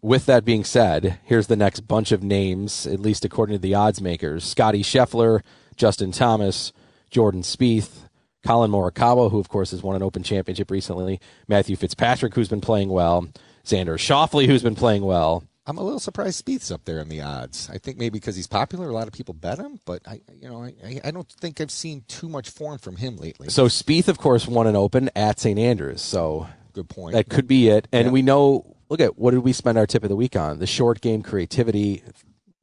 With 0.00 0.26
that 0.26 0.44
being 0.44 0.64
said, 0.64 1.18
here's 1.24 1.46
the 1.46 1.56
next 1.56 1.80
bunch 1.80 2.12
of 2.12 2.22
names, 2.22 2.86
at 2.86 3.00
least 3.00 3.24
according 3.24 3.54
to 3.56 3.60
the 3.62 3.74
odds 3.74 4.00
makers 4.00 4.44
Scottie 4.44 4.82
Scheffler, 4.82 5.40
Justin 5.76 6.10
Thomas, 6.12 6.72
Jordan 7.10 7.42
Spieth, 7.42 8.08
Collin 8.44 8.70
Morikawa, 8.70 9.30
who, 9.30 9.38
of 9.38 9.48
course, 9.48 9.70
has 9.70 9.82
won 9.82 9.96
an 9.96 10.02
Open 10.02 10.22
Championship 10.22 10.70
recently, 10.70 11.20
Matthew 11.48 11.76
Fitzpatrick, 11.76 12.34
who's 12.34 12.48
been 12.48 12.60
playing 12.60 12.90
well, 12.90 13.28
Xander 13.64 13.96
Schauffele, 13.96 14.46
who's 14.46 14.62
been 14.62 14.74
playing 14.74 15.04
well. 15.04 15.44
I'm 15.66 15.78
a 15.78 15.82
little 15.82 15.98
surprised 15.98 16.44
Spieth's 16.44 16.70
up 16.70 16.84
there 16.84 16.98
in 17.00 17.08
the 17.08 17.22
odds. 17.22 17.70
I 17.72 17.78
think 17.78 17.96
maybe 17.96 18.18
because 18.18 18.36
he's 18.36 18.46
popular, 18.46 18.88
a 18.88 18.92
lot 18.92 19.06
of 19.06 19.14
people 19.14 19.32
bet 19.34 19.58
him. 19.58 19.80
But 19.86 20.02
I, 20.06 20.20
you 20.40 20.48
know, 20.48 20.62
I, 20.62 21.00
I- 21.02 21.10
don't 21.10 21.28
think 21.28 21.60
I've 21.60 21.70
seen 21.70 22.04
too 22.06 22.28
much 22.28 22.50
form 22.50 22.78
from 22.78 22.96
him 22.96 23.16
lately. 23.16 23.48
So 23.48 23.66
Spieth, 23.66 24.08
of 24.08 24.18
course, 24.18 24.46
won 24.46 24.66
an 24.66 24.76
Open 24.76 25.08
at 25.16 25.40
St. 25.40 25.58
Andrews. 25.58 26.02
So 26.02 26.48
Good 26.74 26.88
point. 26.90 27.14
That 27.14 27.28
could 27.30 27.46
be 27.48 27.68
it. 27.68 27.88
And 27.92 28.06
Yeah. 28.06 28.12
we 28.12 28.20
know, 28.22 28.76
look 28.90 29.00
at 29.00 29.18
what 29.18 29.30
did 29.30 29.38
we 29.40 29.52
spend 29.54 29.78
our 29.78 29.86
tip 29.86 30.02
of 30.02 30.08
the 30.10 30.16
week 30.16 30.36
on? 30.36 30.58
The 30.58 30.66
short 30.66 31.00
game 31.00 31.22
creativity. 31.22 32.02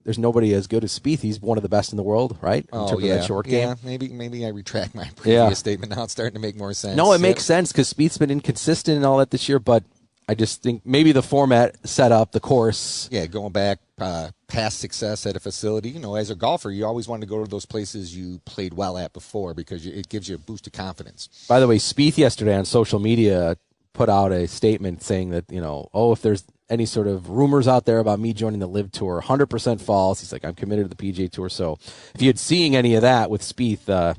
There's 0.04 0.18
nobody 0.20 0.54
as 0.54 0.68
good 0.68 0.84
as 0.84 0.98
Spieth. 1.00 1.20
He's 1.22 1.40
one 1.40 1.58
of 1.58 1.62
the 1.64 1.70
best 1.70 1.94
in 1.94 1.98
the 1.98 2.04
world, 2.04 2.38
right? 2.42 2.64
In 2.64 2.70
Oh 2.72 2.88
terms 2.90 3.04
yeah, 3.04 3.14
of 3.14 3.20
that 3.22 3.28
short 3.28 3.48
yeah. 3.48 3.76
Maybe 3.84 4.10
maybe 4.10 4.46
I 4.46 4.50
retract 4.50 4.94
my 4.96 5.06
previous 5.16 5.34
Yeah. 5.50 5.54
statement. 5.54 5.96
Now 5.96 6.04
it's 6.04 6.12
starting 6.14 6.34
to 6.34 6.40
make 6.40 6.56
more 6.58 6.74
sense. 6.74 6.98
No, 6.98 7.12
it 7.14 7.16
Yep. 7.16 7.22
makes 7.22 7.46
sense 7.46 7.72
because 7.72 7.92
Spieth's 7.92 8.18
been 8.18 8.32
inconsistent 8.32 8.98
and 8.98 9.06
all 9.06 9.18
that 9.20 9.32
this 9.32 9.48
year, 9.48 9.60
but 9.60 9.84
I 10.32 10.34
just 10.34 10.64
think 10.64 10.86
maybe 10.86 11.12
the 11.12 11.22
format 11.22 11.76
set 11.86 12.14
up, 12.14 12.32
the 12.32 12.40
course. 12.40 13.10
Yeah, 13.12 13.26
going 13.26 13.52
back 13.52 13.80
uh, 14.00 14.30
past 14.48 14.80
success 14.80 15.26
at 15.26 15.36
a 15.36 15.42
facility. 15.42 15.90
You 15.90 16.00
know, 16.00 16.16
as 16.16 16.30
a 16.30 16.36
golfer, 16.36 16.72
you 16.72 16.86
always 16.86 17.06
want 17.06 17.20
to 17.22 17.28
go 17.28 17.44
to 17.44 17.52
those 17.52 17.66
places 17.66 18.16
you 18.16 18.40
played 18.46 18.74
well 18.74 18.98
at 18.98 19.12
before 19.12 19.54
because 19.54 19.86
it 19.86 20.08
gives 20.08 20.30
you 20.30 20.36
a 20.36 20.38
boost 20.38 20.68
of 20.68 20.72
confidence. 20.72 21.28
By 21.50 21.60
the 21.60 21.68
way, 21.68 21.80
Spieth 21.80 22.18
yesterday 22.18 22.56
on 22.56 22.64
social 22.64 22.98
media 22.98 23.58
put 23.92 24.08
out 24.08 24.32
a 24.32 24.48
statement 24.48 25.04
saying 25.04 25.32
that, 25.32 25.52
you 25.52 25.60
know, 25.60 25.90
oh, 25.94 26.14
if 26.14 26.22
there's 26.22 26.46
any 26.70 26.86
sort 26.86 27.08
of 27.08 27.30
rumors 27.30 27.68
out 27.68 27.84
there 27.86 28.00
about 28.00 28.18
me 28.18 28.32
joining 28.32 28.62
the 28.62 28.70
LIV 28.70 28.94
Tour, 28.94 29.22
100% 29.22 29.82
false. 29.82 30.22
He's 30.22 30.32
like, 30.32 30.46
I'm 30.46 30.56
committed 30.56 30.90
to 30.90 30.96
the 30.96 31.12
PGA 31.12 31.30
Tour. 31.30 31.50
So 31.50 31.78
if 32.16 32.22
you 32.22 32.28
had 32.28 32.40
seeing 32.40 32.74
any 32.74 32.96
of 32.96 33.02
that 33.02 33.30
with 33.30 33.42
Spieth, 33.42 33.90
uh, 33.90 34.14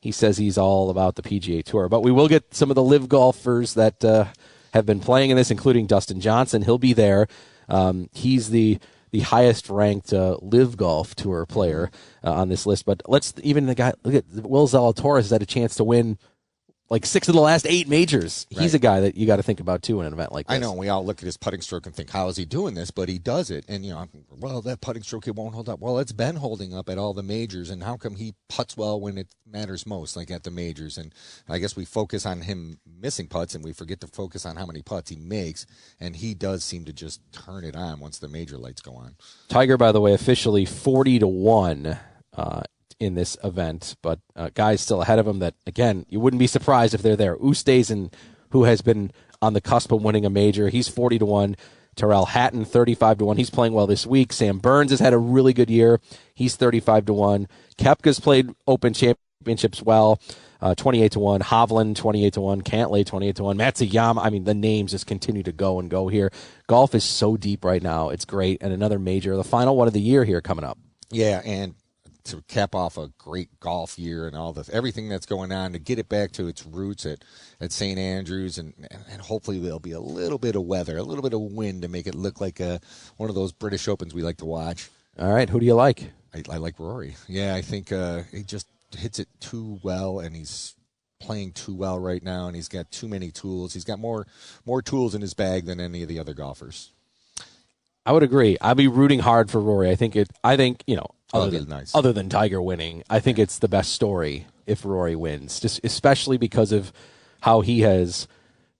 he 0.00 0.12
says 0.12 0.38
he's 0.38 0.58
all 0.58 0.90
about 0.90 1.16
the 1.16 1.22
PGA 1.22 1.64
Tour. 1.64 1.88
But 1.88 2.02
we 2.02 2.12
will 2.12 2.28
get 2.28 2.54
some 2.54 2.70
of 2.70 2.76
the 2.76 2.84
LIV 2.84 3.08
golfers 3.08 3.74
that 3.74 4.04
uh, 4.04 4.26
have 4.76 4.86
been 4.86 5.00
playing 5.00 5.30
in 5.30 5.36
this, 5.36 5.50
including 5.50 5.86
Dustin 5.86 6.20
Johnson. 6.20 6.62
He'll 6.62 6.78
be 6.78 6.92
there. 6.92 7.26
Um, 7.68 8.08
he's 8.12 8.50
the 8.50 8.78
the 9.12 9.20
highest 9.20 9.70
ranked 9.70 10.12
uh, 10.12 10.36
LIV 10.42 10.76
Golf 10.76 11.14
Tour 11.14 11.46
player 11.46 11.90
uh, 12.22 12.32
on 12.32 12.48
this 12.48 12.66
list. 12.66 12.84
But 12.84 13.02
let's 13.06 13.32
even 13.42 13.66
the 13.66 13.74
guy 13.74 13.94
look 14.04 14.14
at 14.14 14.24
Will 14.44 14.68
Zalatoris 14.68 15.22
has 15.22 15.30
had 15.30 15.42
a 15.42 15.46
chance 15.46 15.74
to 15.76 15.84
win 15.84 16.18
like 16.88 17.04
six 17.04 17.28
of 17.28 17.34
the 17.34 17.40
last 17.40 17.66
eight 17.68 17.88
majors. 17.88 18.46
He's 18.48 18.58
Right. 18.58 18.74
a 18.74 18.78
guy 18.78 19.00
that 19.00 19.16
you 19.16 19.26
got 19.26 19.36
to 19.36 19.42
think 19.42 19.58
about 19.60 19.82
too 19.82 20.00
in 20.00 20.06
an 20.06 20.12
event 20.12 20.30
like 20.32 20.46
this. 20.46 20.54
I 20.54 20.58
know 20.58 20.72
we 20.72 20.88
all 20.88 21.04
look 21.04 21.18
at 21.18 21.24
his 21.26 21.36
putting 21.36 21.60
stroke 21.60 21.86
and 21.86 21.94
think, 21.94 22.10
how 22.10 22.28
is 22.28 22.36
he 22.36 22.44
doing 22.44 22.74
this? 22.74 22.90
But 22.92 23.08
he 23.08 23.18
does 23.18 23.50
it, 23.50 23.64
and 23.68 23.84
you 23.84 23.92
know, 23.92 24.06
well, 24.38 24.62
that 24.62 24.80
putting 24.80 25.02
stroke 25.02 25.26
it 25.26 25.34
won't 25.34 25.54
hold 25.54 25.68
up. 25.68 25.80
Well, 25.80 25.98
it's 25.98 26.12
been 26.12 26.36
holding 26.36 26.74
up 26.74 26.88
at 26.88 26.98
all 26.98 27.12
the 27.12 27.22
majors, 27.24 27.70
and 27.70 27.82
how 27.82 27.96
come 27.96 28.14
he 28.16 28.34
puts 28.48 28.76
well 28.76 29.00
when 29.00 29.18
it 29.18 29.28
matters 29.50 29.84
most, 29.86 30.16
like 30.16 30.30
at 30.30 30.44
the 30.44 30.50
majors? 30.50 30.96
And 30.96 31.12
I 31.48 31.58
guess 31.58 31.74
we 31.74 31.84
focus 31.84 32.24
on 32.24 32.42
him 32.42 32.78
missing 32.86 33.26
putts, 33.26 33.54
and 33.54 33.64
we 33.64 33.72
forget 33.72 34.00
to 34.02 34.06
focus 34.06 34.46
on 34.46 34.56
how 34.56 34.66
many 34.66 34.82
putts 34.82 35.10
he 35.10 35.16
makes. 35.16 35.66
And 35.98 36.14
he 36.16 36.34
does 36.34 36.62
seem 36.62 36.84
to 36.84 36.92
just 36.92 37.20
turn 37.32 37.64
it 37.64 37.74
on 37.74 37.98
once 37.98 38.18
the 38.18 38.28
major 38.28 38.58
lights 38.58 38.80
go 38.80 38.92
on. 38.94 39.16
Tiger, 39.48 39.76
by 39.76 39.90
the 39.90 40.00
way, 40.00 40.12
officially 40.14 40.64
forty 40.64 41.18
to 41.18 41.26
one 41.26 41.98
uh, 42.36 42.62
in 42.98 43.14
this 43.14 43.36
event, 43.44 43.96
but 44.02 44.20
uh, 44.34 44.50
guys 44.54 44.80
still 44.80 45.02
ahead 45.02 45.18
of 45.18 45.26
him. 45.26 45.38
That 45.38 45.54
again, 45.66 46.06
you 46.08 46.20
wouldn't 46.20 46.40
be 46.40 46.46
surprised 46.46 46.94
if 46.94 47.02
they're 47.02 47.16
there. 47.16 47.36
Oosthuizen, 47.36 48.12
who 48.50 48.64
has 48.64 48.80
been 48.82 49.10
on 49.42 49.52
the 49.52 49.60
cusp 49.60 49.92
of 49.92 50.02
winning 50.02 50.24
a 50.24 50.30
major, 50.30 50.68
he's 50.68 50.88
forty 50.88 51.18
to 51.18 51.26
one. 51.26 51.56
Tyrrell 51.94 52.26
Hatton, 52.26 52.64
thirty-five 52.64 53.18
to 53.18 53.24
one. 53.24 53.36
He's 53.36 53.50
playing 53.50 53.72
well 53.72 53.86
this 53.86 54.06
week. 54.06 54.32
Sam 54.32 54.58
Burns 54.58 54.90
has 54.90 55.00
had 55.00 55.12
a 55.12 55.18
really 55.18 55.52
good 55.52 55.70
year. 55.70 56.00
He's 56.34 56.56
thirty-five 56.56 57.06
to 57.06 57.12
one. 57.12 57.48
Koepka's 57.78 58.20
played 58.20 58.50
Open 58.66 58.92
Championships 58.92 59.82
well. 59.82 60.20
Uh, 60.58 60.74
28 60.74 61.12
to 61.12 61.20
1. 61.20 61.42
Hovland, 61.42 61.96
28 61.96 62.32
to 62.32 62.40
1. 62.40 62.62
Cantlay, 62.62 63.04
28 63.04 63.36
to 63.36 63.42
1. 63.44 63.58
Matsuyama. 63.58 64.24
I 64.24 64.30
mean, 64.30 64.44
the 64.44 64.54
names 64.54 64.92
just 64.92 65.06
continue 65.06 65.42
to 65.42 65.52
go 65.52 65.78
and 65.78 65.90
go 65.90 66.08
here. 66.08 66.32
Golf 66.66 66.94
is 66.94 67.04
so 67.04 67.36
deep 67.36 67.62
right 67.62 67.82
now. 67.82 68.08
It's 68.08 68.24
great. 68.24 68.62
And 68.62 68.72
another 68.72 68.98
major, 68.98 69.36
the 69.36 69.44
final 69.44 69.76
one 69.76 69.86
of 69.86 69.92
the 69.92 70.00
year 70.00 70.24
here 70.24 70.40
coming 70.40 70.64
up. 70.64 70.78
Yeah, 71.10 71.42
and 71.44 71.74
to 72.26 72.42
cap 72.42 72.74
off 72.74 72.96
a 72.96 73.08
great 73.18 73.60
golf 73.60 73.98
year 73.98 74.26
and 74.26 74.36
all 74.36 74.52
the 74.52 74.68
everything 74.72 75.08
that's 75.08 75.26
going 75.26 75.52
on 75.52 75.72
to 75.72 75.78
get 75.78 75.98
it 75.98 76.08
back 76.08 76.32
to 76.32 76.48
its 76.48 76.64
roots 76.66 77.06
at 77.06 77.24
at 77.60 77.72
St 77.72 77.98
Andrews 77.98 78.58
and 78.58 78.74
and 79.10 79.22
hopefully 79.22 79.58
there'll 79.58 79.78
be 79.78 79.92
a 79.92 80.00
little 80.00 80.38
bit 80.38 80.56
of 80.56 80.62
weather, 80.62 80.96
a 80.96 81.02
little 81.02 81.22
bit 81.22 81.34
of 81.34 81.40
wind 81.40 81.82
to 81.82 81.88
make 81.88 82.06
it 82.06 82.14
look 82.14 82.40
like 82.40 82.60
a 82.60 82.80
one 83.16 83.28
of 83.28 83.34
those 83.34 83.52
British 83.52 83.88
Opens 83.88 84.14
we 84.14 84.22
like 84.22 84.38
to 84.38 84.44
watch. 84.44 84.90
All 85.18 85.32
right, 85.32 85.48
who 85.48 85.60
do 85.60 85.66
you 85.66 85.74
like? 85.74 86.12
I, 86.34 86.42
I 86.50 86.56
like 86.58 86.78
Rory. 86.78 87.16
Yeah, 87.28 87.54
I 87.54 87.62
think 87.62 87.90
uh, 87.90 88.22
he 88.30 88.42
just 88.42 88.66
hits 88.96 89.18
it 89.18 89.28
too 89.40 89.80
well, 89.82 90.20
and 90.20 90.36
he's 90.36 90.74
playing 91.18 91.52
too 91.52 91.74
well 91.74 91.98
right 91.98 92.22
now, 92.22 92.46
and 92.46 92.54
he's 92.54 92.68
got 92.68 92.90
too 92.90 93.08
many 93.08 93.30
tools. 93.30 93.72
He's 93.72 93.84
got 93.84 93.98
more 93.98 94.26
more 94.66 94.82
tools 94.82 95.14
in 95.14 95.22
his 95.22 95.34
bag 95.34 95.64
than 95.64 95.80
any 95.80 96.02
of 96.02 96.08
the 96.08 96.18
other 96.18 96.34
golfers. 96.34 96.92
I 98.04 98.12
would 98.12 98.22
agree. 98.22 98.56
I'd 98.60 98.76
be 98.76 98.88
rooting 98.88 99.20
hard 99.20 99.50
for 99.50 99.60
Rory. 99.60 99.90
I 99.90 99.96
think 99.96 100.14
it. 100.14 100.28
I 100.44 100.56
think 100.56 100.84
you 100.86 100.96
know, 100.96 101.08
other 101.36 101.58
than 101.58 101.68
nice. 101.68 101.94
other 101.94 102.12
than 102.12 102.28
Tiger 102.28 102.60
winning, 102.60 103.02
I 103.08 103.20
think 103.20 103.38
it's 103.38 103.58
the 103.58 103.68
best 103.68 103.92
story 103.92 104.46
if 104.66 104.84
Rory 104.84 105.16
wins. 105.16 105.60
Just 105.60 105.80
especially 105.84 106.36
because 106.36 106.72
of 106.72 106.92
how 107.40 107.60
he 107.60 107.80
has 107.80 108.26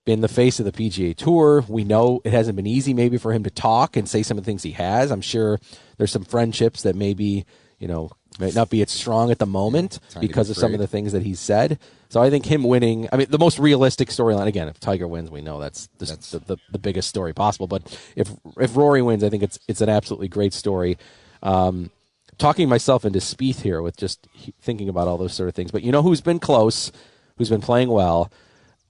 been 0.07 0.21
the 0.21 0.29
face 0.29 0.59
of 0.59 0.65
the 0.65 0.73
PGA 0.73 1.15
Tour. 1.15 1.65
We 1.69 1.85
know 1.85 2.23
it 2.25 2.33
hasn't 2.33 2.57
been 2.57 2.67
easy, 2.67 2.95
maybe 2.95 3.19
for 3.19 3.33
him 3.33 3.43
to 3.43 3.51
talk 3.51 3.97
and 3.97 4.09
say 4.09 4.23
some 4.23 4.39
of 4.39 4.45
the 4.45 4.51
things 4.51 4.63
he 4.63 4.71
has. 4.73 5.11
I'm 5.11 5.21
sure 5.21 5.59
there's 5.99 6.13
some 6.13 6.25
friendships 6.25 6.83
that 6.83 6.97
maybe 6.97 7.45
you 7.79 7.89
know 7.89 8.11
might 8.39 8.55
not 8.55 8.71
be 8.71 8.83
as 8.83 8.91
strong 8.91 9.31
at 9.31 9.39
the 9.39 9.47
moment 9.47 9.99
to 10.11 10.21
because 10.21 10.49
be 10.49 10.53
of 10.53 10.57
some 10.57 10.75
of 10.75 10.81
the 10.81 10.87
things 10.87 11.13
that 11.13 11.23
he's 11.23 11.41
said. 11.41 11.79
So 12.09 12.23
I 12.23 12.31
think 12.31 12.47
him 12.47 12.63
winning. 12.63 13.09
I 13.13 13.17
mean, 13.17 13.27
the 13.31 13.39
most 13.39 13.59
realistic 13.59 14.09
storyline. 14.09 14.47
Again, 14.47 14.69
if 14.69 14.79
Tiger 14.79 15.09
wins, 15.09 15.31
we 15.31 15.43
know 15.43 15.59
that's, 15.59 15.89
the, 15.99 16.07
the, 16.07 16.39
the 16.39 16.57
the 16.71 16.79
biggest 16.79 17.09
story 17.09 17.35
possible. 17.35 17.67
But 17.67 17.99
if 18.15 18.31
if 18.59 18.77
Rory 18.77 19.03
wins, 19.03 19.25
I 19.25 19.29
think 19.29 19.43
it's 19.43 19.59
it's 19.67 19.81
an 19.81 19.89
absolutely 19.89 20.29
great 20.29 20.55
story. 20.55 20.99
Um, 21.43 21.91
talking 22.39 22.69
myself 22.69 23.05
into 23.05 23.19
Spieth 23.19 23.63
here 23.63 23.83
with 23.83 23.97
just 23.97 24.27
thinking 24.61 24.89
about 24.89 25.09
all 25.09 25.19
those 25.19 25.35
sort 25.35 25.49
of 25.49 25.55
things. 25.55 25.71
But 25.71 25.83
you 25.83 25.93
know 25.93 26.03
who's 26.03 26.21
been 26.21 26.39
close, 26.39 26.93
who's 27.37 27.51
been 27.51 27.61
playing 27.61 27.89
well, 27.89 28.31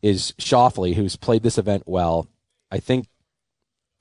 is 0.03 0.32
Schauffele, 0.38 0.94
who's 0.94 1.16
played 1.16 1.42
this 1.42 1.59
event 1.59 1.84
well. 1.86 2.28
I 2.70 2.78
think. 2.78 3.07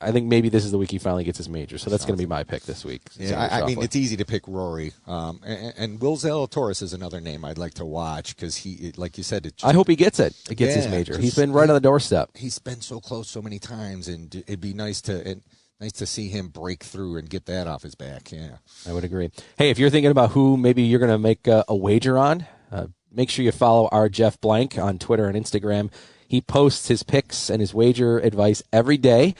I 0.01 0.11
think 0.11 0.27
maybe 0.27 0.49
this 0.49 0.65
is 0.65 0.71
the 0.71 0.77
week 0.77 0.91
he 0.91 0.97
finally 0.97 1.23
gets 1.23 1.37
his 1.37 1.47
major, 1.47 1.77
so 1.77 1.89
that's 1.89 2.03
going 2.03 2.17
to 2.17 2.21
be 2.21 2.27
my 2.27 2.43
pick 2.43 2.63
this 2.63 2.83
week. 2.83 3.01
Yeah, 3.17 3.39
I, 3.41 3.61
I 3.61 3.65
mean 3.65 3.81
it's 3.81 3.95
easy 3.95 4.17
to 4.17 4.25
pick 4.25 4.45
Rory, 4.45 4.91
um, 5.07 5.39
and, 5.45 5.73
and 5.77 6.01
Will 6.01 6.17
Zalatoris 6.17 6.81
is 6.83 6.91
another 6.91 7.21
name 7.21 7.45
I'd 7.45 7.57
like 7.57 7.75
to 7.75 7.85
watch 7.85 8.35
because 8.35 8.57
he, 8.57 8.91
like 8.97 9.17
you 9.17 9.23
said, 9.23 9.45
it 9.45 9.55
just, 9.55 9.65
I 9.65 9.71
hope 9.73 9.87
he 9.87 9.95
gets 9.95 10.19
it. 10.19 10.35
It 10.51 10.55
gets 10.55 10.75
his 10.75 10.85
Yeah, 10.85 10.91
major. 10.91 11.13
'cause 11.13 11.23
He's 11.23 11.35
been 11.35 11.53
right 11.53 11.69
on 11.69 11.73
the 11.75 11.79
doorstep. 11.79 12.29
He's 12.35 12.59
been 12.59 12.81
so 12.81 12.99
close 12.99 13.29
so 13.29 13.41
many 13.41 13.57
times, 13.57 14.09
and 14.09 14.35
it'd 14.35 14.59
be 14.59 14.73
nice 14.73 14.99
to 15.03 15.25
and 15.25 15.41
nice 15.79 15.91
to 15.93 16.05
see 16.05 16.29
him 16.29 16.49
break 16.49 16.83
through 16.83 17.17
and 17.17 17.29
get 17.29 17.45
that 17.45 17.67
off 17.67 17.83
his 17.83 17.95
back. 17.95 18.31
Yeah. 18.31 18.57
I 18.87 18.93
would 18.93 19.03
agree. 19.03 19.31
Hey, 19.57 19.69
if 19.69 19.79
you're 19.79 19.89
thinking 19.89 20.11
about 20.11 20.31
who 20.31 20.57
maybe 20.57 20.83
you're 20.83 20.99
going 20.99 21.11
to 21.11 21.17
make 21.17 21.47
a, 21.47 21.65
a 21.67 21.75
wager 21.75 22.17
on, 22.17 22.45
uh, 22.71 22.87
make 23.11 23.29
sure 23.29 23.43
you 23.45 23.51
follow 23.51 23.87
our 23.91 24.09
Jeff 24.09 24.39
Blank 24.41 24.77
on 24.77 24.97
Twitter 24.99 25.27
and 25.27 25.35
Instagram. 25.37 25.91
He 26.27 26.41
posts 26.41 26.87
his 26.87 27.03
picks 27.03 27.49
and 27.49 27.61
his 27.61 27.73
wager 27.73 28.17
advice 28.19 28.63
every 28.73 28.97
day. 28.97 29.35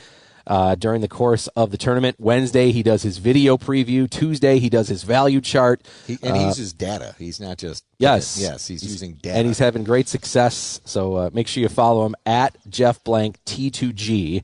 uh, 0.48 0.76
during 0.76 1.02
the 1.02 1.08
course 1.08 1.48
of 1.56 1.72
the 1.72 1.78
tournament. 1.78 2.16
Wednesday, 2.20 2.72
he 2.72 2.84
does 2.84 3.02
his 3.02 3.18
video 3.18 3.58
preview. 3.58 4.08
Tuesday, 4.08 4.60
he 4.60 4.70
does 4.70 4.88
his 4.90 5.02
value 5.02 5.42
chart. 5.42 5.82
He, 6.06 6.20
and 6.22 6.38
he 6.38 6.44
Uh, 6.44 6.48
uses 6.50 6.72
data. 6.72 7.16
He's 7.18 7.40
not 7.40 7.58
just 7.58 7.84
Yes. 7.98 8.38
yes. 8.40 8.68
He's, 8.68 8.84
using 8.84 9.14
data. 9.14 9.38
and 9.40 9.48
he's 9.48 9.58
having 9.58 9.84
great 9.84 10.08
success. 10.08 10.82
So 10.86 11.16
uh, 11.16 11.30
make 11.34 11.48
sure 11.48 11.64
you 11.64 11.68
follow 11.68 12.06
him 12.06 12.14
at 12.28 12.56
Jeff 12.70 13.04
Blank 13.04 13.40
T2G. 13.48 14.44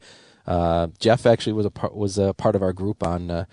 Uh, 0.51 0.87
Jeff 0.99 1.25
actually 1.25 1.53
was 1.53 1.65
a 1.65 1.71
part, 1.71 1.95
was 1.95 2.17
a 2.17 2.33
part 2.33 2.57
of 2.57 2.61
our 2.61 2.73
group 2.73 3.07
on 3.07 3.31
uh, 3.31 3.45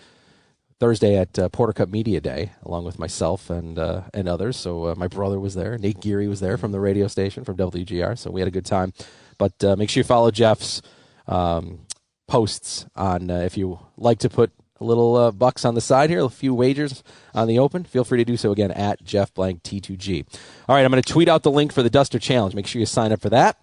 Thursday 0.80 1.16
at 1.16 1.38
uh, 1.38 1.48
Porter 1.48 1.72
Cup 1.72 1.90
Media 1.90 2.20
Day, 2.20 2.50
along 2.64 2.84
with 2.84 2.98
myself 2.98 3.50
and 3.50 3.78
uh, 3.78 4.02
and 4.12 4.28
others. 4.28 4.56
So 4.56 4.86
uh, 4.86 4.94
my 4.96 5.06
brother 5.06 5.38
was 5.38 5.54
there, 5.54 5.78
Nate 5.78 6.00
Geary 6.00 6.26
was 6.26 6.40
there 6.40 6.58
from 6.58 6.72
the 6.72 6.80
radio 6.80 7.06
station 7.06 7.44
from 7.44 7.56
WGR. 7.56 8.18
So 8.18 8.32
we 8.32 8.40
had 8.40 8.48
a 8.48 8.50
good 8.50 8.66
time. 8.66 8.92
But 9.38 9.62
make 9.78 9.90
sure 9.90 10.00
you 10.00 10.04
follow 10.04 10.32
Jeff's 10.32 10.82
um, 11.28 11.86
posts 12.26 12.86
on 12.96 13.30
if 13.30 13.56
you 13.56 13.78
like 13.96 14.18
to 14.18 14.28
put 14.28 14.50
a 14.80 14.84
little 14.84 15.30
bucks 15.30 15.64
on 15.64 15.76
the 15.76 15.80
side 15.80 16.10
here, 16.10 16.24
a 16.24 16.28
few 16.28 16.52
wagers 16.52 17.04
on 17.32 17.46
the 17.46 17.60
open. 17.60 17.84
Feel 17.84 18.02
free 18.02 18.18
to 18.18 18.24
do 18.24 18.36
so 18.36 18.50
again 18.50 18.72
at 18.72 19.04
Jeff 19.04 19.32
Blank 19.34 19.62
T2G. 19.62 20.26
All 20.68 20.74
right, 20.74 20.84
I'm 20.84 20.90
going 20.90 21.00
to 21.00 21.12
tweet 21.12 21.28
out 21.28 21.44
the 21.44 21.52
link 21.52 21.72
for 21.72 21.84
the 21.84 21.90
Duster 21.90 22.18
Challenge. 22.18 22.56
Make 22.56 22.66
sure 22.66 22.80
you 22.80 22.86
sign 22.86 23.12
up 23.12 23.20
for 23.20 23.30
that. 23.30 23.56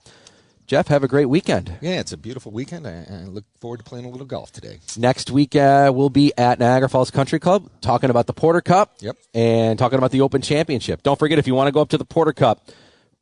Jeff, 0.68 0.88
have 0.88 1.04
a 1.04 1.08
great 1.08 1.26
weekend. 1.28 1.78
yeah, 1.82 2.00
it's 2.00 2.12
a 2.12 2.18
beautiful 2.18 2.52
weekend. 2.52 2.88
I, 2.88 3.06
I 3.10 3.24
look 3.26 3.44
forward 3.60 3.78
to 3.78 3.84
playing 3.84 4.06
a 4.06 4.10
little 4.10 4.26
golf 4.26 4.52
today. 4.52 4.80
Next 4.98 5.30
week, 5.30 5.56
uh, 5.56 5.92
we'll 5.94 6.10
be 6.10 6.34
at 6.38 6.58
Niagara 6.58 6.90
Falls 6.90 7.12
Country 7.12 7.40
Club 7.40 7.70
talking 7.82 8.10
about 8.10 8.26
the 8.26 8.34
Porter 8.34 8.62
Cup 8.62 8.96
Yep. 9.00 9.16
and 9.36 9.78
talking 9.78 10.00
about 10.00 10.10
the 10.12 10.22
Open 10.22 10.42
Championship. 10.42 11.04
Don't 11.04 11.20
forget, 11.20 11.38
if 11.38 11.46
you 11.46 11.54
want 11.54 11.68
to 11.68 11.72
go 11.72 11.82
up 11.82 11.90
to 11.90 11.98
the 12.00 12.06
Porter 12.06 12.34
Cup, 12.34 12.68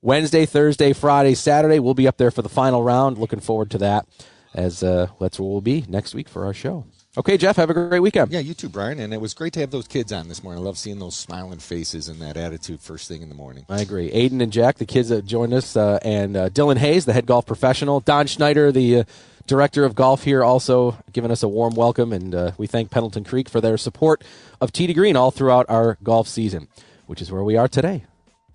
Wednesday, 0.01 0.45
Thursday, 0.45 0.93
Friday, 0.93 1.33
Saturday, 1.33 1.79
we'll 1.79 1.93
be 1.93 2.07
up 2.07 2.17
there 2.17 2.31
for 2.31 2.41
the 2.41 2.49
final 2.49 2.81
round. 2.81 3.17
Looking 3.17 3.39
forward 3.41 3.69
to 3.71 3.77
that, 3.79 4.05
as 4.53 4.81
uh, 4.81 5.07
that's 5.19 5.37
where 5.39 5.49
we'll 5.49 5.61
be 5.61 5.83
next 5.89 6.15
week 6.15 6.29
for 6.29 6.45
our 6.45 6.53
show. 6.53 6.85
Okay, 7.15 7.37
Jeff, 7.37 7.57
have 7.57 7.69
a 7.69 7.75
great 7.75 7.99
weekend. 7.99 8.31
Yeah, 8.31 8.39
you 8.39 8.55
too, 8.55 8.69
Brian. 8.69 8.99
And 8.99 9.13
it 9.13 9.21
was 9.21 9.35
great 9.35 9.53
to 9.53 9.59
have 9.59 9.69
those 9.69 9.87
kids 9.87 10.11
on 10.11 10.29
this 10.29 10.43
morning. 10.43 10.63
I 10.63 10.65
love 10.65 10.79
seeing 10.79 10.97
those 10.97 11.15
smiling 11.15 11.59
faces 11.59 12.07
and 12.07 12.19
that 12.23 12.37
attitude 12.37 12.79
first 12.79 13.07
thing 13.07 13.21
in 13.21 13.29
the 13.29 13.35
morning. 13.35 13.67
I 13.69 13.81
agree. 13.81 14.09
Aiden 14.09 14.41
and 14.41 14.51
Jack, 14.51 14.77
the 14.77 14.85
kids 14.87 15.09
that 15.09 15.23
joined 15.23 15.53
us, 15.53 15.77
uh, 15.77 15.99
and 16.03 16.35
uh, 16.35 16.49
Dylan 16.49 16.77
Hayes, 16.77 17.05
the 17.05 17.13
head 17.13 17.27
golf 17.27 17.45
professional. 17.45 17.99
Don 17.99 18.25
Schneider, 18.25 18.71
the 18.71 19.01
uh, 19.01 19.03
director 19.45 19.85
of 19.85 19.93
golf 19.93 20.23
here, 20.23 20.43
also 20.43 20.97
giving 21.11 21.29
us 21.29 21.43
a 21.43 21.47
warm 21.47 21.75
welcome. 21.75 22.13
And 22.13 22.33
uh, 22.33 22.51
we 22.57 22.65
thank 22.65 22.89
Pendleton 22.89 23.23
Creek 23.23 23.47
for 23.47 23.61
their 23.61 23.77
support 23.77 24.23
of 24.59 24.71
Tee 24.71 24.87
to 24.87 24.93
Green 24.95 25.15
all 25.15 25.29
throughout 25.29 25.67
our 25.69 25.99
golf 26.01 26.27
season, 26.27 26.67
which 27.05 27.21
is 27.21 27.31
where 27.31 27.43
we 27.43 27.55
are 27.55 27.67
today. 27.67 28.05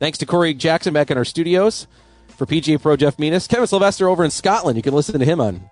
Thanks 0.01 0.19
to 0.19 0.27
Corey 0.27 0.53
Jackson 0.53 0.93
back 0.93 1.13
in 1.13 1.19
our 1.19 1.25
studios. 1.25 1.87
For 2.37 2.47
PGA 2.47 2.81
Pro 2.81 2.97
Jeff 2.97 3.19
Menas, 3.19 3.49
Kevin 3.49 3.67
Sylvester 3.67 4.09
over 4.09 4.25
in 4.25 4.31
Scotland. 4.31 4.77
You 4.77 4.83
can 4.83 4.95
listen 4.95 5.19
to 5.19 5.25
him 5.25 5.41
on 5.41 5.71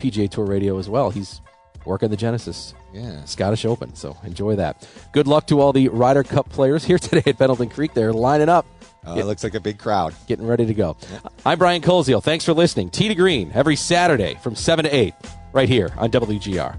PGA 0.00 0.30
Tour 0.30 0.44
Radio 0.44 0.78
as 0.78 0.88
well. 0.88 1.10
He's 1.10 1.40
working 1.86 2.10
the 2.10 2.16
Genesis 2.16 2.74
Yeah. 2.92 3.24
Scottish 3.24 3.64
Open, 3.64 3.94
so 3.94 4.16
enjoy 4.24 4.56
that. 4.56 4.86
Good 5.12 5.26
luck 5.26 5.46
to 5.48 5.60
all 5.60 5.72
the 5.72 5.88
Ryder 5.88 6.22
Cup 6.24 6.48
players 6.50 6.84
here 6.84 6.98
today 7.00 7.22
at 7.30 7.38
Pendleton 7.38 7.68
Creek. 7.70 7.94
They're 7.94 8.12
lining 8.12 8.48
up. 8.48 8.66
Uh, 9.06 9.14
it 9.14 9.24
looks 9.24 9.44
like 9.44 9.54
a 9.54 9.60
big 9.60 9.78
crowd. 9.78 10.14
Getting 10.26 10.46
ready 10.46 10.66
to 10.66 10.74
go. 10.74 10.96
I'm 11.44 11.58
Brian 11.58 11.80
Koziel. 11.80 12.22
Thanks 12.22 12.44
for 12.44 12.52
listening. 12.52 12.90
Tee 12.90 13.06
to 13.08 13.14
Green 13.14 13.52
every 13.54 13.76
Saturday 13.76 14.34
from 14.42 14.56
7 14.56 14.84
to 14.84 14.94
8 14.94 15.14
right 15.52 15.68
here 15.68 15.90
on 15.96 16.10
WGR. 16.10 16.76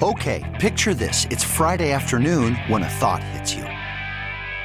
Okay, 0.00 0.56
picture 0.60 0.94
this. 0.94 1.24
It's 1.30 1.42
Friday 1.42 1.90
afternoon 1.90 2.54
when 2.68 2.82
a 2.84 2.88
thought 2.88 3.22
hits 3.24 3.52
you. 3.54 3.67